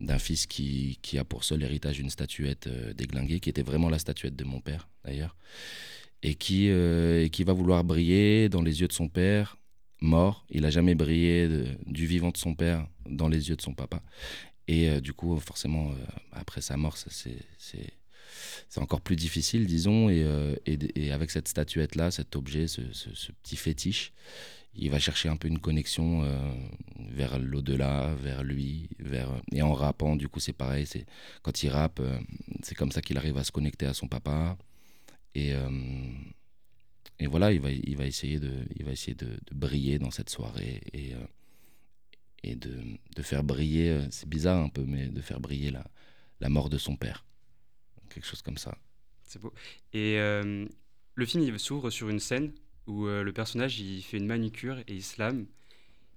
d'un 0.00 0.18
fils 0.18 0.46
qui, 0.46 0.98
qui 1.02 1.18
a 1.18 1.24
pour 1.24 1.44
seul 1.44 1.62
héritage 1.62 1.98
une 1.98 2.10
statuette 2.10 2.66
euh, 2.68 2.92
déglinguée, 2.94 3.40
qui 3.40 3.50
était 3.50 3.62
vraiment 3.62 3.90
la 3.90 3.98
statuette 3.98 4.36
de 4.36 4.44
mon 4.44 4.60
père 4.60 4.88
d'ailleurs, 5.04 5.36
et 6.22 6.34
qui, 6.34 6.68
euh, 6.70 7.28
qui 7.28 7.44
va 7.44 7.52
vouloir 7.52 7.84
briller 7.84 8.48
dans 8.48 8.62
les 8.62 8.80
yeux 8.80 8.88
de 8.88 8.92
son 8.92 9.08
père, 9.08 9.56
mort. 10.00 10.46
Il 10.50 10.62
n'a 10.62 10.70
jamais 10.70 10.94
brillé 10.94 11.48
du 11.86 12.06
vivant 12.06 12.30
de 12.30 12.36
son 12.36 12.54
père 12.54 12.86
dans 13.08 13.28
les 13.28 13.48
yeux 13.50 13.56
de 13.56 13.62
son 13.62 13.74
papa. 13.74 14.02
Et 14.68 15.00
du 15.00 15.12
coup, 15.12 15.36
forcément, 15.40 15.92
après 16.32 16.60
sa 16.60 16.76
mort, 16.76 16.96
c'est, 16.96 17.36
encore 18.76 19.00
plus 19.00 19.16
difficile, 19.16 19.66
disons. 19.66 20.08
Et, 20.08 20.24
et, 20.94 21.12
avec 21.12 21.30
cette 21.30 21.48
statuette-là, 21.48 22.10
cet 22.10 22.36
objet, 22.36 22.68
ce 22.68 23.32
petit 23.42 23.56
fétiche, 23.56 24.12
il 24.74 24.90
va 24.90 24.98
chercher 24.98 25.28
un 25.28 25.36
peu 25.36 25.48
une 25.48 25.58
connexion 25.58 26.22
euh, 26.22 26.38
vers 27.10 27.38
l'au-delà, 27.38 28.14
vers 28.14 28.42
lui, 28.44 28.88
vers 28.98 29.30
et 29.52 29.62
en 29.62 29.72
rappant, 29.72 30.16
du 30.16 30.28
coup, 30.28 30.40
c'est 30.40 30.52
pareil. 30.52 30.86
C'est 30.86 31.06
quand 31.42 31.62
il 31.62 31.68
rappe, 31.68 32.00
euh, 32.00 32.18
c'est 32.62 32.74
comme 32.74 32.92
ça 32.92 33.02
qu'il 33.02 33.18
arrive 33.18 33.36
à 33.36 33.44
se 33.44 33.52
connecter 33.52 33.86
à 33.86 33.94
son 33.94 34.06
papa. 34.06 34.56
Et 35.34 35.54
euh, 35.54 35.68
et 37.18 37.26
voilà, 37.26 37.52
il 37.52 37.60
va, 37.60 37.70
il 37.70 37.96
va 37.96 38.06
essayer 38.06 38.38
de, 38.40 38.52
il 38.76 38.84
va 38.84 38.92
essayer 38.92 39.14
de, 39.14 39.36
briller 39.52 39.98
dans 39.98 40.10
cette 40.10 40.30
soirée 40.30 40.80
et, 40.94 41.12
et 42.42 42.56
de, 42.56 42.82
de 43.14 43.22
faire 43.22 43.44
briller, 43.44 44.06
c'est 44.10 44.26
bizarre 44.26 44.64
un 44.64 44.70
peu, 44.70 44.84
mais 44.86 45.08
de 45.08 45.20
faire 45.20 45.38
briller 45.38 45.70
la, 45.70 45.84
la 46.40 46.48
mort 46.48 46.70
de 46.70 46.78
son 46.78 46.96
père. 46.96 47.26
Quelque 48.08 48.26
chose 48.26 48.40
comme 48.40 48.56
ça. 48.56 48.74
C'est 49.22 49.38
beau. 49.38 49.52
Et 49.92 50.16
le 50.16 51.26
film 51.26 51.44
il 51.44 51.58
s'ouvre 51.58 51.90
sur 51.90 52.08
une 52.08 52.20
scène 52.20 52.54
où 52.86 53.06
euh, 53.06 53.22
le 53.22 53.32
personnage 53.32 53.80
il 53.80 54.02
fait 54.02 54.16
une 54.18 54.26
manicure 54.26 54.78
et 54.80 54.94
il 54.94 55.02
se 55.02 55.20
lame. 55.20 55.46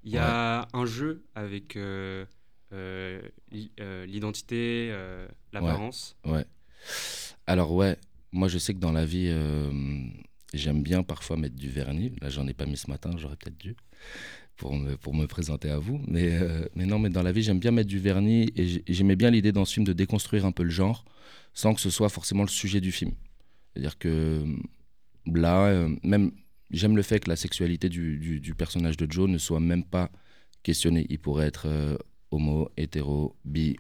Il 0.04 0.12
y 0.12 0.17
a 0.17 0.67
un 0.73 0.86
jeu 0.86 1.23
avec 1.36 1.76
euh, 1.76 2.26
euh, 2.73 3.21
l'i- 3.52 3.71
euh, 3.80 4.06
l'identité, 4.06 4.89
euh, 4.91 5.28
l'apparence. 5.54 6.15
Ouais. 6.26 6.45
Alors 7.47 7.73
ouais, 7.73 7.97
moi 8.32 8.47
je 8.47 8.58
sais 8.58 8.73
que 8.73 8.80
dans 8.80 8.91
la 8.91 9.06
vie, 9.06 9.28
euh, 9.30 9.71
j'aime 10.54 10.84
bien 10.84 11.04
parfois 11.04 11.38
mettre 11.38 11.56
du 11.56 11.69
vernis. 11.69 12.13
Là, 12.21 12.30
j'en 12.30 12.47
ai 12.47 12.54
pas 12.54 12.65
mis 12.65 12.78
ce 12.78 12.89
matin, 12.89 13.12
j'aurais 13.17 13.36
peut-être 13.36 13.58
dû 13.58 13.76
pour 14.58 14.76
me, 14.76 14.95
pour 14.97 15.13
me 15.15 15.26
présenter 15.28 15.69
à 15.69 15.80
vous. 15.80 16.02
Mais, 16.08 16.39
euh, 16.41 16.65
mais 16.76 16.86
non, 16.86 16.99
mais 16.99 17.10
dans 17.10 17.23
la 17.23 17.32
vie, 17.32 17.43
j'aime 17.43 17.60
bien 17.60 17.71
mettre 17.71 17.89
du 17.89 17.99
vernis 17.99 18.49
et 18.56 18.67
j'ai- 18.67 18.84
j'aimais 18.88 19.15
bien 19.15 19.32
l'idée 19.32 19.52
dans 19.52 19.65
ce 19.65 19.73
film 19.73 19.86
de 19.86 19.93
déconstruire 19.93 20.45
un 20.45 20.52
peu 20.52 20.63
le 20.63 20.69
genre 20.69 21.06
sans 21.54 21.73
que 21.73 21.82
ce 21.82 21.89
soit 21.89 22.10
forcément 22.10 22.43
le 22.43 22.49
sujet 22.49 22.82
du 22.82 22.91
film. 22.91 23.12
C'est-à-dire 23.73 23.97
que 23.97 24.43
là, 25.26 25.67
euh, 25.67 25.95
même 26.04 26.32
j'aime 26.73 26.95
le 26.97 27.03
fait 27.03 27.19
que 27.19 27.29
la 27.29 27.36
sexualité 27.36 27.88
du, 27.89 28.39
du- 28.39 28.55
personnage 28.55 28.97
de 28.97 29.09
Joe 29.09 29.29
ne 29.29 29.38
soit 29.38 29.59
même 29.59 29.83
pas 29.83 30.09
questionnée. 30.63 31.05
Il 31.09 31.19
pourrait 31.19 31.47
être 31.47 31.67
euh, 31.67 31.97
homo, 32.31 32.69
hétéro, 32.77 33.36
bi. 33.45 33.77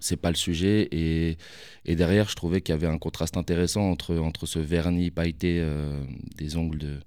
C'est 0.00 0.16
pas 0.16 0.30
le 0.30 0.36
sujet. 0.36 0.88
Et, 0.92 1.36
et 1.84 1.96
derrière, 1.96 2.28
je 2.28 2.36
trouvais 2.36 2.60
qu'il 2.60 2.72
y 2.74 2.76
avait 2.76 2.86
un 2.86 2.98
contraste 2.98 3.36
intéressant 3.36 3.90
entre, 3.90 4.16
entre 4.16 4.46
ce 4.46 4.58
vernis 4.58 5.10
pailleté 5.10 5.58
euh, 5.60 6.04
des 6.36 6.56
ongles 6.56 6.78
de, 6.78 7.00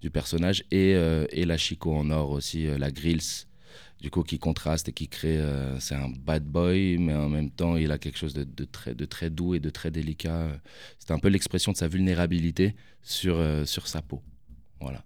du 0.00 0.10
personnage 0.10 0.64
et, 0.70 0.94
euh, 0.94 1.26
et 1.30 1.44
la 1.44 1.56
chico 1.56 1.94
en 1.94 2.10
or 2.10 2.30
aussi, 2.30 2.66
la 2.66 2.90
grills, 2.90 3.46
du 4.00 4.10
coup, 4.10 4.22
qui 4.22 4.38
contraste 4.38 4.88
et 4.88 4.92
qui 4.92 5.08
crée. 5.08 5.40
c'est 5.80 5.94
un 5.94 6.08
bad 6.10 6.44
boy, 6.44 6.98
mais 6.98 7.14
en 7.14 7.28
même 7.28 7.50
temps, 7.50 7.76
il 7.76 7.90
a 7.92 7.98
quelque 7.98 8.18
chose 8.18 8.34
de, 8.34 8.64
très, 8.64 8.94
de 8.94 9.04
très 9.04 9.30
doux 9.30 9.54
et 9.54 9.60
de 9.60 9.70
très 9.70 9.90
délicat. 9.90 10.60
C'est 10.98 11.12
un 11.12 11.18
peu 11.18 11.28
l'expression 11.28 11.72
de 11.72 11.76
sa 11.76 11.88
vulnérabilité 11.88 12.74
sur, 13.02 13.38
sur 13.64 13.86
sa 13.86 14.02
peau. 14.02 14.22
Voilà. 14.82 15.04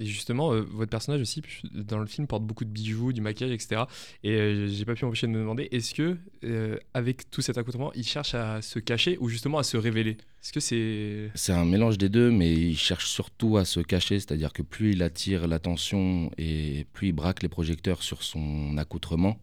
Et 0.00 0.06
justement, 0.06 0.52
euh, 0.52 0.60
votre 0.60 0.90
personnage 0.90 1.20
aussi, 1.20 1.42
dans 1.72 1.98
le 1.98 2.06
film, 2.06 2.26
porte 2.26 2.44
beaucoup 2.44 2.64
de 2.64 2.70
bijoux, 2.70 3.12
du 3.12 3.20
maquillage, 3.20 3.52
etc. 3.52 3.82
Et 4.22 4.30
euh, 4.30 4.68
j'ai 4.68 4.84
pas 4.84 4.94
pu 4.94 5.04
m'empêcher 5.04 5.26
de 5.26 5.32
me 5.32 5.40
demander, 5.40 5.68
est-ce 5.72 5.92
que, 5.92 6.16
euh, 6.44 6.78
avec 6.94 7.30
tout 7.30 7.42
cet 7.42 7.58
accoutrement, 7.58 7.92
il 7.94 8.04
cherche 8.04 8.34
à 8.34 8.62
se 8.62 8.78
cacher 8.78 9.18
ou 9.20 9.28
justement 9.28 9.58
à 9.58 9.64
se 9.64 9.76
révéler? 9.76 10.12
Est-ce 10.42 10.52
que 10.52 10.60
c'est. 10.60 11.30
C'est 11.34 11.52
un 11.52 11.64
mélange 11.64 11.98
des 11.98 12.08
deux, 12.08 12.30
mais 12.30 12.52
il 12.52 12.78
cherche 12.78 13.06
surtout 13.06 13.56
à 13.56 13.64
se 13.64 13.80
cacher, 13.80 14.20
c'est-à-dire 14.20 14.52
que 14.52 14.62
plus 14.62 14.92
il 14.92 15.02
attire 15.02 15.48
l'attention 15.48 16.30
et 16.38 16.86
plus 16.92 17.08
il 17.08 17.12
braque 17.12 17.42
les 17.42 17.48
projecteurs 17.48 18.04
sur 18.04 18.22
son 18.22 18.78
accoutrement, 18.78 19.40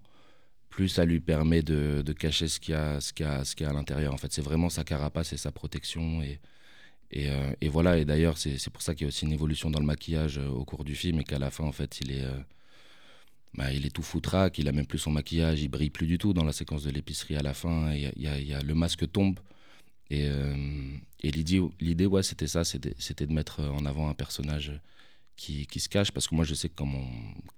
plus 0.70 0.88
ça 0.88 1.04
lui 1.04 1.20
permet 1.20 1.64
de, 1.64 2.02
de 2.02 2.14
cacher 2.14 2.48
ce 2.48 2.62
qu'il 2.62 2.74
y 2.74 2.78
a, 2.78 3.02
ce 3.02 3.12
qu'il 3.12 3.26
y 3.26 3.30
a, 3.30 3.44
ce 3.44 3.56
qu'il 3.56 3.66
y 3.66 3.68
a 3.68 3.72
à 3.72 3.74
l'intérieur. 3.74 4.14
En 4.14 4.18
fait, 4.18 4.32
c'est 4.32 4.42
vraiment 4.42 4.70
sa 4.70 4.86
carapace 4.86 5.34
et 5.34 5.38
sa 5.38 5.52
protection. 5.52 6.22
Et, 6.22 6.40
et, 7.12 7.30
euh, 7.30 7.52
et 7.62 7.70
voilà, 7.70 7.98
et 7.98 8.06
d'ailleurs, 8.06 8.38
c'est 8.38 8.70
pour 8.70 8.82
ça 8.82 8.94
qu'il 8.96 9.04
y 9.04 9.06
a 9.06 9.10
aussi 9.10 9.26
une 9.26 9.34
évolution 9.34 9.70
dans 9.72 9.80
le 9.80 9.86
maquillage 9.86 10.38
euh, 10.38 10.48
au 10.50 10.66
cours 10.66 10.84
du 10.84 10.96
film 10.96 11.20
et 11.20 11.24
qu'à 11.24 11.40
la 11.40 11.52
fin, 11.52 11.64
en 11.64 11.72
fait, 11.72 12.00
il 12.02 12.12
est, 12.12 12.24
euh, 12.24 12.40
bah, 13.54 13.72
il 13.72 13.86
est 13.86 13.90
tout 13.90 14.04
foutraque, 14.04 14.58
il 14.58 14.68
a 14.68 14.72
même 14.72 14.86
plus 14.86 15.00
son 15.00 15.12
maquillage, 15.12 15.62
il 15.62 15.70
brille 15.70 15.90
plus 15.90 16.08
du 16.08 16.18
tout 16.18 16.34
dans 16.34 16.44
la 16.44 16.52
séquence 16.52 16.84
de 16.84 16.92
l'épicerie 16.92 17.38
à 17.38 17.42
la 17.42 17.54
fin. 17.54 17.88
A, 17.88 17.96
il 17.96 18.12
y 18.22 18.54
a- 18.54 18.62
le 18.62 18.76
masque 18.76 19.10
tombe. 19.12 19.40
Et, 20.12 20.28
et 21.24 21.32
l'idée, 21.32 22.06
ouais, 22.06 22.24
c'était 22.24 22.48
ça, 22.48 22.64
c'était, 22.64 23.26
de 23.28 23.34
mettre 23.34 23.62
en 23.62 23.86
avant 23.86 24.10
un 24.10 24.14
personnage 24.14 24.74
qui, 25.36 25.68
qui 25.68 25.80
se 25.80 25.90
cache, 25.90 26.12
parce 26.12 26.28
que 26.28 26.36
moi, 26.36 26.46
je 26.46 26.54
sais 26.54 26.70
que 26.70 26.84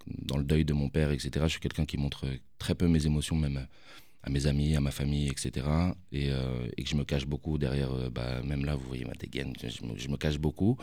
dans 0.08 0.38
le 0.38 0.44
deuil 0.46 0.66
de 0.66 0.74
mon 0.74 0.90
père, 0.90 1.12
etc., 1.12 1.48
je 1.48 1.54
suis 1.54 1.60
quelqu'un 1.62 1.86
qui 1.86 1.98
montre 1.98 2.26
très 2.60 2.76
peu 2.76 2.88
mes 2.88 3.06
émotions, 3.06 3.36
même 3.36 3.68
à 4.28 4.30
mes 4.30 4.46
amis, 4.46 4.76
à 4.76 4.82
ma 4.82 4.92
famille, 4.92 5.30
etc., 5.30 5.66
et, 6.12 6.32
euh, 6.32 6.68
et 6.76 6.84
que 6.84 6.90
je 6.90 6.96
me 6.96 7.06
cache 7.06 7.26
beaucoup 7.26 7.58
derrière, 7.58 7.92
euh, 7.94 8.10
bah, 8.10 8.42
même 8.44 8.66
là, 8.66 8.76
vous 8.76 8.86
voyez 8.86 9.06
ma 9.06 9.14
dégaine, 9.14 9.54
je 9.62 9.86
me, 9.86 9.98
je 9.98 10.10
me 10.10 10.18
cache 10.18 10.38
beaucoup. 10.38 10.78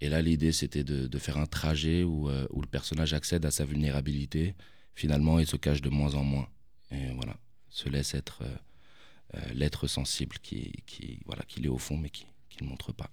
Et 0.00 0.08
là, 0.08 0.22
l'idée, 0.22 0.50
c'était 0.50 0.82
de, 0.82 1.06
de 1.06 1.18
faire 1.18 1.36
un 1.36 1.44
trajet 1.46 2.02
où, 2.02 2.30
euh, 2.30 2.46
où 2.50 2.62
le 2.62 2.66
personnage 2.66 3.12
accède 3.12 3.44
à 3.44 3.50
sa 3.50 3.66
vulnérabilité, 3.66 4.54
finalement, 4.94 5.38
et 5.38 5.44
se 5.44 5.56
cache 5.56 5.82
de 5.82 5.90
moins 5.90 6.14
en 6.14 6.24
moins. 6.24 6.48
Et 6.90 7.12
voilà, 7.14 7.36
se 7.68 7.88
laisse 7.88 8.14
être... 8.14 8.42
l'être 9.54 9.86
sensible 9.86 10.36
qui, 10.42 10.82
qui 10.86 11.20
voilà 11.24 11.44
qu'il 11.44 11.64
est 11.64 11.68
au 11.68 11.78
fond 11.78 11.96
mais 11.96 12.10
qui 12.10 12.26
ne 12.60 12.66
montre 12.66 12.92
pas. 12.92 13.10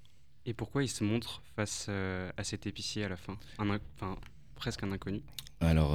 Et 0.47 0.53
pourquoi 0.55 0.81
il 0.81 0.89
se 0.89 1.03
montre 1.03 1.43
face 1.55 1.89
à 1.89 2.43
cet 2.43 2.65
épicier 2.65 3.03
à 3.03 3.09
la 3.09 3.17
fin? 3.17 3.37
Un, 3.59 3.79
Enfin, 3.95 4.17
presque 4.55 4.81
un 4.81 4.91
inconnu. 4.91 5.21
Alors 5.59 5.91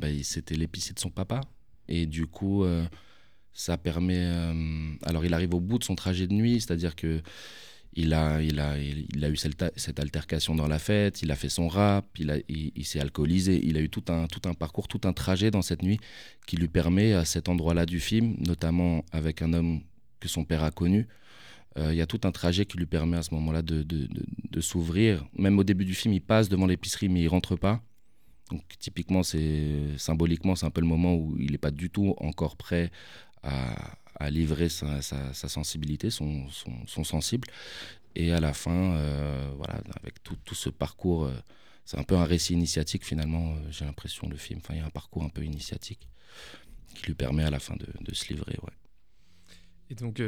bah, 0.00 0.08
c'était 0.22 0.56
l'épicier 0.56 0.92
de 0.92 1.00
son 1.00 1.08
papa 1.10 1.40
et 1.88 2.06
du 2.06 2.26
coup 2.26 2.64
euh, 2.64 2.86
ça 3.52 3.76
permet 3.78 4.18
euh, 4.18 4.94
alors 5.04 5.24
il 5.24 5.32
arrive 5.34 5.54
au 5.54 5.60
bout 5.60 5.78
de 5.78 5.84
son 5.84 5.94
trajet 5.94 6.26
de 6.26 6.32
nuit, 6.34 6.60
c'est-à-dire 6.60 6.96
que 6.96 7.22
il 7.96 8.12
a, 8.12 8.42
il, 8.42 8.58
a, 8.58 8.76
il, 8.76 9.24
a 9.24 9.28
eu 9.30 9.36
cette, 9.36 10.00
altercation 10.00 10.56
dans 10.56 10.66
la 10.66 10.80
fête, 10.80 11.22
il 11.22 11.30
a 11.30 11.36
fait 11.36 11.48
son 11.48 11.68
rap, 11.68 12.06
il, 12.18 12.84
s'est 12.84 12.98
alcoolisé, 12.98 13.60
il 13.64 13.76
a 13.76 13.80
eu 13.80 13.88
tout 13.88 14.02
un, 14.08 14.26
tout 14.26 14.48
un 14.48 14.54
parcours, 14.54 14.88
tout 14.88 15.02
un 15.04 15.12
trajet 15.12 15.52
dans 15.52 15.62
cette 15.62 15.82
nuit 15.82 16.00
qui 16.46 16.56
lui 16.56 16.66
permet 16.66 17.12
à 17.12 17.24
cet 17.24 17.48
endroit-là 17.48 17.86
du 17.86 18.00
film, 18.00 18.34
notamment 18.40 19.04
avec 19.12 19.42
un 19.42 19.52
homme 19.52 19.80
que 20.20 20.28
son 20.28 20.44
père 20.44 20.64
a 20.64 20.70
connu, 20.72 21.06
Euh, 21.76 21.92
Il 21.92 21.96
y 21.96 22.00
a 22.02 22.06
tout 22.06 22.20
un 22.24 22.32
trajet 22.32 22.66
qui 22.66 22.76
lui 22.78 22.86
permet 22.86 23.16
à 23.16 23.22
ce 23.22 23.34
moment-là 23.34 23.62
de- 23.62 23.82
de 23.82 24.60
s'ouvrir. 24.60 25.24
Même 25.36 25.58
au 25.58 25.64
début 25.64 25.84
du 25.84 25.94
film, 25.94 26.14
il 26.14 26.20
passe 26.20 26.48
devant 26.48 26.66
l'épicerie, 26.66 27.08
mais 27.08 27.22
il 27.22 27.28
rentre 27.28 27.56
pas. 27.56 27.82
Donc 28.50 28.62
typiquement, 28.78 29.22
c'est 29.22 29.96
symboliquement, 29.98 30.54
c'est 30.54 30.66
un 30.66 30.70
peu 30.70 30.80
le 30.80 30.86
moment 30.86 31.14
où 31.14 31.36
il 31.38 31.52
n'est 31.52 31.58
pas 31.58 31.70
du 31.70 31.90
tout 31.90 32.14
encore 32.18 32.56
prêt 32.56 32.90
à, 33.42 34.30
livrer 34.30 34.68
sa, 34.68 35.02
sensibilité, 35.32 36.10
son, 36.10 36.48
son- 36.86 37.04
sensible. 37.04 37.48
Et 38.14 38.32
à 38.32 38.40
la 38.40 38.54
fin, 38.54 38.94
euh, 38.94 39.50
voilà, 39.56 39.80
avec 40.00 40.22
tout, 40.22 40.36
ce 40.54 40.70
parcours, 40.70 41.24
euh, 41.24 41.34
c'est 41.84 41.98
un 41.98 42.04
peu 42.04 42.16
un 42.16 42.24
récit 42.24 42.52
initiatique 42.54 43.04
finalement, 43.04 43.54
euh, 43.54 43.70
j'ai 43.70 43.84
l'impression, 43.84 44.28
le 44.28 44.36
film. 44.36 44.60
Enfin, 44.62 44.74
il 44.74 44.80
y 44.80 44.82
a 44.82 44.86
un 44.86 44.90
parcours 44.90 45.24
un 45.24 45.28
peu 45.28 45.42
initiatique 45.42 46.08
qui 46.94 47.06
lui 47.06 47.14
permet 47.14 47.44
à 47.44 47.50
la 47.50 47.58
fin 47.58 47.74
de, 47.76 47.86
de 48.00 48.14
se 48.14 48.32
livrer. 48.32 48.56
Ouais. 48.62 48.72
Et 49.90 49.94
donc, 49.94 50.20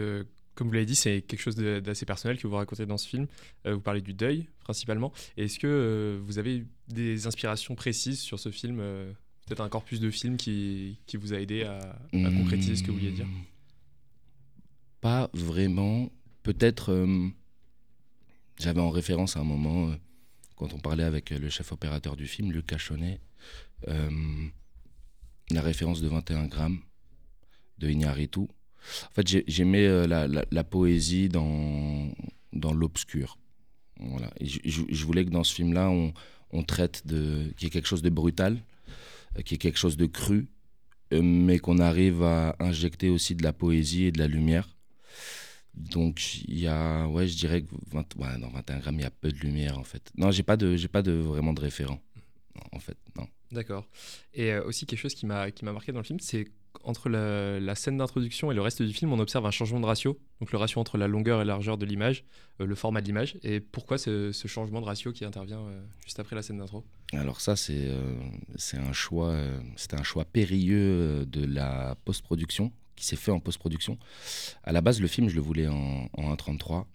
comme 0.56 0.68
vous 0.68 0.72
l'avez 0.72 0.86
dit, 0.86 0.96
c'est 0.96 1.20
quelque 1.22 1.40
chose 1.40 1.54
d'assez 1.54 2.06
personnel 2.06 2.38
que 2.38 2.46
vous 2.46 2.56
racontez 2.56 2.86
dans 2.86 2.96
ce 2.96 3.06
film. 3.06 3.26
Euh, 3.66 3.74
vous 3.74 3.80
parlez 3.80 4.00
du 4.00 4.14
deuil, 4.14 4.48
principalement. 4.60 5.12
Est-ce 5.36 5.58
que 5.58 5.66
euh, 5.66 6.18
vous 6.22 6.38
avez 6.38 6.56
eu 6.56 6.66
des 6.88 7.26
inspirations 7.26 7.74
précises 7.74 8.20
sur 8.20 8.40
ce 8.40 8.50
film 8.50 8.78
euh, 8.80 9.12
Peut-être 9.46 9.60
un 9.60 9.68
corpus 9.68 10.00
de 10.00 10.10
films 10.10 10.38
qui, 10.38 10.98
qui 11.06 11.18
vous 11.18 11.34
a 11.34 11.38
aidé 11.38 11.62
à, 11.62 11.78
à 11.78 12.30
concrétiser 12.30 12.74
ce 12.74 12.82
que 12.82 12.90
vous 12.90 12.96
vouliez 12.96 13.12
dire? 13.12 13.26
Hmm. 13.26 13.44
Pas 15.00 15.30
vraiment. 15.34 16.10
Peut-être, 16.42 17.06
j'avais 18.58 18.80
en 18.80 18.90
référence 18.90 19.36
à 19.36 19.40
un 19.40 19.44
moment, 19.44 19.92
quand 20.56 20.72
on 20.74 20.78
parlait 20.78 21.04
avec 21.04 21.30
le 21.30 21.48
chef 21.48 21.70
opérateur 21.70 22.16
du 22.16 22.26
film, 22.26 22.50
Luc 22.50 22.66
Cachonnet, 22.66 23.20
la 23.86 25.62
référence 25.62 26.00
de 26.00 26.08
21 26.08 26.46
grammes 26.46 26.80
de 27.78 27.88
Iñárritu. 27.88 28.48
En 29.10 29.14
fait, 29.14 29.26
j'ai- 29.26 29.44
j'aimais 29.46 29.86
euh, 29.86 30.06
la, 30.50 30.64
poésie 30.64 31.28
dans, 31.28 32.10
l'obscur. 32.52 33.38
Voilà. 34.00 34.30
Je, 34.40 35.04
voulais 35.04 35.24
que 35.24 35.30
dans 35.30 35.44
ce 35.44 35.54
film-là, 35.54 35.90
on, 35.90 36.62
traite 36.62 37.06
de 37.06 37.52
qu'il 37.56 37.66
y 37.66 37.68
ait 37.68 37.70
quelque 37.70 37.88
chose 37.88 38.02
de 38.02 38.10
brutal, 38.10 38.58
euh, 39.38 39.42
qu'il 39.42 39.52
y 39.52 39.56
ait 39.56 39.58
quelque 39.58 39.78
chose 39.78 39.96
de 39.96 40.06
cru, 40.06 40.48
euh, 41.12 41.20
mais 41.22 41.58
qu'on 41.58 41.78
arrive 41.78 42.22
à 42.22 42.56
injecter 42.60 43.08
aussi 43.10 43.34
de 43.34 43.42
la 43.42 43.52
poésie 43.52 44.04
et 44.04 44.12
de 44.12 44.18
la 44.18 44.26
lumière. 44.26 44.68
Donc 45.74 46.42
il 46.48 46.58
y 46.58 46.66
a, 46.66 47.06
ouais, 47.06 47.28
je 47.28 47.36
dirais 47.36 47.62
que 47.62 47.68
20 47.90 48.16
ouais, 48.16 48.38
dans 48.38 48.48
21 48.48 48.78
grammes, 48.78 48.94
il 48.98 49.02
y 49.02 49.04
a 49.04 49.10
peu 49.10 49.30
de 49.30 49.38
lumière 49.38 49.78
en 49.78 49.84
fait. 49.84 50.10
Non, 50.16 50.30
j'ai 50.30 50.42
pas 50.42 50.56
de, 50.56 50.74
pas 50.86 51.02
de 51.02 51.12
vraiment 51.12 51.52
de 51.52 51.60
référent. 51.60 52.00
En 52.72 52.80
fait, 52.80 52.96
non. 53.16 53.26
D'accord. 53.52 53.86
Et 54.32 54.54
aussi 54.56 54.86
quelque 54.86 54.98
chose 54.98 55.14
qui 55.14 55.26
m'a 55.26 55.50
marqué 55.62 55.92
dans 55.92 56.00
le 56.00 56.04
film, 56.04 56.20
c'est 56.20 56.48
entre 56.84 57.08
la, 57.08 57.74
scène 57.74 57.98
d'introduction 57.98 58.50
et 58.50 58.54
le 58.54 58.60
reste 58.60 58.82
du 58.82 58.92
film, 58.92 59.12
on 59.12 59.18
observe 59.18 59.46
un 59.46 59.50
changement 59.50 59.80
de 59.80 59.86
ratio. 59.86 60.18
Donc 60.40 60.52
le 60.52 60.58
ratio 60.58 60.80
entre 60.80 60.98
la 60.98 61.08
longueur 61.08 61.40
et 61.40 61.44
la 61.44 61.54
largeur 61.54 61.78
de 61.78 61.86
l'image, 61.86 62.24
euh, 62.60 62.66
le 62.66 62.74
format 62.74 63.00
de 63.00 63.06
l'image. 63.06 63.38
Et 63.42 63.60
pourquoi 63.60 63.98
ce, 63.98 64.32
changement 64.32 64.80
de 64.80 64.86
ratio 64.86 65.12
qui 65.12 65.24
intervient 65.24 65.60
euh, 65.60 65.82
juste 66.04 66.18
après 66.20 66.36
la 66.36 66.42
scène 66.42 66.58
d'intro? 66.58 66.84
Alors 67.12 67.40
ça, 67.40 67.56
c'est, 67.56 67.88
euh, 67.88 68.14
un 68.74 68.92
choix, 68.92 69.34
un 69.34 70.02
choix 70.02 70.24
périlleux 70.24 71.24
de 71.26 71.44
la 71.44 71.96
post-production 72.04 72.72
qui 72.96 73.04
s'est 73.04 73.16
fait 73.16 73.30
en 73.30 73.40
post-production. 73.40 73.98
À 74.64 74.72
la 74.72 74.80
base, 74.80 75.00
le 75.00 75.06
film, 75.06 75.28
je 75.28 75.36
le 75.36 75.42
voulais 75.42 75.68
en 75.68 76.06
1.33. 76.16 76.86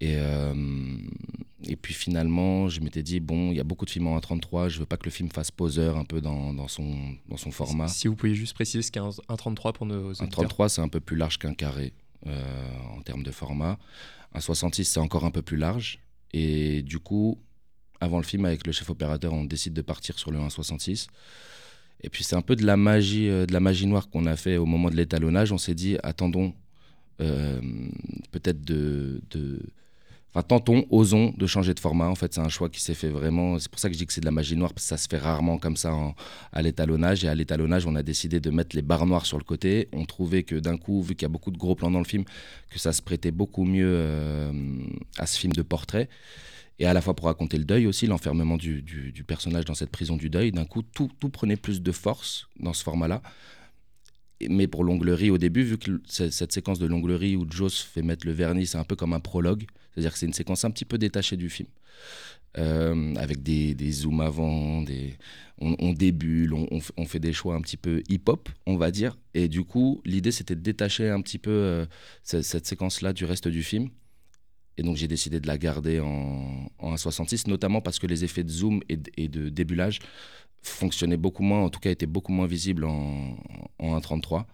Et, 0.00 0.16
euh, 0.18 0.54
et 1.66 1.76
puis 1.76 1.94
finalement, 1.94 2.68
je 2.68 2.80
m'étais 2.80 3.02
dit, 3.02 3.20
bon, 3.20 3.50
il 3.52 3.56
y 3.56 3.60
a 3.60 3.64
beaucoup 3.64 3.84
de 3.84 3.90
films 3.90 4.08
en 4.08 4.18
1.33, 4.18 4.68
je 4.68 4.78
veux 4.80 4.86
pas 4.86 4.96
que 4.96 5.04
le 5.04 5.10
film 5.10 5.30
fasse 5.30 5.50
poseur 5.50 5.96
un 5.96 6.04
peu 6.04 6.20
dans, 6.20 6.52
dans 6.52 6.68
son, 6.68 6.94
dans 7.28 7.36
son 7.36 7.50
format. 7.50 7.88
Si 7.88 8.08
vous 8.08 8.16
pouviez 8.16 8.34
juste 8.34 8.54
préciser 8.54 8.82
ce 8.82 8.90
qu'est 8.92 9.00
un, 9.00 9.10
un 9.28 9.36
33 9.36 9.72
pour 9.72 9.86
nos 9.86 9.94
Un 9.94 10.10
auditeurs. 10.10 10.28
33, 10.30 10.68
c'est 10.68 10.80
un 10.82 10.88
peu 10.88 11.00
plus 11.00 11.16
large 11.16 11.38
qu'un 11.38 11.54
carré 11.54 11.92
euh, 12.26 12.70
en 12.96 13.00
termes 13.02 13.22
de 13.22 13.30
format. 13.30 13.78
Un 14.34 14.40
66, 14.40 14.84
c'est 14.84 15.00
encore 15.00 15.24
un 15.24 15.30
peu 15.30 15.42
plus 15.42 15.56
large. 15.56 16.00
Et 16.32 16.82
du 16.82 16.98
coup, 16.98 17.38
avant 18.00 18.18
le 18.18 18.24
film, 18.24 18.44
avec 18.44 18.66
le 18.66 18.72
chef 18.72 18.90
opérateur, 18.90 19.32
on 19.32 19.44
décide 19.44 19.72
de 19.72 19.82
partir 19.82 20.18
sur 20.18 20.32
le 20.32 20.38
1,66. 20.40 21.06
Et 22.02 22.10
puis 22.10 22.24
c'est 22.24 22.36
un 22.36 22.42
peu 22.42 22.56
de 22.56 22.66
la 22.66 22.76
magie, 22.76 23.28
euh, 23.30 23.46
de 23.46 23.52
la 23.52 23.60
magie 23.60 23.86
noire 23.86 24.10
qu'on 24.10 24.26
a 24.26 24.36
fait 24.36 24.56
au 24.58 24.66
moment 24.66 24.90
de 24.90 24.96
l'étalonnage. 24.96 25.52
On 25.52 25.58
s'est 25.58 25.74
dit, 25.76 25.96
attendons, 26.02 26.52
euh, 27.20 27.60
peut-être 28.32 28.62
de, 28.62 29.22
de- 29.30 29.62
Enfin, 30.34 30.42
tentons, 30.42 30.84
osons 30.90 31.32
de 31.36 31.46
changer 31.46 31.74
de 31.74 31.80
format. 31.80 32.08
En 32.08 32.16
fait, 32.16 32.34
c'est 32.34 32.40
un 32.40 32.48
choix 32.48 32.68
qui 32.68 32.80
s'est 32.80 32.94
fait 32.94 33.08
vraiment. 33.08 33.58
C'est 33.60 33.70
pour 33.70 33.78
ça 33.78 33.88
que 33.88 33.94
je 33.94 33.98
dis 33.98 34.06
que 34.06 34.12
c'est 34.12 34.20
de 34.20 34.26
la 34.26 34.32
magie 34.32 34.56
noire, 34.56 34.74
parce 34.74 34.84
que 34.84 34.88
ça 34.88 34.96
se 34.96 35.06
fait 35.08 35.18
rarement 35.18 35.58
comme 35.58 35.76
ça 35.76 35.94
à 36.52 36.62
l'étalonnage. 36.62 37.24
Et 37.24 37.28
à 37.28 37.34
l'étalonnage, 37.36 37.86
on 37.86 37.94
a 37.94 38.02
décidé 38.02 38.40
de 38.40 38.50
mettre 38.50 38.74
les 38.74 38.82
barres 38.82 39.06
noires 39.06 39.26
sur 39.26 39.38
le 39.38 39.44
côté. 39.44 39.88
On 39.92 40.04
trouvait 40.04 40.42
que 40.42 40.56
d'un 40.56 40.76
coup, 40.76 41.02
vu 41.02 41.14
qu'il 41.14 41.22
y 41.22 41.26
a 41.26 41.28
beaucoup 41.28 41.52
de 41.52 41.58
gros 41.58 41.76
plans 41.76 41.90
dans 41.90 42.00
le 42.00 42.04
film, 42.04 42.24
que 42.68 42.80
ça 42.80 42.92
se 42.92 43.00
prêtait 43.00 43.30
beaucoup 43.30 43.64
mieux 43.64 43.86
euh, 43.88 44.52
à 45.18 45.26
ce 45.26 45.38
film 45.38 45.52
de 45.52 45.62
portrait. 45.62 46.08
Et 46.80 46.86
à 46.86 46.92
la 46.92 47.00
fois 47.00 47.14
pour 47.14 47.26
raconter 47.26 47.56
le 47.56 47.64
deuil 47.64 47.86
aussi, 47.86 48.06
l'enfermement 48.06 48.56
du, 48.56 48.82
personnage 49.26 49.64
dans 49.64 49.74
cette 49.74 49.90
prison 49.90 50.16
du 50.16 50.30
deuil. 50.30 50.50
D'un 50.50 50.64
coup, 50.64 50.82
tout, 50.82 51.08
prenait 51.32 51.56
plus 51.56 51.82
de 51.82 51.92
force 51.92 52.48
dans 52.58 52.72
ce 52.72 52.82
format-là. 52.82 53.22
Mais 54.50 54.66
pour 54.66 54.82
l'onglerie, 54.82 55.30
au 55.30 55.38
début, 55.38 55.62
vu 55.62 55.78
que 55.78 56.02
cette 56.08 56.52
séquence 56.52 56.80
de 56.80 56.86
l'onglerie 56.86 57.36
où 57.36 57.46
Joe 57.48 57.72
se 57.72 57.84
fait 57.86 58.02
mettre 58.02 58.26
le 58.26 58.32
vernis, 58.32 58.66
c'est 58.66 58.78
un 58.78 58.84
peu 58.84 58.96
comme 58.96 59.12
un 59.12 59.20
prologue. 59.20 59.66
C'est-à-dire 59.94 60.12
que 60.12 60.18
c'est 60.18 60.26
une 60.26 60.32
séquence 60.32 60.64
un 60.64 60.70
petit 60.70 60.84
peu 60.84 60.98
détachée 60.98 61.36
du 61.36 61.48
film. 61.48 61.68
Euh, 62.56 63.14
avec 63.16 63.42
des, 63.42 63.74
zooms 63.90 64.20
avant, 64.20 64.82
des, 64.82 65.16
on, 65.58 65.74
on 65.80 65.92
débule, 65.92 66.52
on, 66.54 67.04
fait 67.04 67.18
des 67.18 67.32
choix 67.32 67.56
un 67.56 67.60
petit 67.60 67.76
peu 67.76 68.02
hip-hop, 68.08 68.48
on 68.66 68.76
va 68.76 68.90
dire. 68.92 69.16
Et 69.34 69.48
du 69.48 69.64
coup, 69.64 70.00
l'idée, 70.04 70.30
c'était 70.30 70.54
de 70.54 70.60
détacher 70.60 71.08
un 71.10 71.20
petit 71.20 71.38
peu 71.38 71.50
euh, 71.50 71.86
ce- 72.22 72.42
cette 72.42 72.66
séquence-là 72.66 73.12
du 73.12 73.24
reste 73.24 73.48
du 73.48 73.64
film. 73.64 73.88
Et 74.76 74.82
donc, 74.84 74.96
j'ai 74.96 75.08
décidé 75.08 75.40
de 75.40 75.46
la 75.48 75.58
garder 75.58 75.98
en, 76.00 76.68
en 76.78 76.94
1.66, 76.94 77.48
notamment 77.48 77.80
parce 77.80 77.98
que 77.98 78.06
les 78.06 78.22
effets 78.24 78.44
de 78.44 78.50
zoom 78.50 78.82
et 78.88 78.96
de, 78.98 79.10
et 79.16 79.28
de 79.28 79.48
débulage 79.48 79.98
fonctionnaient 80.62 81.16
beaucoup 81.16 81.42
moins, 81.42 81.60
en 81.60 81.70
tout 81.70 81.80
cas 81.80 81.90
étaient 81.90 82.06
beaucoup 82.06 82.32
moins 82.32 82.46
visibles 82.46 82.84
en, 82.84 83.36
en 83.78 83.98
1.33. 83.98 84.46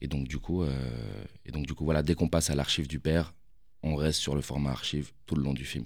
Et 0.00 0.06
donc, 0.06 0.28
du 0.28 0.38
coup, 0.38 0.62
euh, 0.62 1.24
et 1.44 1.50
donc, 1.50 1.66
du 1.66 1.74
coup, 1.74 1.84
voilà, 1.84 2.02
dès 2.04 2.14
qu'on 2.14 2.28
passe 2.28 2.50
à 2.50 2.54
l'archive 2.54 2.86
du 2.88 3.00
père, 3.00 3.34
on 3.82 3.94
reste 3.96 4.20
sur 4.20 4.34
le 4.34 4.42
format 4.42 4.70
archive 4.70 5.12
tout 5.26 5.34
le 5.34 5.42
long 5.42 5.52
du 5.54 5.64
film. 5.64 5.84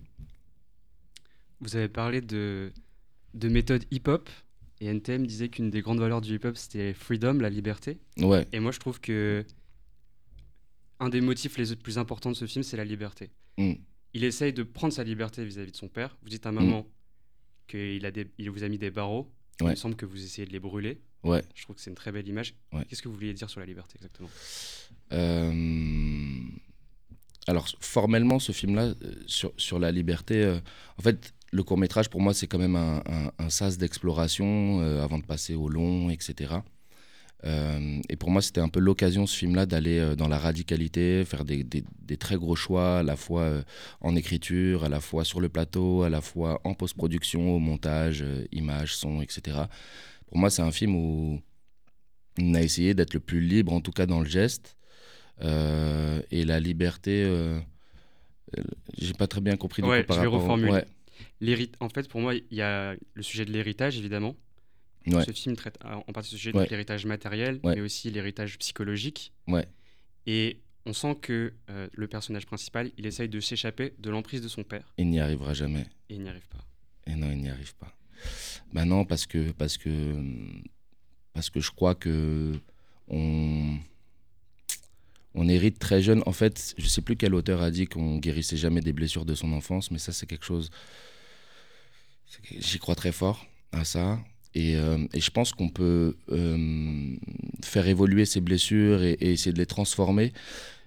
Vous 1.61 1.77
avez 1.77 1.89
parlé 1.89 2.21
de, 2.21 2.73
de 3.35 3.49
méthode 3.49 3.85
hip-hop. 3.91 4.29
Et 4.81 4.87
NTM 4.87 5.27
disait 5.27 5.49
qu'une 5.49 5.71
des 5.71 5.81
grandes 5.81 6.01
valeurs 6.01 6.21
du 6.21 6.35
hip-hop, 6.35 6.55
c'était 6.57 6.93
freedom, 6.93 7.35
la 7.35 7.49
liberté. 7.49 7.99
Ouais, 8.19 8.47
Et 8.53 8.61
moi, 8.61 8.73
je 8.73 8.79
trouve 8.79 9.01
que 9.01 9.43
un 11.01 11.09
des 11.09 11.23
motifs 11.23 11.57
les 11.57 11.75
plus 11.77 11.97
importants 11.99 12.31
de 12.31 12.37
ce 12.37 12.47
film, 12.47 12.63
c'est 12.63 12.77
la 12.77 12.85
liberté. 12.85 13.31
Mm. 13.57 13.73
Il 14.13 14.25
essaye 14.25 14.53
de 14.53 14.63
prendre 14.63 14.93
sa 14.93 15.03
liberté 15.05 15.45
vis-à-vis 15.45 15.73
de 15.73 15.77
son 15.77 15.89
père. 15.89 16.17
Vous 16.23 16.29
dites 16.29 16.45
à 16.45 16.53
Mm. 16.53 16.57
maman 16.57 16.87
qu'il 17.69 18.05
a 18.05 18.11
des, 18.11 18.27
il 18.39 18.51
vous 18.51 18.65
a 18.65 18.69
mis 18.69 18.79
des 18.79 18.91
barreaux. 18.91 19.33
Il 19.61 19.67
me 19.69 19.75
semble 19.75 19.97
que 19.97 20.05
vous 20.05 20.23
essayez 20.23 20.47
de 20.47 20.53
les 20.53 20.61
brûler. 20.61 21.01
ouais. 21.25 21.43
Je 21.55 21.63
trouve 21.63 21.77
que 21.77 21.81
c'est 21.83 21.89
une 21.91 21.97
très 21.97 22.13
belle 22.13 22.29
image. 22.29 22.55
Ouais. 22.73 22.85
Qu'est-ce 22.85 23.01
que 23.01 23.09
vous 23.09 23.15
vouliez 23.15 23.33
dire 23.33 23.49
sur 23.49 23.61
la 23.61 23.67
liberté 23.67 23.95
exactement? 23.97 24.29
Euh, 25.13 26.43
alors, 27.47 27.69
formellement, 27.81 28.39
ce 28.39 28.53
film-là, 28.53 28.83
euh, 28.87 28.95
sur, 29.27 29.53
sur 29.57 29.79
la 29.79 29.93
liberté, 29.93 30.43
euh, 30.43 30.59
en 30.99 31.03
fait, 31.03 31.33
le 31.53 31.63
court 31.63 31.79
métrage, 31.79 32.11
pour 32.11 32.21
moi, 32.21 32.35
c'est 32.35 32.47
quand 32.49 32.59
même 32.59 32.77
un, 32.77 33.03
un- 33.39 33.51
sas 33.51 33.79
d'exploration 33.79 34.81
euh, 34.81 35.03
avant 35.05 35.19
de 35.19 35.25
passer 35.25 35.55
au 35.55 35.69
long, 35.69 36.11
etc. 36.11 36.65
Et 38.09 38.17
pour 38.17 38.31
moi, 38.31 38.43
c'était 38.43 38.61
un 38.61 38.69
peu 38.69 38.81
l'occasion, 38.81 39.27
ce 39.27 39.37
film-là, 39.37 39.67
d'aller 39.67 40.15
dans 40.17 40.27
la 40.29 40.39
radicalité, 40.39 41.25
faire 41.25 41.45
des, 41.45 41.63
des- 41.65 41.85
très 42.17 42.37
gros 42.37 42.57
choix, 42.57 42.99
à 42.99 43.03
la 43.03 43.15
fois 43.17 43.63
en 44.01 44.17
écriture, 44.17 44.85
à 44.85 44.89
la 44.89 45.01
fois 45.01 45.25
sur 45.25 45.41
le 45.41 45.49
plateau, 45.49 46.03
à 46.03 46.11
la 46.11 46.21
fois 46.21 46.61
en 46.65 46.75
post-production, 46.75 47.55
au 47.55 47.59
montage, 47.59 48.23
euh, 48.23 48.47
image, 48.53 48.97
son, 48.97 49.21
etc. 49.23 49.69
Pour 50.27 50.39
moi, 50.39 50.51
c'est 50.51 50.63
un 50.63 50.73
film 50.73 50.97
où 50.97 51.41
on 52.39 52.55
a 52.55 52.63
essayé 52.63 52.95
d'être 52.95 53.15
le 53.15 53.21
plus 53.21 53.41
libre, 53.41 53.73
en 53.73 53.81
tout 53.81 53.93
cas 53.93 54.07
dans 54.07 54.21
le 54.21 54.27
geste. 54.27 54.77
Euh, 55.43 56.23
et 56.31 56.45
la 56.45 56.61
liberté, 56.61 57.25
euh, 57.25 57.61
j'ai 58.97 59.13
pas 59.13 59.27
très 59.27 59.41
bien 59.41 59.57
compris 59.57 59.83
Ouais, 59.83 60.03
par 60.03 60.17
je 60.17 60.23
vais 60.23 60.27
reformuler. 60.27 60.73
Ouais, 61.41 61.69
En 61.81 61.89
fait, 61.89 62.09
pour 62.09 62.21
moi, 62.21 62.35
il 62.35 62.45
y 62.51 62.63
a 62.63 62.95
le 63.15 63.23
sujet 63.23 63.45
de 63.45 63.53
l'héritage, 63.53 63.99
évidemment. 63.99 64.37
Ouais. 65.07 65.25
Ce 65.25 65.31
film 65.31 65.55
traite 65.55 65.79
en 65.85 66.13
partie 66.13 66.31
ce 66.31 66.37
sujet 66.37 66.53
de 66.53 66.61
l'héritage 66.63 67.07
matériel, 67.07 67.61
mais 67.63 67.81
aussi 67.81 68.11
l'héritage 68.11 68.59
psychologique. 68.59 69.33
Et 70.27 70.61
on 70.87 70.93
sent 70.93 71.17
que 71.21 71.53
euh, 71.69 71.89
le 71.93 72.07
personnage 72.07 72.47
principal, 72.47 72.91
il 72.97 73.07
essaye 73.07 73.29
de 73.29 73.41
s'échapper 73.41 73.95
de 73.99 74.11
l'emprise 74.11 74.41
de 74.41 74.49
son 74.49 74.63
père, 74.63 74.93
il 74.99 75.09
n'y 75.09 75.21
arrivera 75.21 75.53
jamais. 75.53 75.87
et 76.09 76.15
il 76.15 76.23
n'y 76.23 76.29
arrive 76.29 76.49
pas. 76.49 76.65
Et 77.07 77.15
non, 77.15 77.31
il 77.31 77.39
n'y 77.39 77.49
arrive 77.49 77.75
pas. 77.77 77.93
Bah 78.73 78.85
non, 78.85 79.05
parce 79.05 79.27
que, 79.27 79.53
parce 79.53 79.77
que, 79.79 80.17
parce 81.33 81.51
que 81.51 81.61
je 81.61 81.71
crois 81.71 81.95
que 81.95 82.55
on, 83.09 83.79
on 85.37 85.49
hérite 85.49 85.79
très 85.79 86.03
jeune. 86.03 86.23
En 86.27 86.33
fait, 86.33 86.75
je 86.79 86.89
sais 86.89 87.03
plus 87.03 87.17
quel 87.17 87.35
auteur 87.35 87.63
a 87.63 87.71
dit 87.71 87.87
qu'on 87.87 88.17
guérissait 88.17 88.57
jamais 88.57 88.81
des 88.81 88.93
blessures 88.93 89.27
de 89.27 89.35
son 89.35 89.53
enfance, 89.53 89.91
mais 89.91 89.99
ça, 89.99 90.13
c'est 90.13 90.27
quelque 90.27 90.47
chose. 90.47 90.71
J'y 92.59 92.79
crois 92.79 92.95
très 92.95 93.13
fort 93.13 93.47
à 93.71 93.85
ça. 93.85 94.19
Et, 94.55 94.77
euh, 94.77 95.07
et 95.13 95.21
je 95.21 95.31
pense 95.31 95.53
qu'on 95.53 95.69
peut 95.69 96.17
euh, 96.33 97.17
faire 97.63 97.87
évoluer 97.87 98.25
ces 98.25 98.41
blessures 98.41 99.03
et, 99.03 99.19
essayer 99.21 99.53
de 99.53 99.59
les 99.59 99.67
transformer. 99.67 100.33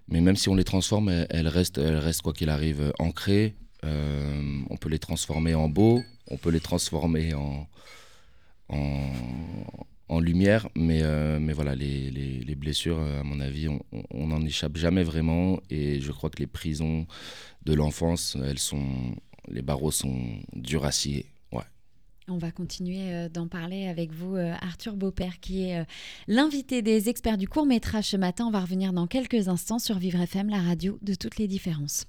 Mais 0.07 0.21
même 0.21 0.35
si 0.35 0.49
on 0.49 0.55
les 0.55 0.63
transforme, 0.63 1.09
elles, 1.29 1.47
restent, 1.47 1.77
elles 1.77 1.97
restent 1.97 2.23
quoi 2.23 2.33
qu'il 2.33 2.49
arrive 2.49 2.81
euh, 2.81 2.91
ancrées. 2.97 3.55
On 3.83 4.77
peut 4.77 4.89
les 4.89 4.99
transformer 4.99 5.53
en 5.53 5.69
beau, 5.69 6.01
on 6.27 6.37
peut 6.37 6.49
les 6.49 6.59
transformer 6.59 7.33
en, 7.33 7.67
en, 8.69 9.13
en 10.09 10.19
lumière, 10.19 10.67
mais, 10.75 11.01
euh, 11.03 11.39
mais 11.39 11.53
voilà, 11.53 11.75
les, 11.75 12.09
les, 12.09 12.39
les 12.39 12.55
blessures, 12.55 12.99
euh, 12.99 13.21
à 13.21 13.23
mon 13.23 13.39
avis, 13.39 13.67
on 14.09 14.27
n'en 14.27 14.41
échappe 14.41 14.75
jamais 14.75 15.03
vraiment. 15.03 15.59
Et 15.69 16.01
je 16.01 16.11
crois 16.11 16.29
que 16.31 16.39
les 16.39 16.47
prisons 16.47 17.05
de 17.63 17.73
l'enfance, 17.73 18.35
elles 18.43 18.59
sont, 18.59 19.15
les 19.47 19.61
barreaux 19.61 19.91
sont 19.91 20.19
durs 20.53 20.83
à 20.83 20.91
scier. 20.91 21.27
Ouais. 21.51 21.63
On 22.27 22.39
va 22.39 22.51
continuer 22.51 23.13
euh, 23.13 23.29
d'en 23.29 23.47
parler 23.47 23.87
avec 23.87 24.11
vous, 24.11 24.35
Arthur 24.35 24.97
Beaupère, 24.97 25.39
qui 25.39 25.65
est 25.65 25.85
l'invité 26.27 26.81
des 26.81 27.07
experts 27.07 27.37
du 27.37 27.47
court 27.47 27.67
métrage 27.67 28.05
ce 28.05 28.17
matin. 28.17 28.45
On 28.47 28.51
va 28.51 28.61
revenir 28.61 28.93
dans 28.93 29.05
quelques 29.05 29.47
instants 29.47 29.79
sur 29.79 29.99
Vivre 29.99 30.19
FM, 30.19 30.49
la 30.49 30.61
radio 30.61 30.97
de 31.03 31.13
toutes 31.13 31.37
les 31.37 31.47
différences. 31.47 32.05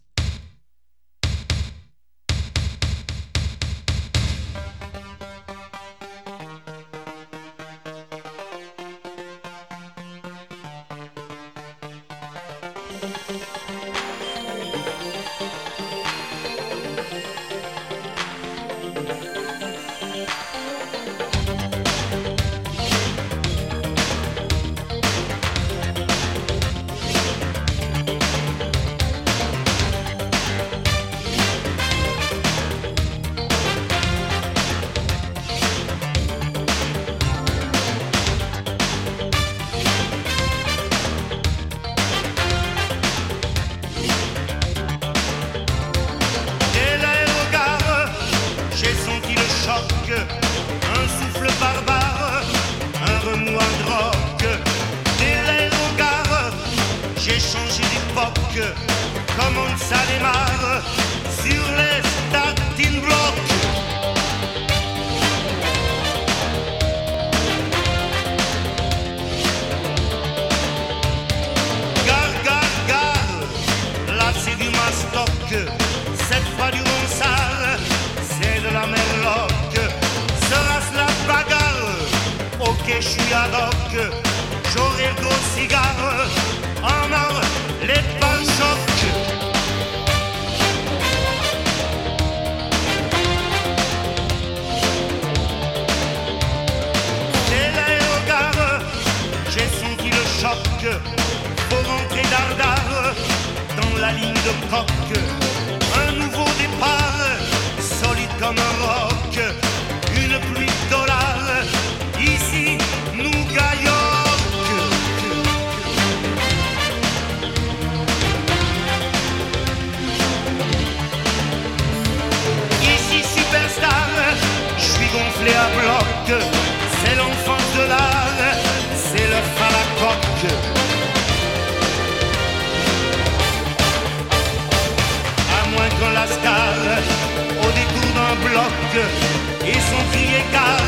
Et 138.93 139.73
son 139.73 140.03
cri 140.11 140.25
égal 140.25 140.83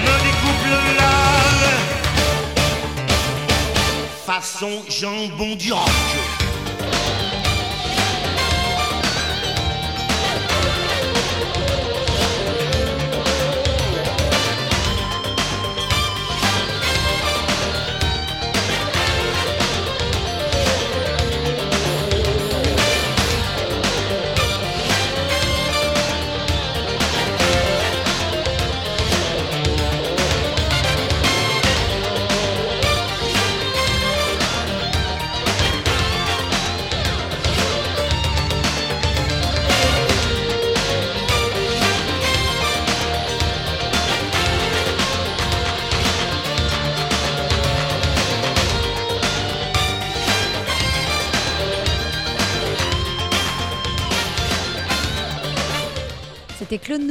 me 0.00 0.14
découpe 0.24 0.64
le 0.64 0.80
lard. 0.96 1.62
Façon 4.24 4.82
jambon 4.88 5.54
du 5.56 5.72
rock. 5.72 6.41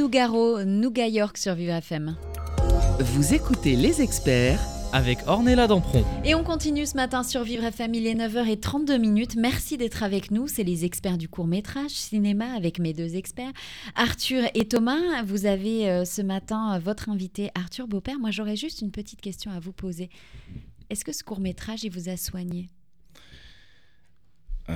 Nougaro, 0.02 0.64
Nougat 0.64 1.06
York 1.06 1.36
sur 1.36 1.54
Vivre 1.54 1.74
FM. 1.74 2.16
Vous 2.98 3.34
écoutez 3.34 3.76
les 3.76 4.02
experts 4.02 4.58
Avec 4.92 5.20
Ornella 5.28 5.68
Dampron. 5.68 6.04
Et 6.24 6.34
on 6.34 6.42
continue 6.42 6.86
ce 6.86 6.96
matin 6.96 7.22
sur 7.22 7.44
Vivre 7.44 7.62
FM, 7.62 7.94
il 7.94 8.08
est 8.08 8.16
9h32 8.16 8.98
minutes. 8.98 9.36
Merci 9.36 9.76
d'être 9.76 10.02
avec 10.02 10.32
nous. 10.32 10.48
C'est 10.48 10.64
les 10.64 10.84
experts 10.84 11.18
du 11.18 11.28
court-métrage 11.28 11.92
cinéma 11.92 12.52
avec 12.52 12.80
mes 12.80 12.94
deux 12.94 13.14
experts, 13.14 13.52
Arthur 13.94 14.42
et 14.54 14.66
Thomas. 14.66 15.22
Vous 15.24 15.46
avez 15.46 15.88
euh, 15.88 16.04
ce 16.04 16.20
matin 16.20 16.74
euh, 16.74 16.78
votre 16.80 17.08
invité 17.08 17.52
Arthur 17.54 17.86
Beaupère. 17.86 18.18
Moi, 18.18 18.32
j'aurais 18.32 18.56
juste 18.56 18.80
une 18.80 18.90
petite 18.90 19.20
question 19.20 19.52
à 19.52 19.60
vous 19.60 19.72
poser. 19.72 20.10
Est-ce 20.90 21.04
que 21.04 21.12
ce 21.12 21.22
court-métrage, 21.22 21.84
il 21.84 21.92
vous 21.92 22.08
a 22.08 22.16
soigné? 22.16 22.70
Euh, 24.68 24.74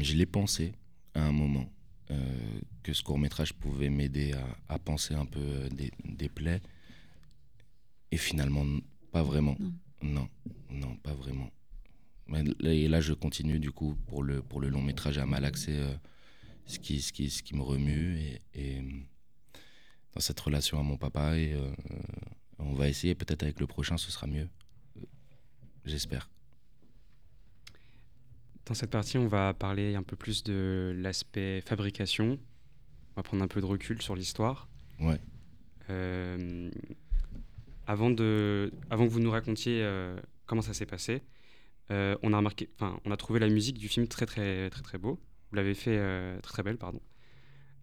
je 0.00 0.14
l'ai 0.16 0.26
pensé 0.26 0.72
à 1.14 1.24
un 1.24 1.32
moment 1.32 1.66
euh, 2.12 2.60
que 2.82 2.92
ce 2.92 3.02
court 3.02 3.18
métrage 3.18 3.52
pouvait 3.54 3.88
m'aider 3.90 4.32
à, 4.32 4.74
à 4.74 4.78
penser 4.78 5.14
un 5.14 5.26
peu 5.26 5.40
euh, 5.40 5.68
des, 5.70 5.90
des 6.04 6.28
plaies. 6.28 6.60
Et 8.10 8.16
finalement, 8.18 8.64
pas 9.10 9.22
vraiment. 9.22 9.56
Non. 9.60 9.72
Non, 10.02 10.28
non, 10.70 10.96
pas 10.96 11.14
vraiment. 11.14 11.50
Mais 12.26 12.42
là- 12.58 12.72
et 12.72 12.88
là, 12.88 13.00
je 13.00 13.12
continue 13.14 13.58
du 13.60 13.70
coup 13.70 13.94
pour 14.06 14.22
le, 14.22 14.42
pour 14.42 14.60
le 14.60 14.68
long 14.68 14.82
métrage 14.82 15.16
à 15.18 15.26
malaxer 15.26 15.76
euh, 15.76 15.94
ce, 16.66 16.78
qui, 16.78 17.00
ce, 17.00 17.12
qui, 17.12 17.30
ce 17.30 17.42
qui 17.42 17.54
me 17.54 17.62
remue 17.62 18.18
et, 18.18 18.40
et, 18.54 18.80
dans 20.12 20.20
cette 20.20 20.40
relation 20.40 20.78
à 20.78 20.82
mon 20.82 20.96
papa. 20.96 21.36
Et 21.38 21.52
euh, 21.54 21.70
on 22.58 22.74
va 22.74 22.88
essayer, 22.88 23.14
peut-être 23.14 23.42
avec 23.44 23.60
le 23.60 23.66
prochain, 23.66 23.96
ce 23.96 24.10
sera 24.10 24.26
mieux. 24.26 24.48
J'espère. 25.84 26.28
Dans 28.66 28.74
cette 28.74 28.90
partie, 28.90 29.18
on 29.18 29.26
va 29.26 29.54
parler 29.54 29.94
un 29.94 30.02
peu 30.02 30.16
plus 30.16 30.42
de 30.44 30.94
l'aspect 30.96 31.60
fabrication. 31.62 32.38
On 33.10 33.14
va 33.16 33.22
prendre 33.22 33.42
un 33.42 33.48
peu 33.48 33.60
de 33.60 33.66
recul 33.66 34.00
sur 34.00 34.14
l'histoire. 34.14 34.68
Ouais. 35.00 35.20
Euh, 35.90 36.70
avant, 37.86 38.10
de, 38.10 38.72
avant 38.88 39.04
que 39.06 39.10
vous 39.10 39.20
nous 39.20 39.30
racontiez 39.30 39.82
euh, 39.82 40.16
comment 40.46 40.62
ça 40.62 40.74
s'est 40.74 40.86
passé, 40.86 41.22
Euh, 41.90 42.16
on 42.22 42.32
a 42.32 42.36
remarqué, 42.36 42.70
enfin, 42.76 42.98
on 43.04 43.10
a 43.10 43.16
trouvé 43.16 43.40
la 43.40 43.48
musique 43.48 43.76
du 43.76 43.88
film 43.88 44.06
très 44.06 44.24
très 44.24 44.70
très 44.70 44.82
très 44.82 44.98
beau. 44.98 45.18
Vous 45.50 45.56
l'avez 45.56 45.74
fait 45.74 45.98
très 46.40 46.52
très 46.52 46.62
belle, 46.62 46.78
pardon. 46.78 47.02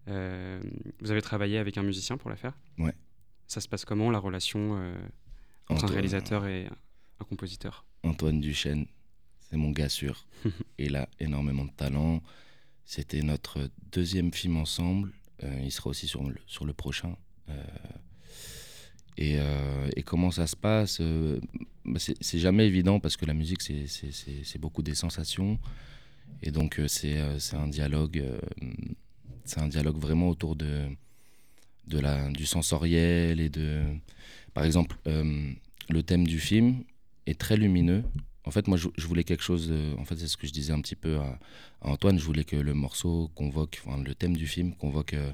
Vous 0.06 1.10
avez 1.10 1.22
travaillé 1.22 1.58
avec 1.58 1.76
un 1.78 1.84
musicien 1.84 2.16
pour 2.16 2.30
la 2.30 2.36
faire. 2.36 2.54
Ouais. 2.78 2.94
Ça 3.46 3.60
se 3.60 3.68
passe 3.68 3.84
comment 3.84 4.10
la 4.10 4.18
relation 4.18 4.60
entre 5.68 5.84
un 5.84 5.88
réalisateur 5.88 6.46
et 6.46 6.66
un 7.20 7.24
compositeur? 7.24 7.84
Antoine 8.02 8.40
Duchesne, 8.40 8.86
c'est 9.50 9.56
mon 9.56 9.70
gars 9.70 9.88
sûr. 9.88 10.26
il 10.78 10.96
a 10.96 11.08
énormément 11.18 11.64
de 11.64 11.72
talent. 11.72 12.22
C'était 12.84 13.22
notre 13.22 13.68
deuxième 13.92 14.32
film 14.32 14.56
ensemble. 14.56 15.12
Euh, 15.42 15.60
il 15.64 15.70
sera 15.72 15.90
aussi 15.90 16.06
sur 16.06 16.22
le, 16.22 16.36
sur 16.46 16.64
le 16.64 16.72
prochain. 16.72 17.16
Euh, 17.48 17.62
et, 19.16 19.36
euh, 19.38 19.88
et 19.96 20.02
comment 20.02 20.30
ça 20.30 20.46
se 20.46 20.56
passe 20.56 21.00
bah, 21.84 21.98
C'est 21.98 22.38
jamais 22.38 22.66
évident 22.66 23.00
parce 23.00 23.16
que 23.16 23.26
la 23.26 23.34
musique, 23.34 23.60
c'est- 23.62 24.58
beaucoup 24.58 24.82
des 24.82 24.94
sensations. 24.94 25.58
Et 26.42 26.50
donc, 26.50 26.80
c'est 26.86 27.18
un 27.52 27.68
dialogue. 27.68 28.24
c'est 29.44 29.60
un 29.60 29.68
dialogue 29.68 29.98
vraiment 29.98 30.28
autour 30.28 30.56
de, 30.56 30.84
de 31.88 31.98
la, 31.98 32.28
du 32.30 32.46
sensoriel 32.46 33.40
et 33.40 33.48
de. 33.50 33.82
Par 34.54 34.64
exemple, 34.64 34.96
le 35.04 36.02
thème 36.02 36.26
du 36.26 36.38
film 36.40 36.84
est 37.26 37.38
très 37.38 37.56
lumineux. 37.56 38.04
En 38.44 38.50
fait, 38.50 38.68
moi, 38.68 38.78
je, 38.78 38.88
voulais 39.06 39.24
quelque 39.24 39.42
chose. 39.42 39.68
de- 39.68 39.94
en 39.98 40.04
fait, 40.04 40.16
c'est 40.16 40.28
ce 40.28 40.36
que 40.36 40.46
je 40.46 40.52
disais 40.52 40.72
un 40.72 40.80
petit 40.80 40.96
peu 40.96 41.18
à, 41.18 41.38
Antoine. 41.82 42.18
Je 42.18 42.24
voulais 42.24 42.44
que 42.44 42.56
le 42.56 42.74
morceau 42.74 43.30
convoque, 43.34 43.80
enfin, 43.84 44.02
le 44.02 44.14
thème 44.14 44.36
du 44.36 44.46
film 44.46 44.74
convoque 44.74 45.14
euh, 45.14 45.32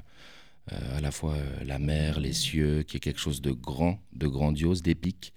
euh, 0.73 0.97
à 0.97 1.01
la 1.01 1.11
fois 1.11 1.35
euh, 1.35 1.63
la 1.65 1.79
mer, 1.79 2.19
les 2.19 2.33
cieux, 2.33 2.83
qui 2.83 2.97
est 2.97 2.99
quelque 2.99 3.19
chose 3.19 3.41
de 3.41 3.51
grand, 3.51 3.99
de 4.13 4.27
grandiose, 4.27 4.81
d'épique. 4.81 5.33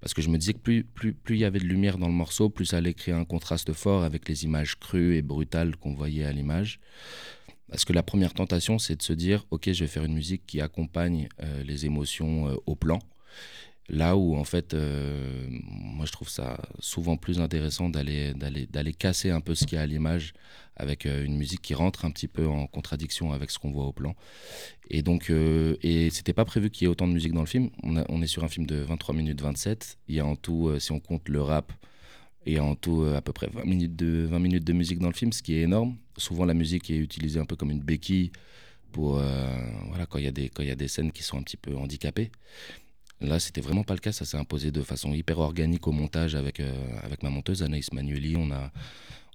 Parce 0.00 0.14
que 0.14 0.22
je 0.22 0.28
me 0.28 0.38
disais 0.38 0.54
que 0.54 0.58
plus 0.58 0.84
plus 0.84 1.12
plus 1.12 1.36
il 1.36 1.40
y 1.40 1.44
avait 1.44 1.60
de 1.60 1.64
lumière 1.64 1.98
dans 1.98 2.08
le 2.08 2.12
morceau, 2.12 2.48
plus 2.50 2.66
ça 2.66 2.78
allait 2.78 2.94
créer 2.94 3.14
un 3.14 3.24
contraste 3.24 3.72
fort 3.72 4.02
avec 4.02 4.28
les 4.28 4.44
images 4.44 4.78
crues 4.78 5.16
et 5.16 5.22
brutales 5.22 5.76
qu'on 5.76 5.94
voyait 5.94 6.24
à 6.24 6.32
l'image. 6.32 6.80
Parce 7.72 7.86
que 7.86 7.94
la 7.94 8.02
première 8.02 8.34
tentation, 8.34 8.78
c'est 8.78 8.96
de 8.96 9.02
se 9.02 9.14
dire, 9.14 9.46
ok, 9.50 9.72
je 9.72 9.84
vais 9.84 9.88
faire 9.88 10.04
une 10.04 10.14
musique 10.14 10.44
qui 10.46 10.60
accompagne 10.60 11.28
euh, 11.42 11.62
les 11.62 11.86
émotions 11.86 12.48
euh, 12.48 12.56
au 12.66 12.76
plan. 12.76 12.98
Là 13.88 14.16
où, 14.16 14.36
en 14.36 14.44
fait, 14.44 14.74
euh, 14.74 15.46
moi, 15.50 16.06
je 16.06 16.12
trouve 16.12 16.28
ça 16.28 16.60
souvent 16.78 17.16
plus 17.16 17.40
intéressant 17.40 17.88
d'aller, 17.88 18.32
d'aller, 18.32 18.66
d'aller 18.66 18.92
casser 18.92 19.30
un 19.30 19.40
peu 19.40 19.54
ce 19.54 19.66
qu'il 19.66 19.76
y 19.76 19.78
a 19.78 19.82
à 19.82 19.86
l'image 19.86 20.34
avec 20.76 21.04
euh, 21.04 21.24
une 21.24 21.36
musique 21.36 21.62
qui 21.62 21.74
rentre 21.74 22.04
un 22.04 22.10
petit 22.10 22.28
peu 22.28 22.46
en 22.46 22.66
contradiction 22.66 23.32
avec 23.32 23.50
ce 23.50 23.58
qu'on 23.58 23.72
voit 23.72 23.84
au 23.84 23.92
plan. 23.92 24.14
Et 24.88 25.02
donc, 25.02 25.30
euh, 25.30 25.76
et 25.82 26.10
c'était 26.10 26.32
pas 26.32 26.44
prévu 26.44 26.70
qu'il 26.70 26.84
y 26.84 26.86
ait 26.86 26.90
autant 26.90 27.08
de 27.08 27.12
musique 27.12 27.32
dans 27.32 27.40
le 27.40 27.46
film. 27.46 27.70
On, 27.82 28.22
est 28.22 28.26
sur 28.26 28.44
un 28.44 28.48
film 28.48 28.66
de 28.66 28.76
23 28.76 29.14
minutes 29.14 29.40
27. 29.40 29.98
Il 30.08 30.14
y 30.14 30.20
a 30.20 30.26
en 30.26 30.36
tout, 30.36 30.72
si 30.78 30.92
on 30.92 31.00
compte 31.00 31.28
le 31.28 31.42
rap, 31.42 31.72
il 32.46 32.54
y 32.54 32.58
a 32.58 32.64
en 32.64 32.74
tout 32.76 33.04
à 33.04 33.20
peu 33.20 33.32
près 33.32 33.48
20 33.48 33.64
minutes, 33.64 33.96
de, 33.96 34.26
20 34.30 34.38
minutes 34.38 34.64
de 34.64 34.72
musique 34.72 35.00
dans 35.00 35.08
le 35.08 35.14
film, 35.14 35.32
ce 35.32 35.42
qui 35.42 35.54
est 35.54 35.62
énorme. 35.62 35.96
Souvent, 36.16 36.44
la 36.44 36.54
musique 36.54 36.88
est 36.90 36.96
utilisée 36.96 37.40
un 37.40 37.46
peu 37.46 37.56
comme 37.56 37.70
une 37.70 37.82
béquille 37.82 38.30
pour, 38.92 39.14
voilà, 39.88 40.06
quand 40.08 40.18
il 40.18 40.24
y, 40.24 40.28
a 40.28 40.32
des- 40.32 40.48
quand 40.50 40.62
il 40.62 40.68
y 40.68 40.72
a 40.72 40.76
des 40.76 40.88
scènes 40.88 41.12
qui 41.12 41.22
sont 41.22 41.38
un 41.38 41.42
petit 41.42 41.56
peu 41.56 41.76
handicapées. 41.76 42.30
Là, 43.22 43.38
c'était 43.38 43.60
vraiment 43.60 43.84
pas 43.84 43.94
le 43.94 44.00
cas. 44.00 44.12
Ça 44.12 44.24
s'est 44.24 44.36
imposé 44.36 44.70
de 44.70 44.82
façon 44.82 45.14
hyper 45.14 45.38
organique 45.38 45.86
au 45.86 45.92
montage 45.92 46.34
avec, 46.34 46.60
euh, 46.60 46.74
avec 47.02 47.22
ma 47.22 47.30
monteuse 47.30 47.62
Anaïs 47.62 47.92
Manueli. 47.92 48.36
On 48.36 48.50
a, 48.50 48.72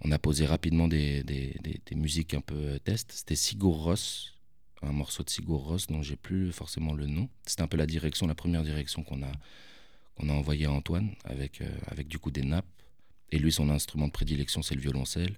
on 0.02 0.12
a 0.12 0.19
posé 0.19 0.45
rapidement 0.45 0.88
des, 0.88 1.23
des, 1.23 1.56
des- 1.63 1.80
des 1.86 1.95
musiques 1.95 2.34
un 2.34 2.41
peu 2.41 2.56
euh, 2.56 2.80
test. 2.80 3.12
C'était 3.13 3.36
Sigur 3.36 3.71
Ross, 3.76 4.34
un 4.82 4.91
morceau 4.91 5.23
de 5.23 5.30
Sigur 5.30 5.60
Ross 5.60 5.88
dont 5.88 6.02
j'ai 6.02 6.17
plus 6.17 6.52
forcément 6.52 6.93
le 6.93 7.06
nom. 7.06 7.30
C'était 7.45 7.62
un 7.63 7.67
peu 7.67 7.78
la 7.78 7.86
direction, 7.88 8.28
la 8.28 8.36
première 8.36 8.63
direction 8.63 9.04
qu'on 9.04 9.23
a, 9.23 9.32
qu'on 10.15 10.30
a 10.30 10.34
envoyée 10.34 10.65
à 10.65 10.71
Antoine 10.71 11.12
avec, 11.23 11.62
euh, 11.62 11.69
avec 11.88 12.08
du 12.10 12.19
coup 12.19 12.30
des 12.32 12.43
nappes. 12.43 12.65
Et 13.32 13.39
lui, 13.39 13.52
son 13.52 13.69
instrument 13.69 14.08
de 14.08 14.12
prédilection, 14.13 14.62
c'est 14.62 14.76
le 14.76 14.82
violoncelle, 14.82 15.38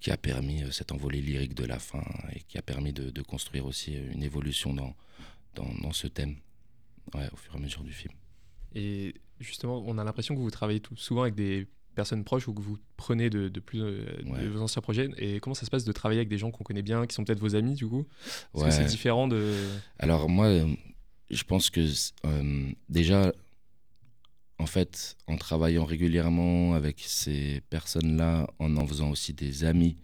qui 0.00 0.10
a 0.12 0.16
permis 0.16 0.62
cette 0.72 0.92
envolée 0.92 1.20
lyrique 1.22 1.54
de 1.54 1.64
la 1.64 1.78
fin 1.78 2.04
et 2.34 2.40
qui 2.40 2.58
a 2.58 2.62
permis 2.62 2.92
de, 2.92 3.10
de 3.10 3.22
construire 3.22 3.66
aussi 3.66 3.94
une 3.94 4.22
évolution 4.22 4.74
dans, 4.74 4.94
dans, 5.54 5.72
dans 5.82 5.92
ce 5.92 6.06
thème 6.08 6.36
ouais, 7.14 7.28
au 7.32 7.36
fur 7.36 7.54
et 7.54 7.58
à 7.58 7.60
mesure 7.60 7.82
du 7.84 7.92
film. 7.92 8.14
Et 8.74 9.14
justement, 9.40 9.82
on 9.86 9.98
a 9.98 10.04
l'impression 10.04 10.34
que 10.34 10.40
vous 10.40 10.50
travaillez 10.50 10.80
tout, 10.80 10.96
souvent 10.96 11.22
avec 11.22 11.34
des 11.34 11.66
personnes 11.94 12.24
proches 12.24 12.48
ou 12.48 12.54
que 12.54 12.60
vous 12.60 12.76
prenez 12.96 13.30
de, 13.30 13.48
de 13.48 13.60
plus 13.60 13.80
euh, 13.82 14.04
Ouais. 14.26 14.42
de 14.42 14.48
vos 14.48 14.60
anciens 14.60 14.82
projets. 14.82 15.08
Et 15.16 15.38
comment 15.40 15.54
ça 15.54 15.64
se 15.64 15.70
passe 15.70 15.84
de 15.84 15.92
travailler 15.92 16.18
avec 16.20 16.28
des 16.28 16.38
gens 16.38 16.50
qu'on 16.50 16.64
connaît 16.64 16.82
bien, 16.82 17.06
qui 17.06 17.14
sont 17.14 17.24
peut-être 17.24 17.38
vos 17.38 17.54
amis 17.54 17.74
du 17.74 17.86
coup? 17.86 18.04
Est-ce 18.54 18.62
Ouais. 18.62 18.68
que 18.68 18.74
c'est 18.74 18.84
différent 18.86 19.28
de. 19.28 19.54
Alors 20.00 20.28
moi, 20.28 20.46
euh, 20.46 20.66
je 21.30 21.42
pense 21.44 21.70
que 21.70 21.86
euh, 22.26 22.70
déjà, 22.88 23.32
en 24.58 24.66
fait, 24.66 25.16
en 25.26 25.36
travaillant 25.36 25.84
régulièrement 25.84 26.74
avec 26.74 27.00
ces 27.00 27.60
personnes-là, 27.70 28.48
en 28.58 28.76
en 28.76 28.86
faisant 28.86 29.10
aussi 29.10 29.32
des 29.32 29.64
amis 29.64 29.96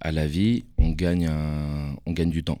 à 0.00 0.10
la 0.12 0.26
vie, 0.26 0.64
on 0.78 0.90
gagne, 0.90 1.26
un- 1.26 1.94
on 2.06 2.12
gagne 2.12 2.30
du 2.30 2.42
temps. 2.42 2.60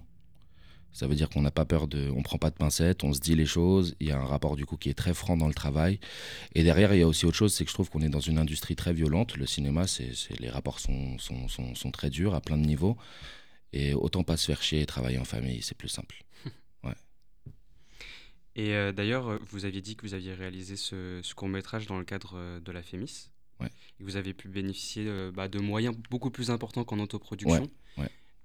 Ça 0.92 1.06
veut 1.06 1.14
dire 1.14 1.28
qu'on 1.28 1.42
n'a 1.42 1.50
pas 1.50 1.64
peur 1.64 1.86
de, 1.86 2.10
on 2.10 2.22
prend 2.22 2.38
pas 2.38 2.50
de 2.50 2.56
pincettes, 2.56 3.04
on 3.04 3.12
se 3.12 3.20
dit 3.20 3.34
les 3.34 3.46
choses. 3.46 3.94
Il 4.00 4.08
y 4.08 4.10
a 4.10 4.18
un 4.18 4.24
rapport 4.24 4.56
du 4.56 4.66
coup 4.66 4.76
qui 4.76 4.88
est 4.88 4.94
très 4.94 5.14
franc 5.14 5.36
dans 5.36 5.48
le 5.48 5.54
travail. 5.54 6.00
Et 6.54 6.64
derrière, 6.64 6.92
il 6.94 7.00
y 7.00 7.02
a 7.02 7.06
aussi 7.06 7.26
autre 7.26 7.36
chose, 7.36 7.54
c'est 7.54 7.64
que 7.64 7.70
je 7.70 7.74
trouve 7.74 7.90
qu'on 7.90 8.02
est 8.02 8.08
dans 8.08 8.20
une 8.20 8.38
industrie 8.38 8.76
très 8.76 8.92
violente. 8.92 9.36
Le 9.36 9.46
cinéma, 9.46 9.86
c'est, 9.86 10.12
les 10.40 10.50
rapports 10.50 10.80
sont, 10.80 11.18
sont, 11.18 11.48
sont, 11.48 11.74
sont 11.74 11.90
très 11.90 12.10
durs 12.10 12.34
à 12.34 12.40
plein 12.40 12.58
de 12.58 12.66
niveaux. 12.66 12.96
Et 13.72 13.94
autant 13.94 14.24
pas 14.24 14.36
se 14.36 14.46
faire 14.46 14.62
chier 14.62 14.80
et 14.80 14.86
travailler 14.86 15.18
en 15.18 15.24
famille, 15.24 15.62
c'est 15.62 15.76
plus 15.76 15.88
simple. 15.88 16.24
Et 18.56 18.74
euh, 18.74 18.92
d'ailleurs, 18.92 19.38
vous 19.48 19.64
aviez 19.64 19.80
dit 19.80 19.96
que 19.96 20.06
vous 20.06 20.14
aviez 20.14 20.34
réalisé 20.34 20.76
ce, 20.76 21.20
ce 21.22 21.34
court-métrage 21.34 21.86
dans 21.86 21.98
le 21.98 22.04
cadre 22.04 22.32
euh, 22.34 22.60
de 22.60 22.72
la 22.72 22.82
FEMIS. 22.82 23.30
Ouais. 23.60 23.68
Et 24.00 24.02
vous 24.02 24.16
avez 24.16 24.34
pu 24.34 24.48
bénéficier 24.48 25.04
euh, 25.06 25.30
bah, 25.32 25.48
de 25.48 25.58
moyens 25.60 25.94
beaucoup 26.10 26.30
plus 26.30 26.50
importants 26.50 26.84
qu'en 26.84 26.98
autoproduction. 26.98 27.62
Ouais, 27.62 27.70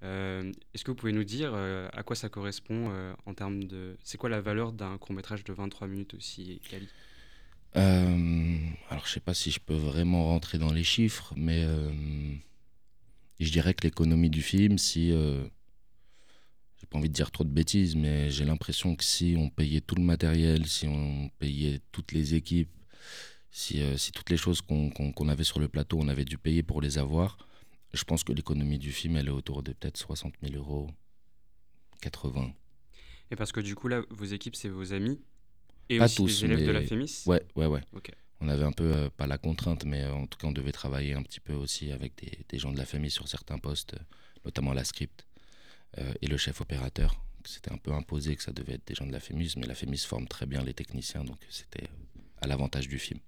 Est-ce 0.01 0.83
que 0.83 0.91
vous 0.91 0.95
pouvez 0.95 1.13
nous 1.13 1.23
dire 1.23 1.51
euh, 1.53 1.87
à 1.93 2.03
quoi 2.03 2.15
ça 2.15 2.29
correspond 2.29 2.89
euh, 2.91 3.13
en 3.25 3.33
termes 3.33 3.63
de... 3.63 3.97
C'est 4.03 4.17
quoi 4.17 4.29
la 4.29 4.41
valeur 4.41 4.71
d'un 4.71 4.97
court-métrage 4.97 5.43
de 5.43 5.53
23 5.53 5.87
minutes 5.87 6.13
aussi 6.13 6.61
Euh, 7.75 8.57
alors, 8.89 9.05
je 9.05 9.11
sais 9.13 9.19
pas 9.19 9.33
si 9.33 9.51
je 9.51 9.59
peux 9.59 9.75
vraiment 9.75 10.25
rentrer 10.25 10.57
dans 10.57 10.71
les 10.71 10.83
chiffres, 10.83 11.33
mais 11.35 11.63
euh, 11.63 11.91
je 13.39 13.51
dirais 13.51 13.73
que 13.73 13.83
l'économie 13.83 14.29
du 14.29 14.41
film, 14.41 14.77
si. 14.77 15.11
Euh, 15.11 15.43
j'ai 16.77 16.87
pas 16.87 16.97
envie 16.97 17.09
de 17.09 17.13
dire 17.13 17.31
trop 17.31 17.43
de 17.43 17.49
bêtises, 17.49 17.95
mais 17.95 18.29
j'ai 18.29 18.45
l'impression 18.45 18.95
que 18.95 19.03
si 19.03 19.35
on 19.37 19.49
payait 19.49 19.81
tout 19.81 19.95
le 19.95 20.03
matériel, 20.03 20.67
si 20.67 20.87
on 20.87 21.29
payait 21.39 21.81
toutes 21.91 22.11
les 22.11 22.35
équipes, 22.35 22.69
si, 23.49 23.81
euh, 23.81 23.97
si 23.97 24.11
toutes 24.11 24.29
les 24.29 24.37
choses 24.37 24.61
qu'on 24.61 25.29
avait 25.29 25.43
sur 25.43 25.59
le 25.59 25.67
plateau, 25.67 25.97
on 25.99 26.07
avait 26.09 26.25
dû 26.25 26.37
payer 26.37 26.63
pour 26.63 26.81
les 26.81 26.97
avoir, 26.97 27.37
je 27.95 28.03
pense 28.03 28.23
que 28.23 28.33
l'économie 28.33 28.79
du 28.79 28.91
film, 28.91 29.17
elle 29.17 29.27
est 29.27 29.31
autour 29.31 29.63
de 29.63 29.73
peut-être 29.73 29.97
60 29.97 30.33
000 30.41 30.55
euros, 30.55 30.89
80. 32.01 32.53
Et 33.31 33.35
parce 33.35 33.51
que 33.51 33.59
du 33.59 33.75
coup, 33.75 33.87
là, 33.87 34.01
vos 34.09 34.25
équipes, 34.25 34.55
c'est 34.55 34.69
vos 34.69 34.93
amis 34.93 35.19
et 35.89 35.97
Pas 35.97 36.05
aussi 36.05 36.15
tous, 36.17 36.27
les 36.27 36.45
élèves 36.45 36.65
de 36.65 36.71
la 36.71 36.81
FEMIS 36.81 37.23
Ouais, 37.25 37.43
ouais, 37.55 37.67
ouais. 37.67 37.81
On 38.41 38.49
avait 38.49 38.63
un 38.63 38.71
peu, 38.71 38.91
euh, 38.95 39.09
pas 39.09 39.27
la 39.27 39.37
contrainte, 39.37 39.85
mais 39.85 40.03
euh, 40.03 40.13
en 40.13 40.27
tout 40.27 40.37
cas, 40.37 40.47
on 40.47 40.51
devait 40.51 40.71
travailler 40.71 41.13
un 41.13 41.23
petit 41.23 41.39
peu 41.39 41.53
aussi 41.53 41.91
avec 41.91 42.15
des, 42.17 42.45
des 42.49 42.59
gens 42.59 42.71
de 42.71 42.77
la 42.77 42.85
famille 42.85 43.11
sur 43.11 43.27
certains 43.27 43.57
postes, 43.59 43.93
euh, 43.93 44.03
notamment 44.43 44.73
la 44.73 44.83
script 44.83 45.25
euh, 45.97 46.13
et 46.21 46.27
le 46.27 46.37
chef 46.37 46.59
opérateur. 46.61 47.15
C'était 47.45 47.71
un 47.71 47.77
peu 47.77 47.91
imposé 47.93 48.35
que 48.35 48.43
ça 48.43 48.51
devait 48.51 48.73
être 48.73 48.87
des 48.87 48.95
gens 48.95 49.05
de 49.05 49.11
la 49.11 49.19
FEMIS, 49.19 49.53
mais 49.57 49.67
la 49.67 49.75
FEMIS 49.75 49.99
forme 49.99 50.27
très 50.27 50.45
bien 50.47 50.63
les 50.63 50.73
techniciens, 50.73 51.23
donc 51.23 51.37
c'était 51.49 51.87
à 52.41 52.47
l'avantage 52.47 52.87
du 52.87 52.97
film. 52.97 53.19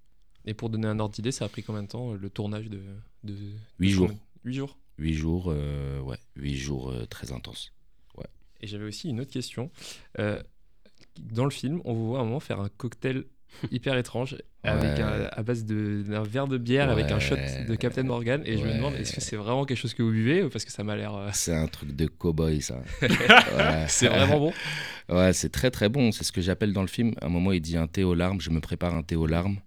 Et 0.46 0.54
pour 0.54 0.70
donner 0.70 0.88
un 0.88 1.00
ordre 1.00 1.14
d'idée, 1.14 1.32
ça 1.32 1.46
a 1.46 1.50
pris 1.50 1.62
combien 1.62 1.84
de 1.84 1.88
temps 1.88 2.14
le 2.14 2.30
tournage 2.30 2.70
de. 2.70 2.82
de 3.24 3.36
Huit 3.80 3.90
de 3.90 3.94
jours. 3.94 4.12
Combien- 4.48 4.52
Huit 4.52 4.56
jours. 4.56 4.78
Huit 5.00 5.14
jours, 5.14 5.46
euh, 5.56 6.00
ouais, 6.02 6.18
huit 6.36 6.56
jours 6.58 6.90
euh, 6.92 7.06
très 7.06 7.32
intenses. 7.32 7.74
Et 8.60 8.66
j'avais 8.66 8.86
aussi 8.86 9.10
une 9.10 9.22
autre 9.22 9.30
question. 9.32 9.70
Euh, 10.18 10.42
dans 11.20 11.44
le 11.46 11.52
film, 11.52 11.80
on 11.86 11.94
vous 11.94 12.08
voit 12.08 12.18
à 12.18 12.22
un 12.24 12.26
moment 12.26 12.40
faire 12.40 12.60
un 12.60 12.70
cocktail 12.70 13.26
hyper 13.72 13.96
étrange 13.98 14.36
avec 14.64 14.98
Ouais. 14.98 15.04
un- 15.04 15.30
à 15.32 15.44
base 15.44 15.64
d'un 15.64 16.24
verre 16.24 16.48
de 16.48 16.58
bière 16.58 16.90
avec 16.90 17.12
un 17.12 17.20
shot 17.20 17.36
Ouais. 17.36 17.66
de 17.66 17.76
Captain 17.76 18.02
Morgan. 18.02 18.42
Et 18.46 18.58
je 18.58 18.64
me 18.64 18.70
Ouais. 18.72 18.76
demande, 18.78 18.96
est-ce 18.96 19.14
que 19.14 19.22
c'est 19.22 19.36
vraiment 19.36 19.64
quelque 19.66 19.78
chose 19.78 19.94
que 19.94 20.02
vous 20.02 20.10
buvez 20.12 20.50
parce 20.50 20.66
que 20.66 20.72
ça 20.72 20.84
m'a 20.84 20.96
l'air. 20.96 21.14
euh, 21.16 21.30
C'est 21.34 21.54
un 21.56 21.68
truc 21.68 21.96
de 21.96 22.08
cow-boy, 22.08 22.62
ça. 22.62 22.82
Ouais. 23.04 23.86
c'est 23.90 24.08
vraiment 24.08 24.40
bon. 24.40 24.54
Ouais, 25.10 25.34
c'est 25.34 25.50
très 25.50 25.70
très 25.70 25.88
bon. 25.88 26.12
C'est 26.12 26.24
ce 26.24 26.32
que 26.32 26.42
j'appelle 26.42 26.74
dans 26.74 26.82
le 26.82 26.88
film. 26.88 27.14
À 27.22 27.28
un 27.28 27.30
moment, 27.30 27.52
il 27.52 27.62
dit 27.62 27.78
un 27.78 27.86
thé 27.88 28.04
aux 28.04 28.16
larmes. 28.16 28.42
Je 28.42 28.50
me 28.50 28.60
prépare 28.60 28.96
un 28.96 29.04
thé 29.04 29.16
aux 29.16 29.28
larmes. 29.28 29.58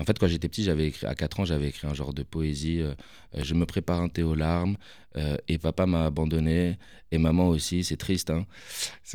En 0.00 0.04
fait, 0.04 0.18
quand 0.18 0.26
j'étais 0.26 0.48
petit, 0.48 0.64
j'avais 0.64 0.86
écrit 0.88 1.06
à 1.06 1.14
4 1.14 1.40
ans, 1.40 1.44
j'avais 1.44 1.68
écrit 1.68 1.86
un 1.86 1.92
genre 1.94 2.14
de 2.14 2.22
poésie. 2.22 2.80
euh, 2.80 2.94
euh, 3.36 3.42
je 3.44 3.54
me 3.54 3.66
prépare 3.66 4.00
un 4.00 4.08
thé 4.08 4.22
aux 4.22 4.34
larmes. 4.34 4.76
euh, 5.16 5.36
et 5.46 5.58
papa 5.58 5.84
m'a 5.86 6.06
abandonné. 6.06 6.78
Et 7.12 7.18
maman 7.18 7.48
aussi. 7.48 7.84
C'est 7.84 7.96
triste. 7.98 8.30
Hein. 8.30 8.46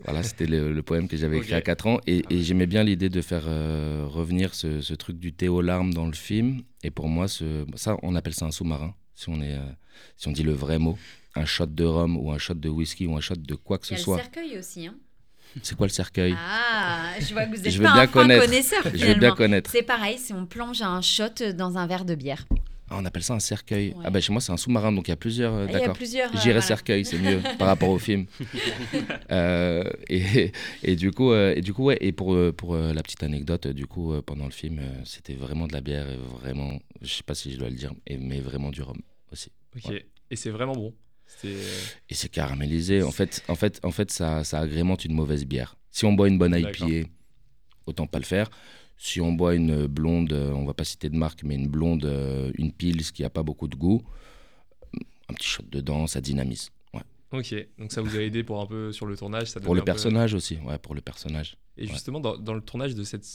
Voilà, 0.04 0.22
c'était 0.24 0.46
le, 0.46 0.72
le 0.74 0.84
poème 0.84 1.08
que 1.08 1.18
j'avais 1.18 1.38
écrit 1.38 1.54
à 1.56 1.62
4 1.62 1.88
ans. 1.88 2.00
Et, 2.06 2.24
et 2.30 2.44
j'aimais 2.44 2.68
bien 2.68 2.84
l'idée 2.84 3.10
de 3.10 3.22
faire 3.22 3.46
euh, 3.48 4.06
revenir 4.08 4.54
ce, 4.54 4.82
ce 4.82 4.94
truc 4.94 5.18
du 5.18 5.34
thé 5.34 5.48
aux 5.48 5.62
larmes 5.62 5.94
dans 5.94 6.06
le 6.06 6.14
film. 6.14 6.62
Et 6.84 6.92
pour 6.92 7.08
moi, 7.10 7.28
ce, 7.28 7.66
ça, 7.76 7.98
on 8.04 8.14
appelle 8.16 8.34
ça 8.36 8.46
un 8.46 8.52
sous-marin. 8.52 8.94
Si 9.16 9.30
on, 9.30 9.42
est, 9.42 9.56
euh, 9.56 9.62
si 10.18 10.28
on 10.28 10.32
dit 10.34 10.44
le 10.44 10.54
vrai 10.54 10.78
mot. 10.78 10.98
Un 11.38 11.46
shot 11.46 11.66
de 11.66 11.84
rhum 11.84 12.16
ou 12.18 12.32
un 12.32 12.38
shot 12.38 12.54
de 12.54 12.70
whisky 12.70 13.08
ou 13.08 13.16
un 13.18 13.22
shot 13.22 13.36
de 13.36 13.56
quoi 13.56 13.78
que 13.78 13.86
Il 13.88 13.88
y 13.88 13.90
ce 13.90 13.94
a 13.96 13.98
le 13.98 14.04
soit. 14.04 14.18
cercueil 14.18 14.58
aussi. 14.58 14.88
Hein. 14.88 14.96
C'est 15.64 15.76
quoi 15.76 15.88
le 15.88 15.92
cercueil 15.92 16.36
Ah, 16.38 17.12
je 17.20 17.34
vois 17.34 17.46
que 17.46 17.52
vous 17.56 17.68
êtes 17.68 17.74
pas 17.82 17.94
bien 17.94 17.94
un 18.04 18.08
fin 18.08 18.28
connaisseur 18.40 18.82
Je 18.94 19.06
veux 19.06 19.16
bien 19.16 19.32
connaître. 19.36 19.72
C'est 19.72 19.84
pareil, 19.84 20.18
c'est 20.18 20.34
on 20.34 20.46
plonge 20.46 20.82
un 20.82 21.02
shot 21.02 21.54
dans 21.56 21.78
un 21.78 21.88
verre 21.88 22.06
de 22.06 22.16
bière. 22.16 22.46
Ah, 22.88 22.98
on 23.00 23.06
appelle 23.06 23.24
ça 23.24 23.34
un 23.34 23.40
cercueil. 23.40 23.94
Ouais. 23.96 24.04
Ah 24.06 24.12
bah 24.12 24.22
chez 24.22 24.32
moi 24.32 24.40
c'est 24.42 24.52
un 24.52 24.58
sous-marin, 24.58 24.92
donc 24.92 25.08
il 25.08 25.12
y 25.12 25.14
a 25.14 25.16
plusieurs. 25.16 25.54
euh, 25.56 25.66
Il 25.68 25.74
y 25.74 25.76
a 25.76 25.80
D'accord. 25.80 25.96
plusieurs. 25.96 26.30
euh, 26.30 26.34
J'irais 26.38 26.44
voilà. 26.54 26.62
cercueil, 26.62 27.04
c'est 27.04 27.18
mieux 27.18 27.40
par 27.58 27.68
rapport 27.68 27.90
au 27.90 27.98
film. 27.98 28.26
Euh, 29.32 29.84
et, 30.08 30.52
et 30.84 30.96
du 30.96 31.12
coup, 31.12 31.32
euh, 31.32 31.54
et 31.56 31.62
du 31.62 31.74
coup, 31.74 31.86
ouais. 31.86 31.98
Et 32.02 32.12
pour 32.12 32.38
pour 32.56 32.76
euh, 32.76 32.94
la 32.94 33.02
petite 33.02 33.24
anecdote, 33.24 33.68
du 33.68 33.88
coup, 33.88 34.14
euh, 34.14 34.22
pendant 34.22 34.46
le 34.46 34.52
film, 34.52 34.80
euh, 34.80 35.02
c'était 35.04 35.34
vraiment 35.34 35.68
de 35.68 35.74
la 35.74 35.82
bière, 35.82 36.08
et 36.08 36.18
vraiment, 36.40 36.78
je 37.02 37.12
sais 37.12 37.24
pas 37.24 37.34
si 37.34 37.52
je 37.52 37.58
dois 37.58 37.70
le 37.70 37.76
dire, 37.76 37.92
mais 38.20 38.40
vraiment 38.40 38.70
du 38.70 38.82
rhum 38.84 38.98
aussi. 39.32 39.52
Ok. 39.76 39.86
Ouais. 39.90 40.06
Et 40.30 40.36
c'est 40.36 40.52
vraiment 40.52 40.74
bon. 40.76 40.94
Euh, 41.44 41.74
Et 42.10 42.14
c'est 42.16 42.30
caramélisé. 42.30 43.04
En 43.04 43.12
fait, 43.12 43.44
en 43.48 43.56
fait, 43.56 43.80
en 43.84 43.92
fait, 43.92 44.12
ça, 44.12 44.44
ça 44.44 44.60
agrémente 44.60 45.06
une 45.06 45.14
mauvaise 45.14 45.46
bière. 45.46 45.76
Si 45.92 46.06
on 46.06 46.14
boit 46.14 46.28
une 46.28 46.38
bonne. 46.38 46.56
IPA, 46.58 47.08
autant 47.86 48.08
pas 48.08 48.20
le 48.20 48.26
faire. 48.26 48.50
Si 48.98 49.20
on 49.20 49.34
boit 49.34 49.56
une 49.56 49.88
blonde, 49.88 50.32
euh, 50.32 50.52
on 50.54 50.66
va 50.66 50.74
pas 50.74 50.86
citer 50.86 51.10
de 51.10 51.18
marque, 51.18 51.44
mais 51.44 51.56
une 51.56 51.68
blonde, 51.68 52.06
euh, 52.06 52.52
une 52.58 52.72
pils 52.72 53.12
qui 53.12 53.24
a 53.26 53.30
pas 53.30 53.44
beaucoup 53.44 53.68
de 53.68 53.76
goût, 53.76 54.02
un 55.30 55.34
petit 55.34 55.48
shot 55.48 55.64
dedans, 55.70 56.08
ça 56.08 56.22
dynamise. 56.22 56.70
Ouais. 56.94 57.02
Ok. 57.32 57.54
Donc 57.78 57.92
ça 57.92 58.02
vous 58.02 58.16
a 58.16 58.22
aidé 58.22 58.44
pour 58.44 58.62
un 58.62 58.66
peu 58.66 58.92
sur 58.94 59.06
le 59.06 59.18
tournage. 59.18 59.48
Ça 59.48 59.60
Pour 59.60 59.76
le 59.76 59.82
peu- 59.82 59.86
personnage 59.86 60.34
aussi, 60.34 60.58
ouais, 60.66 60.78
pour 60.78 60.96
le 60.96 61.02
personnage. 61.02 61.58
Et 61.78 61.84
ouais. 61.84 61.88
justement, 61.92 62.20
dans, 62.20 62.38
dans 62.38 62.54
le 62.54 62.62
tournage 62.62 62.96
de 62.96 63.04
cette, 63.04 63.26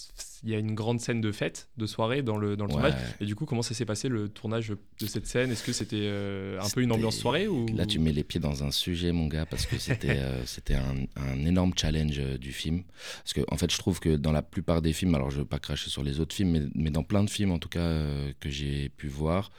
il 0.42 0.50
y 0.50 0.54
a 0.54 0.58
une 0.58 0.74
grande 0.74 1.00
scène 1.00 1.20
de 1.20 1.30
fête, 1.30 1.68
de 1.76 1.86
soirée 1.86 2.22
dans 2.22 2.38
le 2.38 2.56
dans 2.56 2.64
le 2.64 2.70
tournage. 2.70 2.94
Et 3.20 3.26
du 3.26 3.34
coup, 3.34 3.44
comment 3.44 3.62
ça 3.62 3.74
s'est 3.74 3.84
passé 3.84 4.08
le 4.08 4.28
tournage 4.28 4.68
de 4.68 5.06
cette 5.06 5.26
scène? 5.26 5.50
Est-ce 5.50 5.62
que 5.62 5.72
c'était 5.72 5.96
euh, 6.00 6.58
un 6.60 6.68
peu 6.70 6.80
une 6.80 6.92
ambiance 6.92 7.16
soirée 7.16 7.48
ou 7.48 7.66
Là, 7.74 7.84
tu 7.84 7.98
mets 7.98 8.12
les 8.12 8.24
pieds 8.24 8.40
dans 8.40 8.64
un 8.64 8.70
sujet, 8.70 9.12
mon 9.12 9.26
gars, 9.26 9.44
parce 9.44 9.66
que 9.66 9.78
c'était 9.78 10.08
euh, 10.18 10.44
c'était 10.46 10.74
un, 10.74 10.94
un 11.16 11.44
énorme 11.44 11.72
challenge 11.76 12.18
euh, 12.18 12.38
du 12.38 12.52
film. 12.52 12.82
Parce 13.22 13.34
que, 13.34 13.42
en 13.48 13.56
fait, 13.58 13.70
je 13.70 13.78
trouve 13.78 14.00
que 14.00 14.16
dans 14.16 14.32
la 14.32 14.42
plupart 14.42 14.80
des 14.80 14.92
films, 14.94 15.14
alors 15.14 15.30
je 15.30 15.38
veux 15.38 15.44
pas 15.44 15.58
cracher 15.58 15.90
sur 15.90 16.02
les 16.02 16.20
autres 16.20 16.34
films, 16.34 16.50
mais, 16.50 16.62
mais 16.74 16.90
dans 16.90 17.02
plein 17.02 17.24
de 17.24 17.30
films, 17.30 17.52
en 17.52 17.58
tout 17.58 17.68
cas, 17.68 18.04
que 18.40 18.48
j'ai 18.48 18.88
pu 18.88 19.08
voir, 19.08 19.50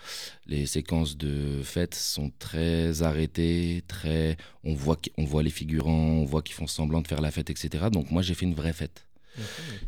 les 0.48 0.66
séquences 0.66 1.18
de 1.18 1.62
fête 1.64 1.94
sont 1.94 2.32
très 2.40 3.04
arrêtées, 3.04 3.84
très. 3.88 4.38
On 4.64 4.74
voit, 4.74 4.98
on 5.18 5.24
voit 5.24 5.44
les 5.44 5.50
figurants, 5.50 5.92
on 5.92 6.26
voit 6.26 6.42
qu'ils 6.42 6.56
font 6.56 6.68
semblant 6.68 7.02
de 7.02 7.08
faire 7.08 7.22
la 7.22 7.32
fête, 7.32 7.50
etc. 7.50 7.86
Donc, 7.92 8.12
moi, 8.12 8.22
j'ai 8.22 8.34
fait 8.34 8.46
une 8.46 8.54
vraie 8.54 8.71
fête. 8.74 9.08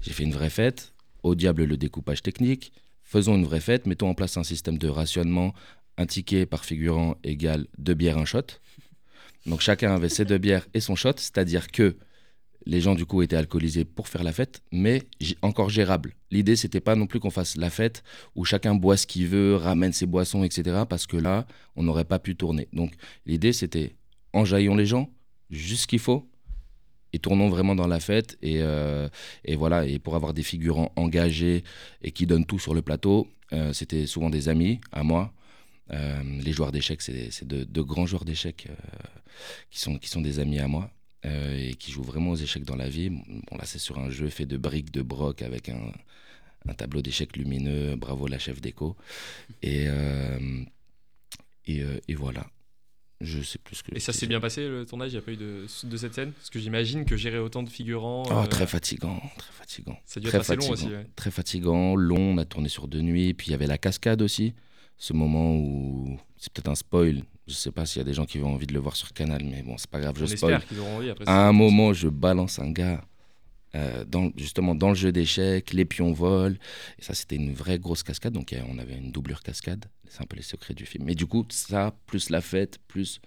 J'ai 0.01 0.11
fait 0.11 0.23
une 0.23 0.33
vraie 0.33 0.49
fête. 0.49 0.93
Au 1.23 1.35
diable 1.35 1.63
le 1.63 1.77
découpage 1.77 2.21
technique. 2.21 2.73
Faisons 3.03 3.35
une 3.35 3.45
vraie 3.45 3.61
fête. 3.61 3.85
Mettons 3.85 4.09
en 4.09 4.13
place 4.13 4.37
un 4.37 4.43
système 4.43 4.77
de 4.77 4.87
rationnement. 4.87 5.53
Un 5.97 6.05
ticket 6.05 6.45
par 6.45 6.65
figurant 6.65 7.17
égale 7.23 7.67
deux 7.77 7.93
bières, 7.93 8.17
un 8.17 8.25
shot. 8.25 8.41
Donc 9.45 9.61
chacun 9.61 9.93
avait 9.93 10.09
ses 10.09 10.25
deux 10.25 10.37
bières 10.37 10.67
et 10.73 10.79
son 10.79 10.95
shot. 10.95 11.13
C'est-à-dire 11.17 11.67
que 11.67 11.97
les 12.65 12.81
gens 12.81 12.95
du 12.95 13.05
coup 13.05 13.21
étaient 13.21 13.35
alcoolisés 13.35 13.85
pour 13.85 14.07
faire 14.07 14.23
la 14.23 14.31
fête, 14.31 14.61
mais 14.71 15.03
encore 15.41 15.69
gérable. 15.69 16.15
L'idée 16.31 16.55
c'était 16.55 16.79
pas 16.79 16.95
non 16.95 17.07
plus 17.07 17.19
qu'on 17.19 17.29
fasse 17.29 17.57
la 17.57 17.69
fête 17.69 18.03
où 18.35 18.45
chacun 18.45 18.73
boit 18.73 18.97
ce 18.97 19.05
qu'il 19.05 19.27
veut, 19.27 19.55
ramène 19.55 19.93
ses 19.93 20.05
boissons, 20.05 20.43
etc. 20.43 20.83
Parce 20.87 21.05
que 21.05 21.17
là, 21.17 21.45
on 21.75 21.83
n'aurait 21.83 22.05
pas 22.05 22.19
pu 22.19 22.35
tourner. 22.35 22.69
Donc 22.73 22.93
l'idée 23.25 23.53
c'était 23.53 23.95
enjaillons 24.31 24.75
les 24.75 24.85
gens, 24.85 25.09
juste 25.49 25.83
ce 25.83 25.87
qu'il 25.87 25.99
faut, 25.99 26.29
et 27.13 27.19
tournons 27.19 27.47
vraiment 27.47 27.75
dans 27.75 27.87
la 27.87 27.99
fête. 27.99 28.37
Et, 28.41 28.57
euh, 28.59 29.07
et 29.45 29.55
voilà, 29.55 29.85
et 29.85 29.99
pour 29.99 30.15
avoir 30.15 30.33
des 30.33 30.43
figurants 30.43 30.91
engagés 30.95 31.63
et 32.01 32.11
qui 32.11 32.25
donnent 32.25 32.45
tout 32.45 32.59
sur 32.59 32.73
le 32.73 32.81
plateau, 32.81 33.27
euh, 33.53 33.71
c'était 33.71 34.07
souvent 34.07 34.29
des 34.29 34.49
amis 34.49 34.81
à 34.91 35.03
moi. 35.03 35.31
Euh, 35.91 36.21
les 36.43 36.51
joueurs 36.51 36.71
d'échecs, 36.71 37.01
c'est 37.01 37.47
de, 37.47 37.63
de 37.63 37.81
grands 37.81 38.07
joueurs 38.07 38.25
d'échecs 38.25 38.67
qui, 39.69 39.79
sont, 39.79 39.97
qui 39.97 40.09
sont 40.09 40.21
des 40.21 40.39
amis 40.39 40.59
à 40.59 40.67
moi 40.67 40.89
et 41.25 41.75
qui 41.75 41.91
jouent 41.91 42.03
vraiment 42.03 42.31
aux 42.31 42.35
échecs 42.35 42.65
dans 42.65 42.75
la 42.75 42.89
vie. 42.89 43.09
Bon, 43.09 43.57
là, 43.57 43.63
c'est 43.65 43.79
sur 43.79 43.97
un 43.97 44.09
jeu 44.09 44.27
fait 44.27 44.45
de 44.45 44.57
briques, 44.57 44.91
de 44.91 45.01
broc 45.01 45.41
avec 45.41 45.69
un, 45.69 45.91
un 46.67 46.73
tableau 46.73 47.01
d'échecs 47.01 47.37
lumineux. 47.37 47.95
Bravo 47.95 48.27
la 48.27 48.39
chef 48.39 48.59
d'écho. 48.59 48.97
Et, 49.61 49.87
et 51.67 52.15
voilà. 52.15 52.45
Je 53.23 53.41
sais 53.41 53.57
plus 53.57 53.77
ce 53.77 53.83
que 53.83 53.95
Et 53.95 53.99
ça 53.99 54.11
s'est 54.11 54.27
bien 54.27 54.39
passé 54.41 54.67
le 54.67 54.85
tournage? 54.85 55.11
Il 55.11 55.15
n'y 55.15 55.19
a 55.19 55.21
pas 55.21 55.31
eu 55.31 55.37
de, 55.37 55.65
de 55.85 55.97
cette 55.97 56.13
scène? 56.13 56.33
Parce 56.33 56.49
que 56.49 56.59
j'imagine 56.59 57.05
que 57.05 57.15
gérer 57.15 57.39
autant 57.39 57.63
de 57.63 57.69
figurants. 57.69 58.23
Oh, 58.29 58.33
euh, 58.33 58.45
très 58.47 58.67
fatigant, 58.67 59.21
très 59.37 59.51
fatigant. 59.53 59.97
Ça 60.05 60.19
a 60.19 60.21
dû 60.21 60.27
très 60.27 60.37
être 60.39 60.41
assez 60.41 60.55
long 60.55 60.61
fatigant, 60.67 60.73
aussi. 60.87 60.93
ouais. 60.93 61.07
Très 61.15 61.31
fatigant, 61.31 61.95
long, 61.95 62.33
on 62.33 62.37
a 62.37 62.45
tourné 62.45 62.67
sur 62.67 62.87
deux 62.87 63.01
nuits. 63.01 63.33
Puis 63.33 63.47
il 63.47 63.51
y 63.51 63.53
avait 63.53 63.65
la 63.67 63.77
cascade 63.77 64.21
aussi. 64.21 64.53
Ce 64.97 65.13
moment 65.13 65.55
où. 65.55 66.19
C'est 66.37 66.51
peut-être 66.51 66.67
un 66.69 66.75
spoil. 66.75 67.23
Je 67.47 67.53
sais 67.53 67.71
pas 67.71 67.85
s'il 67.85 67.99
y 67.99 68.01
a 68.01 68.05
des 68.05 68.13
gens 68.13 68.25
qui 68.25 68.39
ont 68.39 68.53
envie 68.53 68.67
de 68.67 68.73
le 68.73 68.79
voir 68.79 68.95
sur 68.95 69.11
Canal, 69.13 69.43
mais 69.43 69.63
bon, 69.63 69.77
c'est 69.77 69.89
pas 69.89 69.99
grave, 69.99 70.15
je 70.17 70.23
On 70.23 70.27
spoil. 70.27 70.53
espère 70.53 70.67
qu'ils 70.67 70.79
auront 70.79 70.97
envie 70.97 71.09
après. 71.09 71.25
À 71.27 71.47
un 71.47 71.51
moment, 71.53 71.93
je 71.93 72.07
balance 72.09 72.59
un 72.59 72.71
gars. 72.71 73.03
Euh, 73.75 74.05
dans, 74.05 74.31
justement 74.37 74.75
dans 74.75 74.89
le 74.89 74.95
jeu 74.95 75.11
d'échecs, 75.11 75.73
les 75.73 75.85
pions 75.85 76.13
volent. 76.13 76.55
Et 76.99 77.03
ça, 77.03 77.13
c'était 77.13 77.35
une 77.35 77.53
vraie 77.53 77.79
grosse 77.79 78.03
cascade. 78.03 78.33
Donc, 78.33 78.55
on 78.69 78.77
avait 78.77 78.97
une 78.97 79.11
doublure 79.11 79.41
cascade. 79.41 79.85
C'est 80.07 80.21
un 80.21 80.25
peu 80.25 80.35
les 80.35 80.43
secrets 80.43 80.75
du 80.75 80.85
film. 80.85 81.05
Mais 81.05 81.15
du 81.15 81.25
coup, 81.25 81.43
ça, 81.49 81.95
plus 82.05 82.29
la 82.29 82.41
fête, 82.41 82.77
plus, 82.87 83.19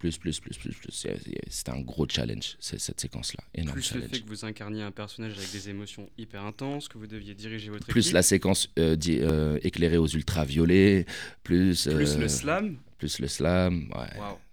plus, 0.00 0.18
plus, 0.18 0.40
plus, 0.40 0.58
plus, 0.58 0.74
plus. 0.74 1.06
C'était 1.48 1.70
un 1.70 1.80
gros 1.80 2.08
challenge, 2.08 2.56
cette 2.58 3.00
séquence-là. 3.00 3.44
Énorme 3.54 3.74
Plus 3.74 3.94
le 3.94 4.00
challenge. 4.00 4.10
fait 4.16 4.20
que 4.22 4.28
vous 4.28 4.44
incarniez 4.44 4.82
un 4.82 4.90
personnage 4.90 5.38
avec 5.38 5.52
des 5.52 5.68
émotions 5.68 6.08
hyper 6.18 6.44
intenses, 6.44 6.88
que 6.88 6.98
vous 6.98 7.06
deviez 7.06 7.34
diriger 7.34 7.70
votre 7.70 7.86
plus 7.86 8.06
équipe. 8.06 8.14
la 8.14 8.22
séquence 8.22 8.68
euh, 8.80 8.96
euh, 9.08 9.60
éclairée 9.62 9.96
aux 9.96 10.08
ultraviolets, 10.08 11.06
plus, 11.44 11.86
Plus 11.86 12.18
le 12.18 12.28
slam. 12.28 12.78
plus 12.98 13.20
le 13.20 13.28
slam. 13.28 13.88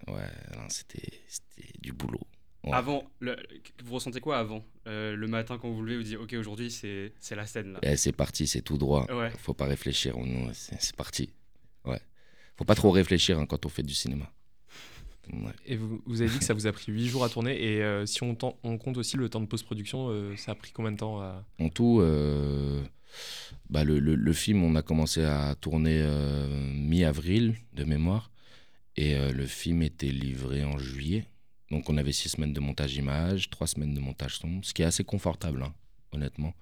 Ouais, 0.08 0.14
c'était 0.70 1.20
du 1.82 1.94
boulot. 1.94 2.22
Ouais. 2.64 2.74
Avant, 2.74 3.04
le- 3.20 3.36
vous 3.84 3.96
ressentez 3.96 4.20
quoi 4.20 4.38
avant 4.38 4.64
Euh, 4.88 5.16
Le 5.16 5.28
matin 5.28 5.58
quand 5.60 5.68
vous 5.70 5.78
vous 5.78 5.84
levez, 5.84 5.98
vous 5.98 6.04
dites 6.04 6.18
ok 6.18 6.34
aujourd'hui 6.34 6.70
c'est 6.70 7.12
c'est 7.20 7.36
la 7.36 7.46
scène 7.48 7.74
là. 7.74 7.80
Eh, 7.82 7.98
c'est 7.98 8.12
parti, 8.12 8.46
c'est 8.48 8.62
tout 8.62 8.78
droit. 8.78 9.06
Ouais. 9.12 9.32
Faut 9.40 9.54
pas 9.56 9.66
réfléchir, 9.66 10.18
on- 10.18 10.54
c'est 10.54 10.80
c'est 10.82 10.96
parti. 10.96 11.30
Ouais. 11.86 12.00
Faut 12.58 12.66
pas 12.66 12.76
trop 12.76 12.92
réfléchir 12.92 13.40
hein, 13.40 13.46
quand 13.48 13.66
on 13.66 13.70
fait 13.70 13.82
du 13.84 13.94
cinéma. 13.96 14.32
Ouais. 15.34 15.52
Et 15.66 15.76
vous, 15.76 16.02
vous 16.06 16.22
avez 16.22 16.30
dit 16.30 16.40
que 16.40 16.44
ça 16.44 16.54
vous 16.54 16.68
a 16.68 16.72
pris 16.72 16.92
8 16.92 17.08
jours 17.08 17.24
à 17.24 17.30
tourner. 17.30 17.54
Et 17.64 17.82
euh, 17.84 18.06
si 18.06 18.22
on, 18.24 18.36
compte 18.36 18.98
aussi 18.98 19.18
le 19.18 19.30
temps 19.30 19.40
de 19.40 19.46
post-production, 19.46 20.10
euh, 20.10 20.36
ça 20.36 20.52
a 20.52 20.56
pris 20.56 20.72
combien 20.72 20.92
de 20.92 20.98
temps 20.98 21.22
à... 21.22 21.46
En 21.60 21.70
tout, 21.70 22.00
euh, 22.02 22.82
bah, 23.70 23.84
le, 23.84 24.00
le- 24.00 24.16
le 24.16 24.34
film, 24.34 24.64
on 24.64 24.76
a 24.76 24.82
commencé 24.82 25.24
à 25.24 25.56
tourner 25.56 26.02
euh, 26.04 26.48
mi-avril 26.74 27.56
de 27.74 27.84
mémoire. 27.84 28.32
Et 28.98 29.16
euh, 29.16 29.32
le 29.32 29.46
film 29.46 29.84
était 29.84 30.08
livré 30.12 30.64
en 30.64 30.78
juillet. 30.78 31.26
Donc 31.72 31.90
on 31.90 31.98
avait 31.98 32.12
six 32.12 32.30
semaines 32.30 32.54
de 32.54 32.60
montage 32.60 32.96
image, 32.96 33.50
trois 33.50 33.66
semaines 33.66 33.94
de 33.94 34.00
montage 34.02 34.38
son, 34.38 34.62
ce 34.62 34.74
qui 34.74 34.82
est 34.82 34.86
assez 34.86 35.06
confortable, 35.06 35.64
hein, 35.64 35.74
honnêtement. 36.12 36.54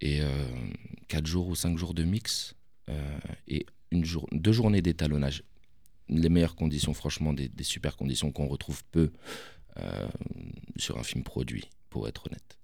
Et 0.00 0.20
euh, 0.20 0.28
quatre 1.08 1.26
jours 1.26 1.48
ou 1.48 1.54
cinq 1.54 1.78
jours 1.78 1.94
de 1.94 2.02
mix 2.02 2.54
euh, 2.90 3.18
et 3.48 3.64
une 3.92 4.04
deux 4.32 4.52
journées 4.52 4.82
d'étalonnage. 4.82 5.44
Les 6.08 6.28
meilleures 6.28 6.56
conditions, 6.56 6.92
franchement, 6.92 7.32
des, 7.32 7.48
des 7.48 7.64
super 7.64 7.96
conditions 7.96 8.30
qu'on 8.32 8.46
retrouve 8.46 8.84
peu 8.90 9.12
euh, 9.78 10.08
sur 10.76 10.98
un 10.98 11.02
film 11.02 11.22
produit, 11.22 11.70
pour 11.88 12.08
être 12.08 12.26
honnête. 12.26 12.58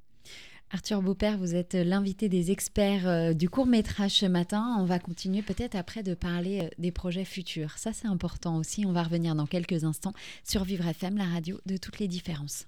Arthur 0.74 1.02
Beaupère, 1.02 1.36
vous 1.36 1.54
êtes 1.54 1.74
l'invité 1.74 2.30
des 2.30 2.50
experts 2.50 3.06
euh, 3.06 3.34
du 3.34 3.50
court 3.50 3.66
métrage 3.66 4.12
ce 4.12 4.26
matin. 4.26 4.76
On 4.78 4.86
va 4.86 4.98
continuer 4.98 5.42
peut-être 5.42 5.74
après 5.74 6.02
de 6.02 6.14
parler 6.14 6.62
euh, 6.62 6.68
des 6.78 6.90
projets 6.90 7.26
futurs. 7.26 7.76
Ça, 7.76 7.92
c'est 7.92 8.08
important 8.08 8.56
aussi. 8.56 8.86
On 8.86 8.92
va 8.92 9.02
revenir 9.02 9.34
dans 9.34 9.44
quelques 9.44 9.84
instants 9.84 10.14
sur 10.44 10.64
Vivre 10.64 10.86
FM, 10.86 11.18
la 11.18 11.26
radio 11.26 11.60
de 11.66 11.76
toutes 11.76 11.98
les 11.98 12.08
différences. 12.08 12.66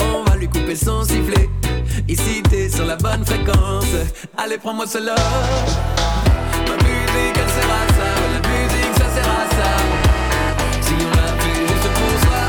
On 0.00 0.24
va 0.28 0.36
lui 0.36 0.48
couper 0.48 0.76
son 0.76 1.04
sifflet. 1.04 1.48
Ici 2.08 2.42
t'es 2.48 2.68
sur 2.68 2.84
la 2.84 2.96
bonne 2.96 3.24
fréquence, 3.24 3.86
allez 4.36 4.58
prends-moi 4.58 4.86
cela. 4.86 5.14
Ma 5.14 6.76
musique 6.76 7.36
elle 7.36 7.50
sert 7.50 7.70
à 7.70 7.86
ça, 7.92 8.08
la 8.32 8.40
musique 8.48 8.94
ça 8.98 9.08
sert 9.14 9.28
à 9.28 9.46
ça. 9.56 9.70
Si 10.80 10.92
on 10.94 11.10
l'a 11.10 11.32
fait 11.38 11.60
juste 11.60 11.88
pour 11.94 12.14
soi, 12.20 12.42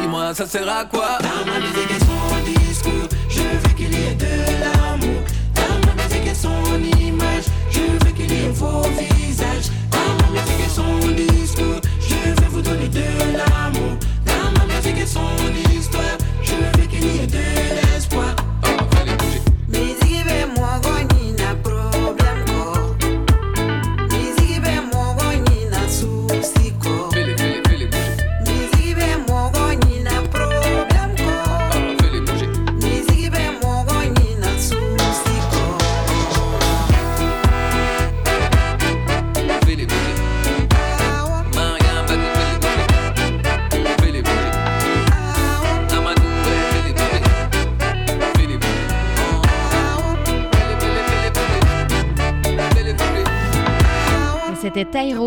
dis-moi 0.00 0.34
ça 0.34 0.46
sert 0.46 0.68
à 0.68 0.84
quoi? 0.84 1.18
Dans 1.20 1.44
ma 1.50 1.58
musique 1.58 1.90
et 1.90 2.00
son 2.00 2.24
discours, 2.44 3.08
je 3.28 3.40
veux 3.40 3.74
qu'il 3.76 3.92
y 3.92 4.06
ait 4.06 4.14
de 4.14 4.34
l'amour. 4.62 5.20
Dans 5.54 5.78
ma 5.86 5.92
musique 6.02 6.26
et 6.26 6.34
son 6.34 6.74
image, 7.00 7.46
je 7.70 7.80
veux 8.04 8.12
qu'il 8.12 8.32
y 8.32 8.44
ait 8.46 8.50
vos 8.50 8.82
visages. 8.82 9.68
Dans 9.90 10.12
ma 10.24 10.28
musique 10.40 10.62
et 10.64 10.70
son 10.70 10.92
discours, 11.14 11.80
je 12.00 12.40
veux 12.40 12.48
vous 12.50 12.62
donner 12.62 12.88
de 12.88 13.04
l'amour. 13.36 13.98
Dans 14.24 14.50
ma 14.58 14.64
musique 14.74 14.98
et 14.98 15.06
son 15.06 15.20
histoire, 15.20 15.61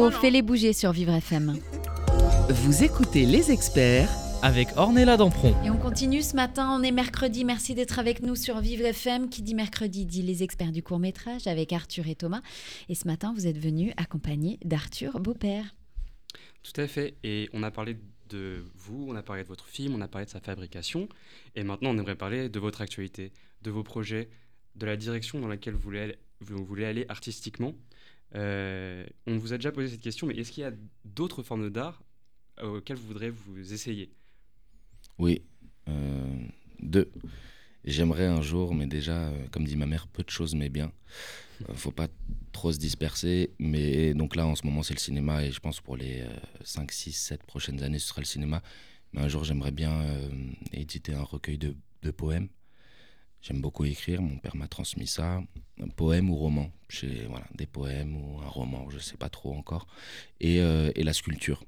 C'était 0.06 0.18
Taïro, 0.18 0.22
fais-les 0.22 0.42
bouger 0.42 0.74
sur 0.74 0.92
Vivre 0.92 1.14
FM. 1.14 1.60
Vous 2.50 2.84
écoutez 2.84 3.26
les 3.26 3.52
experts 3.52 4.10
Avec 4.44 4.68
Ornella 4.76 5.18
Dampron. 5.18 5.56
Et 5.64 5.72
on 5.72 5.78
continue 5.78 6.22
ce 6.22 6.36
matin, 6.36 6.70
on 6.72 6.84
est 6.84 6.92
mercredi, 6.92 7.44
merci 7.44 7.74
d'être 7.74 7.98
avec 7.98 8.22
nous 8.22 8.36
sur 8.36 8.60
Vivre 8.60 8.86
FM. 8.86 9.30
Qui 9.30 9.42
dit 9.42 9.56
mercredi 9.56 10.06
dit 10.06 10.22
les 10.22 10.44
experts 10.44 10.72
du 10.72 10.84
court 10.84 11.00
métrage 11.00 11.48
avec 11.48 11.74
Arthur 11.74 12.08
et 12.08 12.14
Thomas. 12.16 12.42
Et 12.88 12.94
ce 12.94 13.08
matin, 13.08 13.34
vous 13.36 13.48
êtes 13.48 13.58
venus 13.58 13.94
accompagnés 13.98 14.60
d'Arthur 14.64 15.20
Beaupère. 15.20 15.76
Tout 16.62 16.80
à 16.80 16.88
fait. 16.88 17.16
Et 17.24 17.50
on 17.54 17.64
a 17.64 17.72
parlé 17.72 17.98
de 18.30 18.64
vous, 18.76 19.08
on 19.10 19.16
a 19.16 19.24
parlé 19.24 19.42
de 19.42 19.48
votre 19.48 19.68
film, 19.68 19.96
on 19.96 20.02
a 20.02 20.08
parlé 20.08 20.26
de 20.26 20.32
sa 20.32 20.40
fabrication. 20.40 21.10
Et 21.56 21.64
maintenant, 21.64 21.90
on 21.90 21.98
aimerait 21.98 22.16
parler 22.16 22.50
de 22.50 22.60
votre 22.60 22.82
actualité, 22.82 23.32
de 23.64 23.72
vos 23.72 23.84
projets, 23.84 24.30
de 24.76 24.86
la 24.86 24.98
direction 24.98 25.40
dans 25.40 25.48
laquelle 25.48 25.74
vous 25.74 25.80
voulez 25.80 26.02
aller, 26.02 26.18
vous 26.42 26.64
voulez 26.64 26.86
aller 26.86 27.06
artistiquement. 27.10 27.74
Euh, 28.36 29.06
on 29.28 29.38
vous 29.38 29.54
a 29.54 29.58
déjà 29.58 29.72
posé 29.72 29.90
cette 29.90 30.02
question, 30.02 30.28
mais 30.28 30.36
est-ce 30.36 30.52
qu'il 30.52 30.64
y 30.64 30.66
a 30.66 30.74
d'autres 31.06 31.44
formes 31.44 31.70
d'art 31.70 32.04
euh, 32.60 32.78
auxquelles 32.78 32.98
vous 32.98 33.08
voudrez 33.08 33.30
vous 33.30 33.74
essayer? 33.74 34.12
Oui, 35.18 35.42
euh, 35.88 36.36
deux. 36.80 37.12
J'aimerais 37.86 38.26
un 38.26 38.42
jour, 38.42 38.74
mais 38.74 38.88
déjà, 38.88 39.32
comme 39.52 39.66
dit 39.66 39.76
ma 39.76 39.86
mère, 39.86 40.08
peu 40.08 40.24
de 40.24 40.30
choses, 40.30 40.56
mais 40.56 40.70
bien. 40.70 40.92
Euh, 41.70 41.74
faut 41.76 41.92
pas 41.92 42.08
trop 42.52 42.74
se 42.74 42.80
disperser. 42.80 43.52
Mais 43.60 44.14
donc 44.14 44.36
là, 44.36 44.46
en 44.46 44.56
ce 44.56 44.66
moment, 44.66 44.84
c'est 44.84 44.96
le 44.96 45.00
cinéma. 45.00 45.46
Et 45.46 45.52
je 45.52 45.60
pense 45.60 45.80
pour 45.80 45.96
les 45.96 46.24
5, 46.64 46.92
6, 46.92 47.14
7 47.14 47.44
prochaines 47.44 47.84
années, 47.84 48.00
ce 48.00 48.08
sera 48.08 48.22
le 48.22 48.26
cinéma. 48.26 48.62
Mais 49.14 49.22
un 49.22 49.28
jour, 49.30 49.44
j'aimerais 49.44 49.72
bien 49.72 50.04
éditer 50.74 51.14
un 51.14 51.24
recueil 51.24 51.58
de 51.58 52.12
poèmes. 52.12 52.50
J'aime 53.46 53.62
beaucoup 53.62 53.86
écrire. 53.86 54.22
Mon 54.22 54.38
père 54.38 54.56
m'a 54.56 54.68
transmis 54.68 55.06
ça. 55.08 55.42
Un 55.82 55.88
poème 55.90 56.30
ou 56.30 56.36
roman. 56.36 56.72
J'ai, 56.90 57.26
voilà, 57.30 57.46
des 57.54 57.68
poèmes 57.68 58.16
ou 58.16 58.40
un 58.42 58.48
roman, 58.48 58.90
je 58.90 58.98
sais 58.98 59.18
pas 59.18 59.30
trop 59.30 59.54
encore. 59.54 59.86
Et, 60.40 60.60
euh, 60.62 60.92
et 60.96 61.04
la 61.04 61.14
sculpture. 61.14 61.64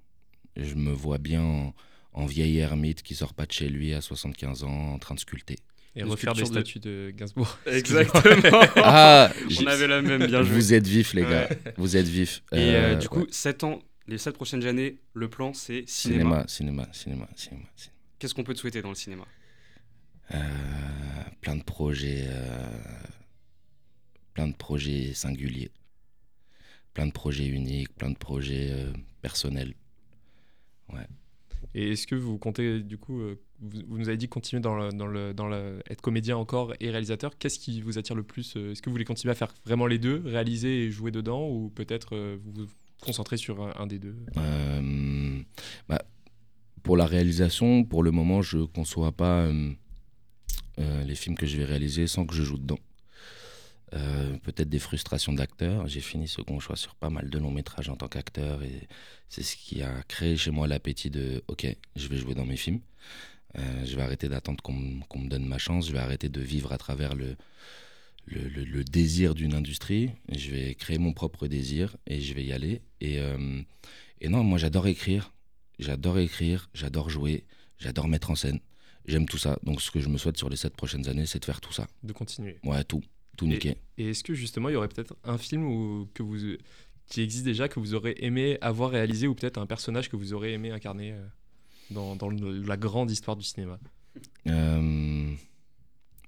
Je 0.56 0.74
me 0.74 0.92
vois 0.92 1.20
bien 1.20 1.44
en, 1.44 1.74
en 2.14 2.26
vieil 2.26 2.58
ermite 2.58 3.04
qui 3.04 3.14
sort 3.14 3.34
pas 3.36 3.46
de 3.46 3.52
chez 3.52 3.70
lui 3.70 3.94
à 3.94 4.02
75 4.02 4.64
ans 4.64 4.94
en 4.94 4.98
train 4.98 5.14
de 5.14 5.20
sculpter. 5.20 5.58
Et 5.96 6.02
Une 6.02 6.08
refaire 6.10 6.34
des 6.34 6.42
de- 6.42 6.48
statues 6.48 6.80
de 6.80 7.12
Gainsbourg. 7.16 7.60
Exactement. 7.68 8.62
Ah, 8.78 9.32
On 9.62 9.68
avait 9.68 9.88
la 9.88 10.02
même, 10.02 10.26
bien 10.26 10.42
joué. 10.44 10.54
Vous 10.56 10.74
êtes 10.74 10.88
vifs, 10.88 11.14
les 11.14 11.24
gars. 11.24 11.48
Ouais. 11.50 11.74
Vous 11.78 11.96
êtes 11.98 12.08
vifs. 12.08 12.42
Et 12.54 12.58
euh, 12.58 12.94
Euh, 12.94 12.96
du 12.96 13.08
coup, 13.10 13.20
ouais. 13.22 13.28
7 13.32 13.64
ans, 13.66 13.80
les 14.08 14.18
7 14.18 14.34
prochaines 14.36 14.66
années, 14.66 14.98
le 15.14 15.30
plan, 15.30 15.54
c'est 15.54 15.84
cinéma. 15.88 16.46
cinéma, 16.48 16.88
cinéma, 16.88 16.88
cinéma, 16.94 17.28
cinéma. 17.36 17.66
cinéma. 17.76 17.94
Qu'est-ce 18.20 18.34
qu'on 18.34 18.44
peut 18.44 18.54
te 18.56 18.60
souhaiter 18.60 18.82
dans 18.82 18.90
le 18.90 18.96
cinéma? 18.96 19.24
Euh, 19.24 19.47
plein 20.30 21.56
de 21.56 21.64
projets, 21.64 22.26
euh, 22.28 22.70
plein 24.34 24.48
de 24.48 24.56
projets 24.56 25.14
singuliers, 25.14 25.72
plein 26.94 27.08
de 27.08 27.12
projets 27.12 27.48
uniques, 27.48 27.94
plein 27.96 28.10
de 28.10 28.18
projets 28.18 28.70
euh, 28.72 28.92
personnels. 29.22 29.74
Et 31.74 31.92
est-ce 31.92 32.08
que 32.08 32.16
vous 32.16 32.38
comptez, 32.38 32.82
du 32.82 32.98
coup, 32.98 33.20
euh, 33.20 33.40
vous, 33.60 33.82
vous 33.88 33.98
nous 33.98 34.08
avez 34.08 34.18
dit 34.18 34.28
continuer 34.28 34.62
dans, 34.62 34.76
le, 34.76 34.92
dans, 34.92 35.08
le, 35.08 35.34
dans 35.34 35.48
le, 35.48 35.82
être 35.90 36.02
comédien 36.02 36.38
encore 36.38 36.74
et 36.80 36.90
réalisateur. 36.90 37.38
Qu'est-ce 37.38 37.60
qui 37.60 37.82
vous 37.82 37.98
attire 37.98 38.16
le 38.16 38.24
plus 38.24 38.56
euh, 38.56 38.72
Est-ce 38.72 38.82
que 38.82 38.90
vous 38.90 38.94
voulez 38.94 39.06
continuer 39.06 39.32
à 39.32 39.36
faire 39.36 39.54
vraiment 39.66 39.86
les 39.86 40.00
deux, 40.00 40.22
réaliser 40.26 40.86
et 40.86 40.92
jouer 40.92 41.12
dedans, 41.12 41.48
ou 41.50 41.70
peut-être 41.70 42.16
euh, 42.16 42.38
vous 42.44 42.66
vous 42.66 42.72
concentrer 43.02 43.38
sur 43.38 43.62
un, 43.62 43.74
un 43.76 43.88
des 43.88 44.00
deux? 44.00 44.16
Euh, 44.38 45.40
bah, 45.88 46.02
pour 46.84 46.98
la 46.98 47.06
réalisation, 47.06 47.84
pour 47.84 48.02
le 48.04 48.12
moment, 48.12 48.42
je 48.42 48.58
ne 48.60 48.66
conçois 48.66 49.12
pas 49.12 49.42
euh, 49.42 49.72
euh, 50.80 51.04
les 51.04 51.16
films 51.16 51.36
que 51.36 51.46
je 51.46 51.58
vais 51.58 51.66
réaliser 51.66 52.08
sans 52.08 52.26
que 52.26 52.34
je 52.36 52.44
joue 52.44 52.58
dedans. 52.58 52.80
Euh, 53.94 54.38
Peut-être 54.44 54.70
des 54.70 54.80
frustrations 54.80 55.34
d'acteur. 55.34 55.88
J'ai 55.88 56.02
fini 56.02 56.28
second 56.28 56.60
choix 56.60 56.76
sur 56.76 56.96
pas 56.96 57.10
mal 57.10 57.30
de 57.30 57.38
longs 57.40 57.52
métrages 57.52 57.90
en 57.90 57.96
tant 57.96 58.08
qu'acteur 58.08 58.62
et 58.64 58.88
c'est 59.30 59.44
ce 59.44 59.56
qui 59.56 59.82
a 59.82 60.04
créé 60.08 60.36
chez 60.38 60.52
moi 60.52 60.68
l'appétit 60.68 61.10
de 61.10 61.42
OK, 61.48 61.66
je 61.96 62.08
vais 62.08 62.18
jouer 62.18 62.36
dans 62.36 62.46
mes 62.46 62.58
films. 62.58 62.82
Euh, 63.58 63.86
je 63.86 63.96
vais 63.96 64.02
arrêter 64.02 64.28
d'attendre 64.28 64.62
qu'on 64.62 64.74
me- 64.74 65.30
donne 65.30 65.46
ma 65.46 65.58
chance. 65.58 65.88
Je 65.88 65.94
vais 65.94 66.00
arrêter 66.00 66.30
de 66.30 66.42
vivre 66.42 66.74
à 66.74 66.78
travers 66.78 67.16
le, 67.16 67.36
désir 68.84 69.34
d'une 69.36 69.54
industrie. 69.54 70.12
Je 70.36 70.52
vais 70.52 70.76
créer 70.76 70.98
mon 70.98 71.14
propre 71.14 71.48
désir 71.48 71.96
et 72.08 72.20
je 72.20 72.34
vais 72.34 72.44
y 72.44 72.52
aller. 72.52 72.82
Et 73.00 73.20
non, 74.28 74.44
moi 74.44 74.58
j'adore 74.58 74.88
écrire. 74.88 75.34
J'adore 75.80 76.18
écrire, 76.20 76.70
j'adore 76.74 77.10
jouer, 77.10 77.46
j'adore 77.78 78.08
mettre 78.08 78.32
en 78.32 78.36
scène. 78.36 78.60
J'aime 79.08 79.26
tout 79.26 79.38
ça. 79.38 79.58
Donc 79.64 79.82
ce 79.82 79.90
que 79.92 80.00
je 80.00 80.10
me 80.10 80.18
souhaite 80.18 80.38
sur 80.38 80.50
les 80.50 80.58
sept 80.58 80.76
prochaines 80.76 81.08
années, 81.08 81.26
c'est 81.26 81.40
de 81.40 81.46
faire 81.46 81.62
tout 81.62 81.74
ça. 81.74 81.88
de 82.04 82.14
continuer 82.14 82.60
Ouais, 82.64 82.84
tout. 82.84 83.02
Tout 83.38 83.48
niquer. 83.48 83.78
Et 83.98 84.10
est-ce 84.10 84.24
que 84.24 84.34
justement 84.34 84.70
il 84.70 84.74
y 84.74 84.76
aurait 84.76 84.88
peut-être 84.88 85.16
un 85.24 85.38
film 85.38 85.64
où- 85.66 86.10
que 86.14 86.24
vous, 86.24 86.38
qui 87.08 87.22
existe 87.22 87.46
déjà 87.46 87.68
que 87.70 87.80
vous 87.80 87.94
aurez 87.94 88.16
aimé 88.20 88.58
avoir 88.62 88.90
réalisé 88.92 89.28
ou 89.28 89.36
peut-être 89.36 89.60
un 89.60 89.66
personnage 89.68 90.10
que 90.10 90.16
vous 90.16 90.34
aurez 90.34 90.54
aimé 90.54 90.72
incarner 90.72 91.12
euh, 91.14 91.26
dans, 91.92 92.16
dans 92.16 92.30
le- 92.30 92.64
la 92.64 92.78
grande 92.78 93.12
histoire 93.12 93.38
du 93.38 93.44
cinéma? 93.44 93.80
Euh, 94.48 95.32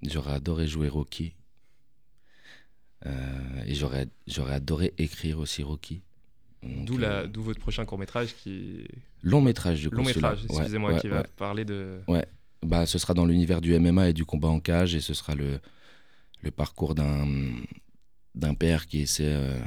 j'aurais 0.02 0.32
adoré 0.34 0.68
jouer 0.68 0.88
Rocky. 0.88 1.34
Euh, 3.06 3.64
et 3.66 3.74
j'aurais, 3.74 4.08
j'aurais 4.26 4.54
adoré 4.54 4.94
écrire 4.98 5.38
aussi 5.38 5.62
Rocky. 5.62 6.02
Donc, 6.62 6.84
D'où 6.84 7.00
euh, 7.02 7.26
votre 7.36 7.58
prochain 7.60 7.84
court 7.86 7.98
métrage 7.98 8.34
qui 8.36 8.86
long 9.22 9.40
métrage 9.40 9.80
du 9.80 9.88
coup. 9.90 9.96
long 9.96 10.04
métrage. 10.04 10.40
Ouais, 10.50 10.56
excusez-moi, 10.58 10.92
ouais, 10.92 11.00
qui 11.00 11.08
va 11.08 11.22
ouais. 11.22 11.26
parler 11.36 11.64
de 11.64 12.00
Bah, 12.62 12.86
ce 12.86 12.98
sera 12.98 13.14
dans 13.14 13.24
l'univers 13.24 13.60
du 13.60 13.78
MMA 13.78 14.10
et 14.10 14.12
du 14.12 14.24
combat 14.24 14.48
en 14.48 14.60
cage 14.60 14.94
et 14.94 15.00
ce 15.00 15.14
sera 15.14 15.34
le, 15.34 15.60
le 16.42 16.50
parcours 16.50 16.94
d'un, 16.94 17.64
père 18.58 18.86
qui 18.86 19.00
essaie 19.00 19.24
euh, 19.24 19.60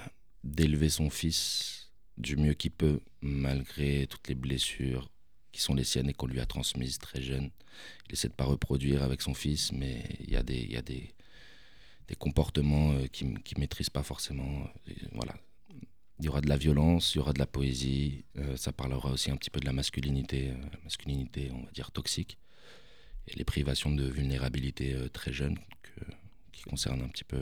d'élever 0.44 0.90
son 0.90 1.10
fils 1.10 1.92
du 2.18 2.38
mieux 2.38 2.54
qu'il 2.54 2.72
peut 2.72 3.00
malgré 3.22 4.06
toutes 4.08 4.28
les 4.28 4.36
blessures 4.36 5.10
qui 5.52 5.62
sont 5.62 5.74
les 5.74 5.84
siennes 5.84 6.10
et 6.10 6.14
qu'on 6.14 6.28
lui 6.28 6.40
a 6.40 6.46
transmises 6.46 7.00
très 7.00 7.22
jeune. 7.22 7.50
Il 8.08 8.14
essaie 8.14 8.28
de 8.28 8.34
pas 8.34 8.46
reproduire 8.46 9.02
avec 9.02 9.22
son 9.22 9.34
fils 9.34 9.72
mais 9.72 10.04
il 10.20 10.32
y 10.32 10.36
a 10.36 10.44
des, 10.44 10.64
y 10.66 10.78
a 10.78 10.82
des, 10.84 11.14
des 12.08 12.16
comportements 12.16 12.92
euh, 12.92 13.08
qu'il 13.08 13.34
ne 13.34 13.60
maîtrise 13.60 13.90
pas 13.90 14.04
forcément. 14.04 14.68
Voilà. 15.14 15.36
Il 16.20 16.26
y 16.26 16.30
aura 16.30 16.42
de 16.42 16.50
la 16.50 16.58
violence, 16.58 17.16
il 17.16 17.18
y 17.18 17.22
aura 17.22 17.34
de 17.34 17.40
la 17.40 17.48
poésie, 17.48 18.26
euh, 18.38 18.56
ça 18.56 18.72
parlera 18.72 19.12
aussi 19.12 19.32
un 19.32 19.36
petit 19.36 19.50
peu 19.50 19.60
de 19.60 19.66
la 19.66 19.74
masculinité, 19.74 20.52
euh, 20.52 20.70
la 20.72 20.80
masculinité 20.84 21.52
on 21.52 21.64
va 21.64 21.72
dire 21.72 21.92
toxique 21.92 22.38
et 23.28 23.36
les 23.38 23.44
privations 23.46 23.92
de 23.92 24.04
vulnérabilité 24.04 24.94
euh, 24.94 25.08
très 25.10 25.32
jeunes 25.34 25.58
qui 26.52 26.64
concernent 26.64 27.02
un 27.02 27.08
petit 27.08 27.24
peu 27.24 27.42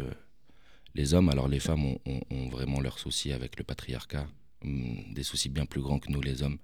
les 0.96 1.14
hommes. 1.14 1.30
Alors 1.30 1.48
les 1.48 1.60
femmes 1.60 1.86
ont, 1.86 2.00
ont- 2.06 2.22
ont 2.30 2.50
vraiment 2.50 2.80
leurs 2.82 3.00
soucis 3.00 3.32
avec 3.34 3.58
le 3.58 3.64
patriarcat, 3.64 4.28
hum, 4.64 5.14
des 5.14 5.24
soucis 5.24 5.50
bien 5.50 5.66
plus 5.66 5.82
grands 5.82 6.00
que 6.00 6.12
nous 6.12 6.22
les 6.22 6.44
hommes. 6.44 6.58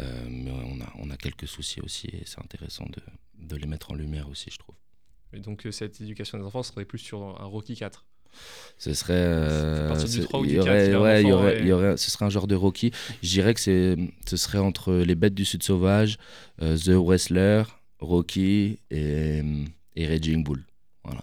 Euh, 0.00 0.26
mais 0.30 0.50
on 0.52 0.80
a, 0.80 0.92
on 0.98 1.10
a 1.10 1.16
quelques 1.16 1.48
soucis 1.48 1.80
aussi 1.80 2.06
et 2.08 2.22
c'est 2.24 2.38
intéressant 2.40 2.86
de, 2.86 3.02
de 3.48 3.56
les 3.56 3.66
mettre 3.66 3.90
en 3.90 3.94
lumière 3.94 4.28
aussi, 4.28 4.50
je 4.52 4.58
trouve. 4.58 4.76
Et 5.32 5.40
donc 5.40 5.66
euh, 5.66 5.72
cette 5.72 6.00
éducation 6.00 6.38
des 6.38 6.44
enfants 6.44 6.62
serait 6.62 6.84
plus 6.84 6.98
sur 6.98 7.20
un 7.40 7.44
Rocky 7.46 7.74
4. 7.74 8.04
Ce 8.76 8.94
serait. 8.94 9.14
euh, 9.16 9.88
partir 9.88 10.06
du 10.08 10.16
ce- 10.18 10.22
3 10.22 10.40
ou 10.40 10.46
du 10.46 10.52
y 10.52 10.56
4, 10.56 10.66
aurait- 10.68 10.84
il 10.86 10.90
y 10.90 10.94
a 10.94 10.98
un 10.98 11.02
ouais, 11.02 11.22
y 11.24 11.32
aurait- 11.32 11.56
et- 11.58 11.60
il 11.62 11.66
y 11.68 11.72
aurait- 11.72 11.96
ce 11.96 12.10
serait 12.10 12.26
un 12.26 12.30
genre 12.30 12.46
de 12.46 12.54
Rocky. 12.54 12.92
Je 13.22 13.28
dirais 13.28 13.54
que 13.54 13.60
c'est, 13.60 13.96
ce 14.28 14.36
serait 14.36 14.58
entre 14.58 14.92
Les 14.94 15.14
Bêtes 15.16 15.34
du 15.34 15.44
Sud 15.44 15.62
Sauvage, 15.62 16.18
euh, 16.62 16.76
The 16.78 16.90
Wrestler, 16.90 17.64
Rocky 18.00 18.78
et, 18.90 19.42
et 19.96 20.06
Raging 20.06 20.44
Bull. 20.44 20.64
Voilà. 21.04 21.20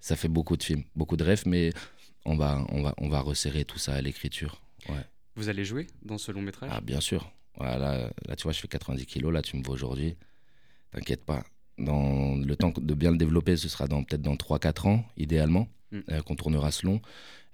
Ça 0.00 0.16
fait 0.16 0.28
beaucoup 0.28 0.56
de 0.56 0.62
films, 0.62 0.84
beaucoup 0.94 1.16
de 1.16 1.24
rêves, 1.24 1.44
mais 1.46 1.72
on 2.24 2.36
va, 2.36 2.64
on, 2.70 2.82
va, 2.82 2.94
on 2.98 3.08
va 3.08 3.20
resserrer 3.20 3.64
tout 3.64 3.78
ça 3.78 3.94
à 3.94 4.00
l'écriture. 4.00 4.60
Ouais. 4.88 5.04
Vous 5.36 5.48
allez 5.48 5.64
jouer 5.64 5.86
dans 6.02 6.18
ce 6.18 6.30
long 6.32 6.42
métrage? 6.42 6.70
Ah, 6.72 6.80
bien 6.80 7.00
sûr. 7.00 7.30
Voilà, 7.56 7.78
là, 8.26 8.36
tu 8.36 8.42
vois, 8.44 8.52
je 8.52 8.60
fais 8.60 8.68
90 8.68 9.06
kilos, 9.06 9.32
là, 9.32 9.40
tu 9.42 9.56
me 9.56 9.62
vois 9.62 9.74
aujourd'hui. 9.74 10.16
T'inquiète 10.90 11.24
pas. 11.24 11.44
Dans 11.78 12.36
le 12.36 12.56
temps 12.56 12.72
de 12.76 12.94
bien 12.94 13.10
le 13.10 13.16
développer, 13.16 13.56
ce 13.56 13.68
sera 13.68 13.86
dans, 13.88 14.04
peut-être 14.04 14.22
dans 14.22 14.36
3-4 14.36 14.88
ans, 14.88 15.04
idéalement, 15.16 15.68
Mm. 15.90 16.00
euh, 16.10 16.22
qu'on 16.22 16.34
tournera 16.34 16.72
ce 16.72 16.86
long. 16.86 17.00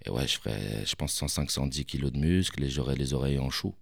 Et 0.07 0.09
ouais, 0.11 0.27
je 0.27 0.39
ferai, 0.39 0.85
je 0.87 0.95
pense, 0.95 1.13
105-110 1.21 1.85
kilos 1.85 2.11
de 2.13 2.19
muscles 2.19 2.65
et 2.65 2.71
j'aurai 2.71 2.95
les 2.97 3.13
oreilles 3.13 3.39
en 3.39 3.51
chou. 3.51 3.75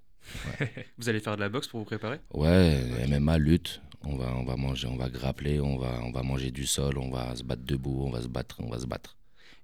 Vous 0.98 1.08
allez 1.08 1.20
faire 1.20 1.36
de 1.36 1.40
la 1.40 1.48
boxe 1.48 1.68
pour 1.68 1.80
vous 1.80 1.86
préparer? 1.86 2.20
Ouais, 2.32 3.06
MMA, 3.08 3.38
lutte. 3.38 3.80
On 4.04 4.16
va, 4.16 4.32
on 4.36 4.44
va 4.44 4.56
manger, 4.56 4.86
on 4.86 4.96
va 4.96 5.08
grappler, 5.08 5.60
on 5.60 5.76
va, 5.76 6.00
on 6.04 6.12
va 6.12 6.22
manger 6.22 6.50
du 6.52 6.66
sol, 6.66 6.98
on 6.98 7.10
va 7.10 7.34
se 7.34 7.42
battre 7.42 7.62
debout, 7.64 8.04
on 8.06 8.10
va 8.10 8.22
se 8.22 8.28
battre, 8.28 8.56
on 8.60 8.68
va 8.70 8.78
se 8.78 8.86
battre. 8.86 9.16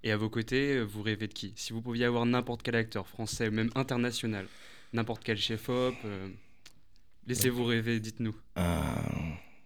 Et 0.02 0.10
à 0.10 0.16
vos 0.16 0.28
côtés, 0.28 0.82
vous 0.82 1.02
rêvez 1.02 1.28
de 1.28 1.32
qui? 1.32 1.52
Si 1.56 1.72
vous 1.72 1.80
pouviez 1.80 2.04
avoir 2.04 2.26
n'importe 2.26 2.62
quel 2.62 2.74
acteur, 2.74 3.06
français 3.06 3.48
ou 3.48 3.52
même 3.52 3.70
international, 3.74 4.46
n'importe 4.92 5.22
quel 5.24 5.38
chef-op, 5.38 5.94
euh, 6.04 6.28
laissez-vous 7.26 7.64
rêver, 7.64 8.00
dites-nous. 8.00 8.34
Euh, 8.58 8.82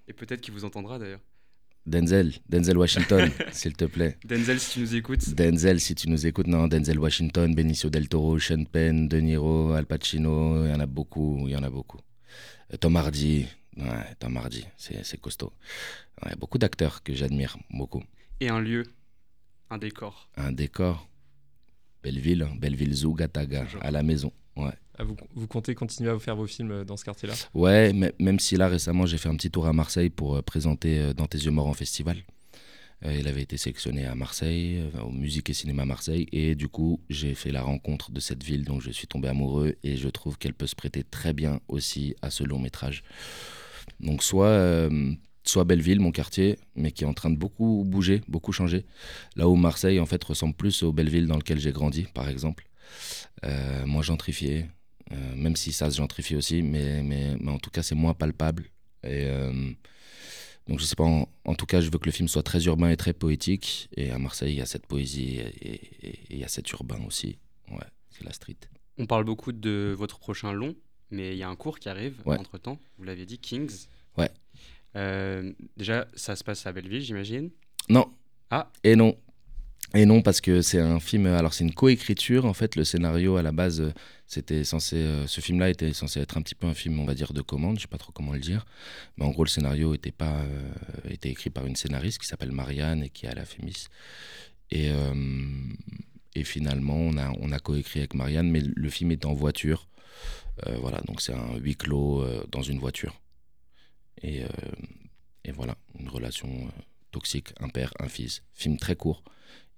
Et 0.07 0.13
peut-être 0.13 0.41
qu'il 0.43 0.53
vous 0.55 0.65
entendra 0.65 0.99
d'ailleurs. 0.99 1.21
Denzel, 1.89 2.35
Denzel 2.49 2.77
Washington, 2.77 3.31
s'il 3.53 3.75
te 3.75 3.85
plaît. 3.87 4.17
Denzel, 4.25 4.61
si 4.61 4.73
tu 4.75 4.81
nous 4.81 4.95
écoutes, 4.95 5.29
Denzel, 5.35 5.81
si 5.81 5.95
tu 5.95 6.09
nous 6.09 6.27
écoutes, 6.27 6.47
non, 6.47 6.69
Denzel 6.69 6.99
Washington, 6.99 7.55
Benicio 7.55 7.89
del 7.91 8.09
Toro, 8.09 8.39
Sean 8.39 8.65
Penn, 8.65 9.09
De 9.09 9.19
Niro, 9.21 9.73
Al 9.73 9.87
Pacino, 9.87 10.65
il 10.65 10.71
y 10.71 10.75
en 10.75 10.81
a 10.81 10.87
beaucoup, 10.87 11.45
il 11.47 11.53
y 11.53 11.57
en 11.57 11.63
a 11.63 11.71
beaucoup. 11.71 11.99
Euh, 12.73 12.77
Tom 12.77 12.97
Hardy, 12.97 13.47
ouais, 13.77 14.15
Tom 14.19 14.37
Hardy, 14.37 14.65
c'est 14.77 15.05
c'est 15.05 15.19
costaud. 15.21 15.53
Ouais, 16.25 16.35
beaucoup 16.37 16.59
d'acteurs 16.59 17.03
que 17.03 17.15
j'admire, 17.15 17.57
beaucoup. 17.71 18.03
et 18.41 18.49
un 18.49 18.61
lieu, 18.61 18.85
un 19.71 19.79
décor. 19.79 20.29
Un 20.37 20.53
décor, 20.53 21.09
Belleville, 22.03 22.47
Belleville 22.61 22.95
Zoo, 22.95 23.15
Gataga, 23.15 23.67
à 23.81 23.91
la 23.91 24.03
maison, 24.03 24.33
ouais. 24.59 24.73
Ah, 24.99 25.05
vous, 25.05 25.17
vous 25.35 25.47
comptez 25.47 25.75
continuer 25.75 26.11
à 26.11 26.15
vous 26.15 26.21
faire 26.21 26.37
vos 26.37 26.47
films 26.47 26.73
euh, 26.73 26.85
dans 26.85 26.97
ce 26.97 27.05
quartier-là? 27.05 27.35
Ouais, 27.55 27.93
mais- 27.93 28.13
même 28.19 28.39
si 28.41 28.57
là 28.57 28.69
récemment 28.69 29.07
j'ai 29.07 29.17
fait 29.19 29.29
un 29.29 29.37
petit 29.37 29.51
tour 29.51 29.67
à 29.67 29.73
Marseille 29.73 30.11
pour 30.11 30.37
euh, 30.37 30.43
présenter 30.43 30.99
euh, 30.99 31.13
Dans 31.15 31.27
tes 31.27 31.39
yeux 31.39 31.51
morts 31.53 31.69
en 31.69 31.75
festival. 31.75 32.17
Euh, 33.05 33.17
il 33.17 33.29
avait 33.29 33.43
été 33.43 33.57
sélectionné 33.57 34.07
à 34.07 34.17
Marseille, 34.17 34.83
euh, 34.97 35.03
au 35.03 35.13
Musique 35.13 35.51
et 35.51 35.55
Cinéma 35.55 35.85
Marseille, 35.85 36.27
et 36.33 36.57
du 36.57 36.67
coup 36.67 37.01
j'ai 37.09 37.35
fait 37.35 37.53
la 37.53 37.63
rencontre 37.63 38.11
de 38.11 38.19
cette 38.19 38.43
ville 38.43 38.65
dont 38.65 38.81
je 38.81 38.91
suis 38.91 39.07
tombé 39.07 39.29
amoureux 39.29 39.77
et 39.85 39.97
je 39.97 40.09
trouve 40.09 40.37
qu'elle 40.37 40.55
peut 40.55 40.67
se 40.67 40.75
prêter 40.75 41.05
très 41.05 41.33
bien 41.33 41.61
aussi 41.69 42.17
à 42.23 42.31
ce 42.31 42.43
long 42.43 42.59
métrage. 42.59 43.05
Donc 44.01 44.25
soit, 44.25 44.47
euh, 44.49 45.13
soit 45.45 45.63
Belleville, 45.63 46.01
mon 46.01 46.11
quartier, 46.11 46.59
mais 46.75 46.91
qui 46.91 47.05
est 47.05 47.07
en 47.07 47.15
train 47.15 47.31
de 47.31 47.37
beaucoup 47.37 47.85
bouger, 47.87 48.21
beaucoup 48.27 48.51
changer. 48.53 48.85
Là 49.37 49.49
où 49.49 49.55
Marseille 49.55 50.01
en 50.01 50.07
fait 50.07 50.23
ressemble 50.25 50.55
plus 50.55 50.83
au 50.83 50.93
Belleville 50.93 51.29
dans 51.29 51.37
lequel 51.37 51.61
j'ai 51.61 51.71
grandi, 51.73 52.07
par 52.15 52.29
exemple. 52.29 52.68
Euh, 53.45 53.87
moins 53.87 54.03
gentrifié, 54.03 54.67
euh, 55.13 55.35
même 55.37 55.57
si 55.57 55.73
ça 55.73 55.91
se 55.91 55.97
gentrifie 55.97 56.35
aussi, 56.37 56.63
mais, 56.63 57.03
mais, 57.03 57.37
mais 57.41 57.51
en 57.53 57.59
tout 57.59 57.71
cas 57.71 57.83
c'est 57.83 57.95
moins 57.95 58.15
palpable. 58.15 58.65
Et 59.05 59.25
euh, 59.27 59.71
donc 60.67 60.81
je 60.81 60.85
sais 60.85 60.97
pas, 60.97 61.05
en, 61.05 61.29
en 61.45 61.55
tout 61.55 61.67
cas 61.67 61.81
je 61.81 61.91
veux 61.91 61.99
que 61.99 62.07
le 62.07 62.11
film 62.13 62.29
soit 62.29 62.43
très 62.43 62.65
urbain 62.65 62.91
et 62.91 62.97
très 62.97 63.13
poétique. 63.13 63.89
Et 63.97 64.11
à 64.11 64.19
Marseille 64.19 64.53
il 64.55 64.59
y 64.59 64.63
a 64.63 64.67
cette 64.67 64.87
poésie 64.87 65.39
et- 65.39 66.19
il 66.31 66.39
y 66.39 66.45
a 66.45 66.49
cet 66.49 66.71
urbain 66.73 67.01
aussi. 67.07 67.39
Ouais, 67.71 67.79
c'est 68.11 68.25
la 68.25 68.33
street. 68.33 68.57
On 68.99 69.07
parle 69.07 69.25
beaucoup 69.25 69.53
de 69.53 69.95
votre 69.97 70.19
prochain 70.19 70.53
long, 70.53 70.75
mais 71.11 71.33
il 71.33 71.39
y 71.39 71.43
a 71.45 71.49
un 71.49 71.57
cours 71.57 71.79
qui 71.79 71.89
arrive 71.89 72.17
Ouais. 72.27 72.37
entre-temps. 72.39 72.79
Vous 72.99 73.05
l'aviez 73.05 73.25
dit, 73.27 73.39
Kings. 73.39 73.87
Ouais. 74.17 74.31
Euh, 74.97 75.53
déjà, 75.77 76.09
ça 76.15 76.35
se 76.35 76.43
passe 76.43 76.67
à 76.67 76.73
Belleville, 76.73 77.03
j'imagine. 77.03 77.51
Non. 77.89 78.11
Ah. 78.51 78.71
Et 78.83 78.97
non. 78.97 79.17
Et 79.95 80.05
non, 80.05 80.21
parce 80.21 80.41
que 80.43 80.61
c'est 80.61 80.81
un 80.81 81.01
film. 81.01 81.27
Alors, 81.27 81.55
c'est 81.55 81.65
une 81.65 81.73
coécriture. 81.73 82.45
En 82.45 82.53
fait, 82.53 82.77
le 82.77 82.85
scénario 82.85 83.37
à 83.37 83.43
la 83.43 83.53
base, 83.53 83.81
euh, 83.81 83.93
c'était 84.27 84.63
censé. 84.63 84.97
euh, 84.97 85.27
ce 85.27 85.41
film-là 85.41 85.71
était 85.71 85.95
censé 85.95 86.21
être 86.21 86.37
un 86.37 86.43
petit 86.43 86.55
peu 86.55 86.67
un 86.67 86.75
film, 86.75 87.01
on 87.01 87.07
va 87.07 87.15
dire, 87.15 87.33
de 87.33 87.41
commande. 87.41 87.77
Je 87.77 87.83
sais 87.83 87.89
pas 87.89 87.97
trop 87.97 88.13
comment 88.13 88.33
le 88.35 88.41
dire. 88.41 88.67
Mais 89.17 89.25
en 89.25 89.31
gros, 89.31 89.45
le 89.45 89.49
scénario 89.49 89.95
était 89.95 90.13
pas 90.13 90.43
euh, 90.43 91.17
écrit 91.23 91.49
par 91.49 91.65
une 91.65 91.77
scénariste 91.77 92.21
qui 92.21 92.27
s'appelle 92.27 92.53
Marianne 92.53 93.03
et 93.03 93.09
qui 93.09 93.27
est 93.27 93.31
à 93.31 93.35
la 93.35 93.47
Fémis. 93.47 93.87
Et 94.71 94.93
finalement, 96.45 96.95
on 96.95 97.53
a 97.53 97.59
coécrit 97.59 98.01
avec 98.01 98.13
Marianne, 98.15 98.51
mais 98.51 98.61
le 98.61 98.91
film 98.91 99.11
est 99.11 99.25
en 99.25 99.33
voiture. 99.33 99.89
Voilà, 100.81 101.01
donc 101.07 101.23
c'est 101.23 101.33
un 101.33 101.57
huis 101.57 101.75
clos 101.75 102.23
dans 102.51 102.61
une 102.61 102.79
voiture. 102.79 103.19
Et, 104.23 104.45
voilà, 105.55 105.79
une 105.99 106.09
relation 106.11 106.71
toxique, 107.11 107.49
un 107.61 107.71
père, 107.71 107.95
un 107.99 108.09
fils. 108.09 108.43
Film 108.53 108.77
très 108.77 108.95
court. 108.95 109.23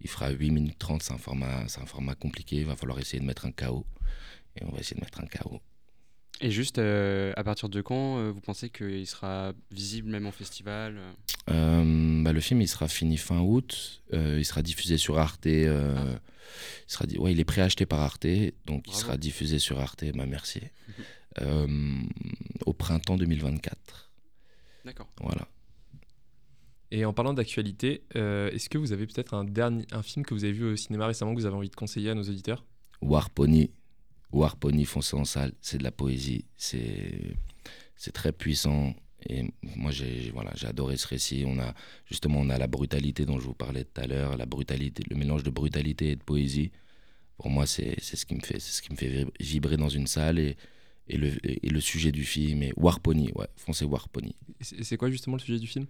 Il 0.01 0.09
fera 0.09 0.31
8 0.31 0.51
minutes 0.51 0.79
30, 0.79 1.03
c'est 1.03 1.13
un, 1.13 1.19
format, 1.19 1.69
c'est 1.69 1.81
un 1.81 1.87
format 1.87 2.15
compliqué. 2.15 2.57
Il 2.57 2.67
va 2.67 2.77
falloir 2.77 2.99
essayer 2.99 3.21
de 3.21 3.27
mettre 3.27 3.47
un 3.47 3.53
KO. 3.53 3.87
Et 4.57 4.65
on 4.65 4.71
va 4.71 4.79
essayer 4.79 4.97
de 4.97 5.05
mettre 5.05 5.21
un 5.21 5.27
KO. 5.27 5.61
Et 6.43 6.51
juste, 6.51 6.79
euh, 6.79 7.33
à 7.37 7.45
partir 7.45 7.69
de 7.69 7.83
quand 7.83 8.19
euh, 8.19 8.31
vous 8.31 8.41
pensez 8.41 8.71
qu'il 8.71 9.07
sera 9.07 9.53
visible 9.71 10.09
même 10.09 10.27
en 10.27 10.33
festival 10.33 10.99
euh? 11.51 12.23
Bah, 12.23 12.33
le 12.33 12.41
film, 12.41 12.63
il 12.63 12.69
sera 12.69 12.89
fini 12.89 13.19
fin 13.19 13.41
août. 13.41 14.03
Il 14.13 14.45
sera 14.45 14.63
diffusé 14.63 14.97
sur 14.97 15.19
Arte. 15.19 15.47
euh, 15.47 16.17
il, 16.89 16.93
sera, 16.93 17.05
ouais, 17.19 17.33
il 17.33 17.41
est 17.41 17.45
préacheté 17.45 17.85
par 17.85 18.01
Arte. 18.01 18.27
Donc, 18.67 18.85
il 18.87 18.95
sera 18.95 19.19
diffusé 19.19 19.59
sur 19.59 19.81
Arte. 19.81 20.05
Bah, 20.15 20.27
merci. 20.27 20.61
Au 22.67 22.73
printemps 22.73 23.17
2024. 23.17 24.11
D'accord. 24.87 25.09
Voilà. 25.21 25.47
Et 26.91 27.05
en 27.05 27.13
parlant 27.13 27.35
d'actualité, 27.35 28.03
euh, 28.17 28.51
est-ce 28.51 28.69
que 28.69 28.79
vous 28.79 28.93
avez 28.93 29.07
peut-être 29.07 29.35
un, 29.35 29.45
dernier, 29.45 29.87
un 29.93 30.03
film 30.03 30.25
que 30.25 30.35
vous 30.35 30.45
avez 30.45 30.53
vu 30.53 30.65
au 30.65 30.77
cinéma 30.77 31.07
récemment 31.07 31.35
que 31.35 31.41
vous 31.41 31.47
avez 31.47 31.57
envie 31.57 31.71
de 31.71 31.77
conseiller 31.77 32.11
à 32.11 32.15
nos 32.15 32.25
auditeurs? 32.25 32.65
War 33.01 33.31
Pony. 33.31 33.71
War 34.33 34.57
Pony 34.57 34.85
foncé 34.85 35.17
en 35.17 35.25
salle, 35.25 35.53
c'est 35.61 35.79
de 35.79 35.83
la 35.85 35.91
poésie, 35.91 36.45
c'est 36.57 37.35
c'est 37.97 38.13
très 38.13 38.33
puissant. 38.33 38.95
Et 39.29 39.45
moi, 39.77 39.91
j'ai 39.91 40.31
voilà, 40.33 40.53
j'ai 40.55 40.67
adoré 40.69 40.97
ce 40.97 41.07
récit. 41.07 41.45
On 41.47 41.59
a 41.59 41.75
justement, 42.07 42.39
on 42.41 42.49
a 42.49 42.57
la 42.57 42.69
brutalité 42.69 43.27
dont 43.27 43.39
je 43.39 43.45
vous 43.45 43.55
parlais 43.55 43.85
tout 43.85 44.01
à 44.01 44.07
l'heure, 44.07 44.37
la 44.37 44.47
brutalité, 44.47 45.03
le 45.11 45.17
mélange 45.17 45.43
de 45.43 45.51
brutalité 45.51 46.11
et 46.13 46.17
de 46.17 46.23
poésie. 46.23 46.71
Pour 47.37 47.51
moi, 47.51 47.67
c'est 47.67 47.97
c'est 48.01 48.17
ce 48.17 48.25
qui 48.25 48.35
me 48.35 48.41
fait, 48.41 48.61
c'est 48.61 48.73
ce 48.73 48.83
qui 48.83 48.93
me 48.93 48.97
fait 48.97 49.09
vib- 49.09 49.31
vibrer 49.41 49.77
dans 49.77 49.89
une 49.89 50.07
salle 50.07 50.39
et 50.39 50.57
et 51.09 51.17
le, 51.17 51.33
et 51.45 51.69
le 51.69 51.81
sujet 51.81 52.13
du 52.13 52.25
film 52.25 52.63
est 52.63 52.73
War 52.77 53.01
Pony, 53.01 53.33
ouais, 53.35 53.49
foncez 53.57 53.85
War 53.85 54.09
Pony. 54.09 54.37
Et 54.61 54.65
c'est 54.65 54.79
et 54.79 54.85
c'est 54.85 54.97
quoi 54.97 55.11
justement 55.11 55.37
le 55.37 55.43
sujet 55.43 55.59
du 55.59 55.67
film? 55.67 55.87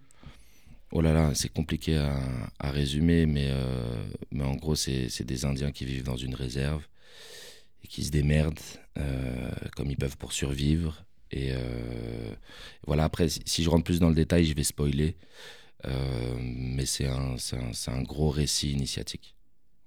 Oh 0.93 0.99
là 1.01 1.13
là, 1.13 1.33
c'est 1.33 1.49
compliqué 1.49 1.95
à, 1.95 2.19
à 2.59 2.71
résumer, 2.71 3.25
mais, 3.25 3.47
euh, 3.49 4.03
mais 4.31 4.43
en 4.43 4.55
gros, 4.55 4.75
c'est 4.75 5.07
c'est 5.07 5.23
des 5.23 5.45
Indiens 5.45 5.71
qui 5.71 5.85
vivent 5.85 6.03
dans 6.03 6.17
une 6.17 6.35
réserve 6.35 6.85
et 7.83 7.87
qui 7.87 8.03
se 8.03 8.11
démerdent 8.11 8.59
euh, 8.97 9.51
comme 9.75 9.89
ils 9.89 9.95
peuvent 9.95 10.17
pour 10.17 10.33
survivre. 10.33 11.05
Et 11.31 11.51
euh, 11.53 12.35
voilà, 12.85 13.05
après, 13.05 13.29
si, 13.29 13.63
je 13.63 13.69
rentre 13.69 13.85
plus 13.85 13.99
dans 13.99 14.09
le 14.09 14.15
détail, 14.15 14.45
je 14.45 14.53
vais 14.53 14.63
spoiler. 14.63 15.15
Mais 16.37 16.85
c'est 16.85 17.07
un, 17.07 17.37
c'est 17.37 17.57
un, 17.57 17.73
c'est 17.73 17.89
un 17.89 18.03
gros 18.03 18.29
récit 18.29 18.71
initiatique. 18.71 19.35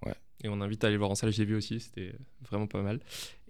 Ouais. 0.04 0.14
Et 0.42 0.48
on 0.48 0.60
invite 0.60 0.82
à 0.82 0.88
aller 0.88 0.96
voir 0.96 1.10
en 1.10 1.14
salle, 1.14 1.32
je 1.32 1.38
l'ai 1.38 1.44
vu 1.44 1.54
aussi, 1.54 1.78
c'était 1.78 2.14
vraiment 2.42 2.66
pas 2.66 2.82
mal. 2.82 2.98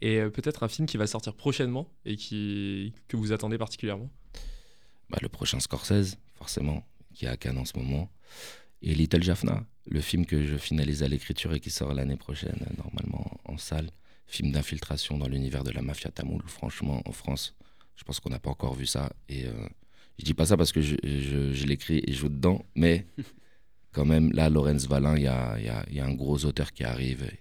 Et 0.03 0.21
peut-être 0.29 0.63
un 0.63 0.69
film 0.69 0.87
qui 0.87 0.99
va 0.99 1.07
sortir 1.07 1.35
prochainement 1.35 1.89
et 2.05 2.17
qui, 2.17 2.93
que 3.09 3.17
vous 3.17 3.33
attendez 3.33 3.57
particulièrement? 3.57 4.11
Bah, 5.09 5.19
le 5.23 5.31
prochain 5.31 5.59
Scorsese, 5.59 6.19
forcément, 6.35 6.85
qui 7.15 7.25
est 7.25 7.29
à 7.29 7.37
Cannes 7.37 7.59
en 7.59 7.65
ce 7.65 7.79
moment. 7.79 8.11
Et 8.83 8.95
Little 8.95 9.23
Jaffna, 9.23 9.65
le 9.87 10.01
film 10.01 10.27
que 10.27 10.45
je 10.45 10.57
finalise 10.57 11.03
à 11.03 11.09
l'écriture 11.09 11.55
et 11.55 11.61
qui 11.61 11.71
sort 11.71 11.95
l'année 11.95 12.17
prochaine, 12.17 12.59
euh, 12.63 12.83
normalement 12.83 13.41
en 13.45 13.57
salle. 13.57 13.91
Film 14.27 14.53
d'infiltration 14.53 15.19
dans 15.19 15.29
l'univers 15.29 15.65
de 15.65 15.71
la 15.71 15.83
mafia 15.83 16.11
tamoule. 16.11 16.43
Franchement, 16.47 17.03
en 17.05 17.13
France, 17.13 17.55
je 17.97 18.05
pense 18.05 18.21
qu'on 18.21 18.31
n'a 18.31 18.39
pas 18.39 18.51
encore 18.51 18.75
vu 18.75 18.87
ça. 18.87 19.13
Et 19.29 19.47
euh, 19.47 19.69
je 20.19 20.25
dis 20.25 20.35
pas 20.35 20.47
ça 20.47 20.57
parce 20.57 20.73
que 20.73 20.81
je, 20.81 20.97
je, 21.03 21.53
je 21.53 21.67
l'écris 21.67 22.03
et 22.07 22.13
je 22.13 22.19
joue 22.19 22.29
dedans, 22.29 22.65
mais 22.75 23.07
quand 23.93 24.05
même, 24.05 24.33
là, 24.33 24.49
Laurence 24.49 24.87
Valin, 24.87 25.17
il 25.17 25.25
y 25.25 25.29
a, 25.29 25.59
y, 25.61 25.69
a, 25.69 25.85
y 25.91 26.01
a 26.01 26.07
un 26.07 26.15
gros 26.15 26.45
auteur 26.45 26.73
qui 26.73 26.85
arrive. 26.85 27.23
Et, 27.23 27.39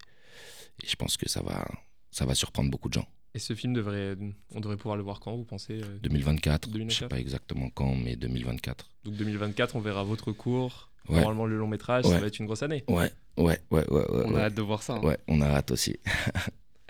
et 0.83 0.87
je 0.87 0.95
pense 0.95 1.17
que 1.17 1.29
ça 1.29 1.41
va, 1.41 1.65
ça 2.11 2.25
va 2.25 2.35
surprendre 2.35 2.69
beaucoup 2.69 2.89
de 2.89 2.93
gens. 2.93 3.07
Et 3.35 3.39
ce 3.39 3.55
film, 3.55 3.73
devrait, 3.73 4.15
on 4.53 4.59
devrait 4.59 4.77
pouvoir 4.77 4.95
le 4.95 5.01
voir 5.03 5.19
quand, 5.19 5.35
vous 5.35 5.43
pensez 5.43 5.81
euh, 5.81 5.97
2024, 6.03 6.65
je 6.65 6.67
sais 6.67 6.73
2024. 6.73 7.09
pas 7.09 7.19
exactement 7.19 7.69
quand, 7.71 7.95
mais 7.95 8.15
2024. 8.15 8.89
Donc 9.05 9.15
2024, 9.15 9.75
on 9.75 9.79
verra 9.79 10.03
votre 10.03 10.31
cours. 10.31 10.89
Ouais. 11.09 11.15
Normalement, 11.17 11.45
le 11.47 11.57
long 11.57 11.67
métrage, 11.67 12.05
ça 12.05 12.19
va 12.19 12.27
être 12.27 12.39
une 12.39 12.45
grosse 12.45 12.63
année. 12.63 12.83
Ouais, 12.87 13.11
ouais, 13.37 13.59
ouais, 13.71 13.85
ouais. 13.89 13.89
ouais 13.89 14.05
On 14.25 14.33
ouais. 14.33 14.39
a 14.39 14.43
hâte 14.45 14.55
de 14.55 14.61
voir 14.61 14.83
ça. 14.83 14.93
hein. 14.93 15.01
Ouais, 15.01 15.17
on 15.27 15.41
a 15.41 15.47
hâte 15.47 15.71
aussi. 15.71 15.97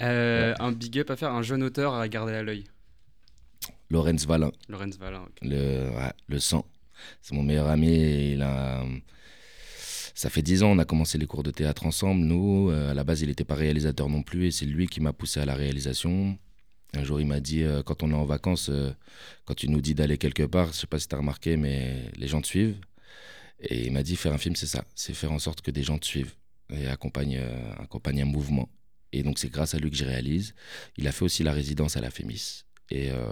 Euh, 0.01 0.53
Un 0.59 0.71
big 0.73 0.99
up 0.99 1.11
à 1.11 1.15
faire, 1.15 1.31
un 1.31 1.43
jeune 1.43 1.63
auteur 1.63 1.93
à 1.93 2.05
garder 2.09 2.33
à 2.33 2.43
l'œil. 2.43 2.65
Lorenz 3.89 4.25
Valin. 4.27 4.51
Lorenz 4.67 4.97
Valin. 4.97 5.21
ok. 5.21 5.37
Le, 5.43 5.89
ouais, 5.91 6.11
le 6.27 6.39
sang. 6.39 6.65
C'est 7.21 7.35
mon 7.35 7.43
meilleur 7.43 7.67
ami. 7.67 7.87
et 7.93 8.33
il 8.33 8.41
a, 8.41 8.83
ça 10.13 10.29
fait 10.29 10.41
dix 10.41 10.63
ans, 10.63 10.71
on 10.71 10.79
a 10.79 10.85
commencé 10.85 11.17
les 11.17 11.25
cours 11.25 11.43
de 11.43 11.51
théâtre 11.51 11.85
ensemble. 11.85 12.21
Nous, 12.21 12.69
Euh, 12.71 12.91
à 12.91 12.93
la 12.93 13.03
base, 13.03 13.21
il 13.21 13.27
n'était 13.29 13.43
pas 13.43 13.55
réalisateur 13.55 14.09
non 14.09 14.23
plus 14.23 14.47
et 14.47 14.51
c'est 14.51 14.65
lui 14.65 14.87
qui 14.87 15.01
m'a 15.01 15.13
poussé 15.13 15.39
à 15.39 15.45
la 15.45 15.55
réalisation. 15.55 16.37
Un 16.93 17.03
jour, 17.03 17.19
il 17.19 17.27
m'a 17.27 17.39
dit 17.39 17.63
euh, 17.63 17.81
quand 17.83 18.03
on 18.03 18.11
est 18.11 18.13
en 18.15 18.25
vacances, 18.25 18.69
euh, 18.69 18.91
quand 19.45 19.55
tu 19.55 19.67
nous 19.69 19.81
dis 19.81 19.95
d'aller 19.95 20.17
quelque 20.17 20.43
part, 20.43 20.67
je 20.73 20.79
sais 20.79 20.87
pas 20.87 20.99
si 20.99 21.07
tu 21.07 21.15
as 21.15 21.17
remarqué, 21.17 21.57
mais 21.57 22.11
les 22.15 22.27
gens 22.27 22.41
te 22.41 22.47
suivent. 22.47 22.77
Et 23.59 23.85
il 23.87 23.91
m'a 23.93 24.03
dit 24.03 24.15
faire 24.15 24.33
un 24.33 24.37
film, 24.37 24.55
c'est 24.55 24.67
ça 24.67 24.83
c'est 24.95 25.13
faire 25.13 25.31
en 25.31 25.39
sorte 25.39 25.61
que 25.61 25.71
des 25.71 25.83
gens 25.83 25.97
te 25.97 26.05
suivent 26.05 26.33
et 26.69 26.87
accompagnent, 26.87 27.41
accompagnent 27.79 28.21
un 28.23 28.25
mouvement. 28.25 28.69
Et 29.11 29.23
donc, 29.23 29.39
c'est 29.39 29.49
grâce 29.49 29.75
à 29.75 29.79
lui 29.79 29.89
que 29.91 29.97
je 29.97 30.05
réalise. 30.05 30.55
Il 30.97 31.07
a 31.07 31.11
fait 31.11 31.25
aussi 31.25 31.43
la 31.43 31.53
résidence 31.53 31.97
à 31.97 32.01
la 32.01 32.09
Fémis. 32.09 32.63
Et, 32.89 33.11
euh, 33.11 33.25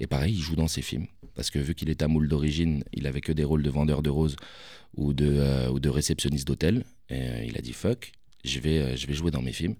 et 0.00 0.06
pareil, 0.06 0.34
il 0.34 0.40
joue 0.40 0.56
dans 0.56 0.68
ses 0.68 0.82
films. 0.82 1.06
Parce 1.34 1.50
que 1.50 1.58
vu 1.58 1.74
qu'il 1.74 1.90
est 1.90 2.02
à 2.02 2.08
moule 2.08 2.28
d'origine, 2.28 2.82
il 2.92 3.06
avait 3.06 3.20
que 3.20 3.32
des 3.32 3.44
rôles 3.44 3.62
de 3.62 3.70
vendeur 3.70 4.02
de 4.02 4.10
roses 4.10 4.36
ou 4.96 5.12
de, 5.12 5.28
euh, 5.38 5.78
de 5.78 5.88
réceptionniste 5.88 6.46
d'hôtel. 6.46 6.84
Et 7.08 7.20
euh, 7.20 7.44
il 7.44 7.56
a 7.56 7.60
dit 7.60 7.72
fuck, 7.72 8.12
je 8.44 8.58
vais, 8.60 8.96
jouer 8.96 9.30
dans 9.30 9.42
mes 9.42 9.52
films. 9.52 9.76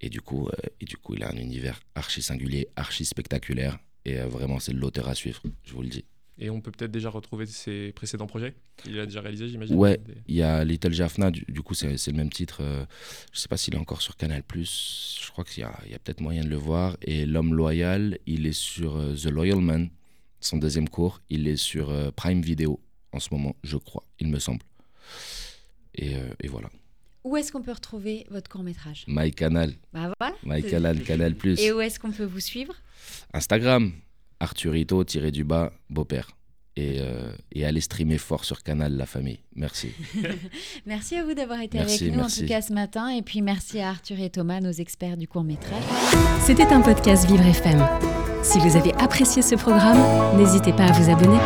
Et 0.00 0.08
du, 0.08 0.20
coup, 0.20 0.48
et 0.80 0.84
du 0.84 0.96
coup, 0.96 1.14
il 1.14 1.22
a 1.22 1.30
un 1.30 1.36
univers 1.36 1.78
archi 1.94 2.22
singulier, 2.22 2.68
archi 2.74 3.04
spectaculaire. 3.04 3.78
Et 4.04 4.16
vraiment, 4.16 4.58
c'est 4.58 4.72
l'auteur 4.72 5.08
à 5.08 5.14
suivre, 5.14 5.40
je 5.64 5.72
vous 5.72 5.82
le 5.82 5.88
dis. 5.88 6.04
Et 6.38 6.48
on 6.50 6.60
peut 6.60 6.70
peut-être 6.70 6.90
déjà 6.90 7.10
retrouver 7.10 7.44
ses 7.46 7.92
précédents 7.92 8.26
projets 8.26 8.54
Il 8.86 8.98
a 8.98 9.04
déjà 9.06 9.20
réalisé, 9.20 9.48
j'imagine 9.48 9.76
Ouais, 9.76 9.98
des- 9.98 10.14
il 10.28 10.34
y 10.36 10.42
a 10.42 10.64
Little 10.64 10.92
Jaffna, 10.92 11.30
du, 11.30 11.44
du 11.46 11.60
coup, 11.62 11.74
c'est 11.74 11.88
le 12.06 12.16
même 12.16 12.30
titre. 12.30 12.58
euh, 12.62 12.84
je 13.32 13.38
sais 13.40 13.48
pas 13.48 13.56
s'il 13.58 13.74
est 13.74 13.78
encore 13.78 14.00
sur 14.02 14.16
Canal. 14.16 14.42
Je 14.54 15.30
crois 15.30 15.44
qu'il 15.44 15.60
y 15.62 15.64
a, 15.64 15.98
peut-être 16.02 16.20
moyen 16.20 16.42
de 16.42 16.48
le 16.48 16.56
voir. 16.56 16.96
Et 17.02 17.26
L'Homme 17.26 17.54
Loyal, 17.54 18.18
il 18.26 18.46
est 18.46 18.52
sur 18.54 18.96
euh, 18.96 19.14
The 19.14 19.26
Loyal 19.26 19.60
Man, 19.60 19.90
son 20.40 20.56
deuxième 20.56 20.88
cours. 20.88 21.20
Il 21.28 21.46
est 21.46 21.56
sur 21.56 21.90
euh, 21.90 22.10
Prime 22.10 22.40
Video 22.40 22.80
en 23.12 23.20
ce 23.20 23.28
moment, 23.32 23.54
je 23.62 23.76
crois, 23.76 24.04
il 24.18 24.28
me 24.28 24.38
semble. 24.38 24.62
Et, 25.94 26.16
euh, 26.16 26.28
et 26.40 26.48
voilà. 26.48 26.70
Où 27.24 27.36
est-ce 27.36 27.52
qu'on 27.52 27.62
peut 27.62 27.72
retrouver 27.72 28.26
votre 28.30 28.50
court-métrage? 28.50 29.04
My 29.06 29.30
Canal, 29.30 29.74
Bah 29.92 30.12
voilà. 30.18 30.34
My 30.44 30.62
Canal, 30.68 31.02
Canal 31.02 31.34
Plus. 31.36 31.60
Et 31.60 31.70
où 31.72 31.80
est-ce 31.82 32.00
qu'on 32.00 32.10
peut 32.10 32.24
vous 32.24 32.40
suivre? 32.40 32.74
Instagram, 33.34 33.92
Arthurito, 34.42 35.04
tiré 35.04 35.30
du 35.30 35.44
bas, 35.44 35.72
beau-père. 35.88 36.32
Et, 36.74 36.96
euh, 37.00 37.30
et 37.52 37.64
allez 37.64 37.80
streamer 37.80 38.18
fort 38.18 38.44
sur 38.44 38.62
Canal, 38.62 38.96
la 38.96 39.06
famille. 39.06 39.38
Merci. 39.54 39.90
Merci 40.86 41.16
à 41.16 41.24
vous 41.24 41.34
d'avoir 41.34 41.60
été 41.60 41.78
Merci, 41.78 42.04
avec 42.04 42.16
nous 42.16 42.24
en 42.24 42.28
tout 42.28 42.46
cas 42.46 42.60
ce 42.60 42.72
matin. 42.72 43.08
Et 43.10 43.22
puis 43.22 43.42
merci 43.42 43.78
à 43.80 43.90
Arthur 43.90 44.18
et 44.18 44.30
Thomas, 44.30 44.60
nos 44.60 44.72
experts 44.72 45.16
du 45.16 45.28
court-métrage. 45.28 45.82
C'était 46.40 46.66
un 46.66 46.80
podcast 46.80 47.28
Vivre 47.28 47.46
FM. 47.46 47.86
Si 48.42 48.58
vous 48.58 48.76
avez 48.76 48.92
apprécié 48.94 49.42
ce 49.42 49.54
programme, 49.54 50.00
n'hésitez 50.36 50.72
pas 50.72 50.86
à 50.86 50.92
vous 50.92 51.10
abonner. 51.10 51.38